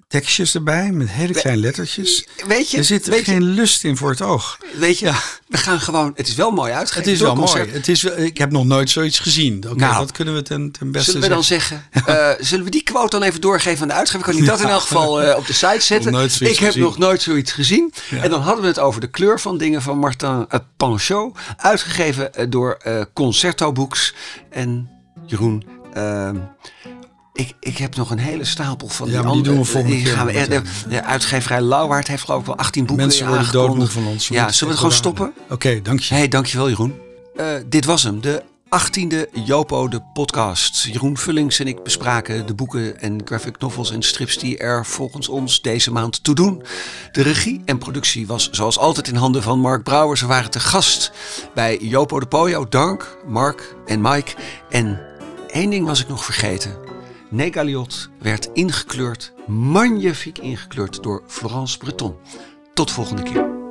tekstjes 0.08 0.54
erbij 0.54 0.90
met 0.90 1.08
hele 1.10 1.32
kleine 1.32 1.62
lettertjes. 1.62 2.26
Weet 2.46 2.70
je, 2.70 2.76
Er 2.76 2.84
zit 2.84 3.08
geen 3.12 3.42
lust 3.42 3.84
in 3.84 3.96
voor 3.96 4.10
het 4.10 4.22
oog. 4.22 4.58
weet 4.74 4.98
je, 4.98 5.12
we 5.48 5.56
gaan 5.58 5.80
gewoon. 5.80 6.12
Het 6.16 6.28
is 6.28 6.34
wel 6.34 6.50
mooi 6.50 6.72
uitgegeven. 6.72 7.10
Het 7.10 7.20
is 7.20 7.26
wel 7.26 7.34
mooi. 7.34 7.70
Het 7.70 7.88
is, 7.88 8.04
ik 8.04 8.38
heb 8.38 8.50
nog 8.50 8.64
nooit 8.64 8.90
zoiets 8.90 9.18
gezien. 9.18 9.64
Oké, 9.66 9.74
Nou, 9.74 9.96
wat 9.96 10.12
kunnen 10.12 10.34
we 10.34 10.42
ten, 10.42 10.70
ten 10.70 10.92
beste 10.92 11.10
Zullen 11.10 11.28
we 11.28 11.34
dan 11.34 11.44
zeggen? 11.44 11.84
eh, 12.06 12.30
zullen 12.48 12.64
we 12.64 12.70
die 12.70 12.82
quote 12.82 13.18
dan 13.18 13.28
even 13.28 13.40
doorgeven 13.40 13.82
aan 13.82 13.88
de 13.88 13.94
uitgever? 13.94 14.26
Kan 14.26 14.36
ik 14.36 14.46
dat 14.46 14.60
in 14.60 14.68
elk 14.68 14.80
geval 14.80 15.22
eh, 15.22 15.36
op 15.36 15.46
de 15.46 15.52
site 15.52 15.80
zetten? 15.80 16.12
Nog 16.12 16.20
nooit 16.20 16.32
zoiets 16.32 16.54
ik 16.56 16.62
heb 16.64 16.72
gezien. 16.72 16.82
nog 16.82 16.98
nooit 16.98 17.22
zoiets 17.22 17.52
gezien. 17.52 17.92
Ja. 18.10 18.22
En 18.22 18.30
dan 18.30 18.40
hadden 18.40 18.62
we 18.62 18.68
het 18.68 18.78
over 18.78 19.00
de 19.00 19.10
kleur 19.10 19.40
van 19.40 19.58
dingen 19.58 19.82
van 19.82 19.98
Martin 19.98 20.46
uh, 20.50 20.58
Panchot. 20.76 21.38
Uitgegeven 21.56 22.34
eh, 22.34 22.46
door 22.48 22.72
eh, 22.82 23.02
Concerto 23.12 23.72
Books. 23.72 24.14
En 24.50 24.90
Jeroen, 25.26 25.64
ik, 27.32 27.52
ik 27.60 27.78
heb 27.78 27.96
nog 27.96 28.10
een 28.10 28.18
hele 28.18 28.44
stapel 28.44 28.88
van 28.88 29.06
Ja, 29.06 29.12
die 29.12 29.22
maar 29.22 29.32
die 29.32 29.38
andere. 29.40 29.54
doen 29.54 29.64
we 29.64 29.70
volgende 29.70 30.04
gaan 30.04 30.26
we, 30.26 30.48
de, 30.48 30.62
de 30.88 31.02
uitgeverij 31.04 31.60
Lauwaard 31.60 32.08
heeft 32.08 32.24
geloof 32.24 32.40
ik 32.40 32.46
wel 32.46 32.56
18 32.56 32.86
boeken 32.86 33.06
Mensen 33.06 33.28
worden 33.28 33.52
doodmoe 33.52 33.86
van 33.86 34.06
ons. 34.06 34.28
Ja, 34.28 34.42
zullen 34.52 34.58
we 34.60 34.66
het 34.66 34.76
gewoon 34.76 34.92
stoppen? 34.92 35.32
Oké, 35.48 35.82
dank 35.82 36.00
je. 36.00 36.14
Hey, 36.14 36.28
dankjewel 36.28 36.68
Jeroen. 36.68 36.94
Eh, 37.36 37.46
dit 37.66 37.84
was 37.84 38.02
hem, 38.02 38.20
de 38.20 38.42
18e 38.68 39.30
Jopo 39.44 39.88
de 39.88 40.00
podcast. 40.12 40.82
Jeroen 40.82 41.16
Vullings 41.18 41.58
en 41.58 41.66
ik 41.66 41.82
bespraken 41.82 42.46
de 42.46 42.54
boeken 42.54 43.00
en 43.00 43.20
graphic 43.24 43.58
novels 43.58 43.90
en 43.90 44.02
strips 44.02 44.38
die 44.38 44.58
er 44.58 44.86
volgens 44.86 45.28
ons 45.28 45.62
deze 45.62 45.92
maand 45.92 46.24
toe 46.24 46.34
doen. 46.34 46.62
De 47.12 47.22
regie 47.22 47.62
en 47.64 47.78
productie 47.78 48.26
was 48.26 48.48
zoals 48.50 48.78
altijd 48.78 49.08
in 49.08 49.14
handen 49.14 49.42
van 49.42 49.58
Mark 49.58 49.82
Brouwer. 49.82 50.18
Ze 50.18 50.26
waren 50.26 50.50
te 50.50 50.60
gast 50.60 51.12
bij 51.54 51.78
Jopo 51.80 52.20
de 52.20 52.26
Pojo. 52.26 52.68
Dank 52.68 53.16
Mark 53.26 53.74
en 53.86 54.00
Mike. 54.00 54.32
En 54.70 55.00
één 55.46 55.70
ding 55.70 55.86
was 55.86 56.00
ik 56.00 56.08
nog 56.08 56.24
vergeten. 56.24 56.81
Negaliot 57.32 58.10
werd 58.18 58.50
ingekleurd, 58.52 59.32
magnifiek 59.46 60.38
ingekleurd 60.38 61.02
door 61.02 61.22
Florence 61.26 61.78
Breton. 61.78 62.16
Tot 62.74 62.90
volgende 62.90 63.22
keer. 63.22 63.61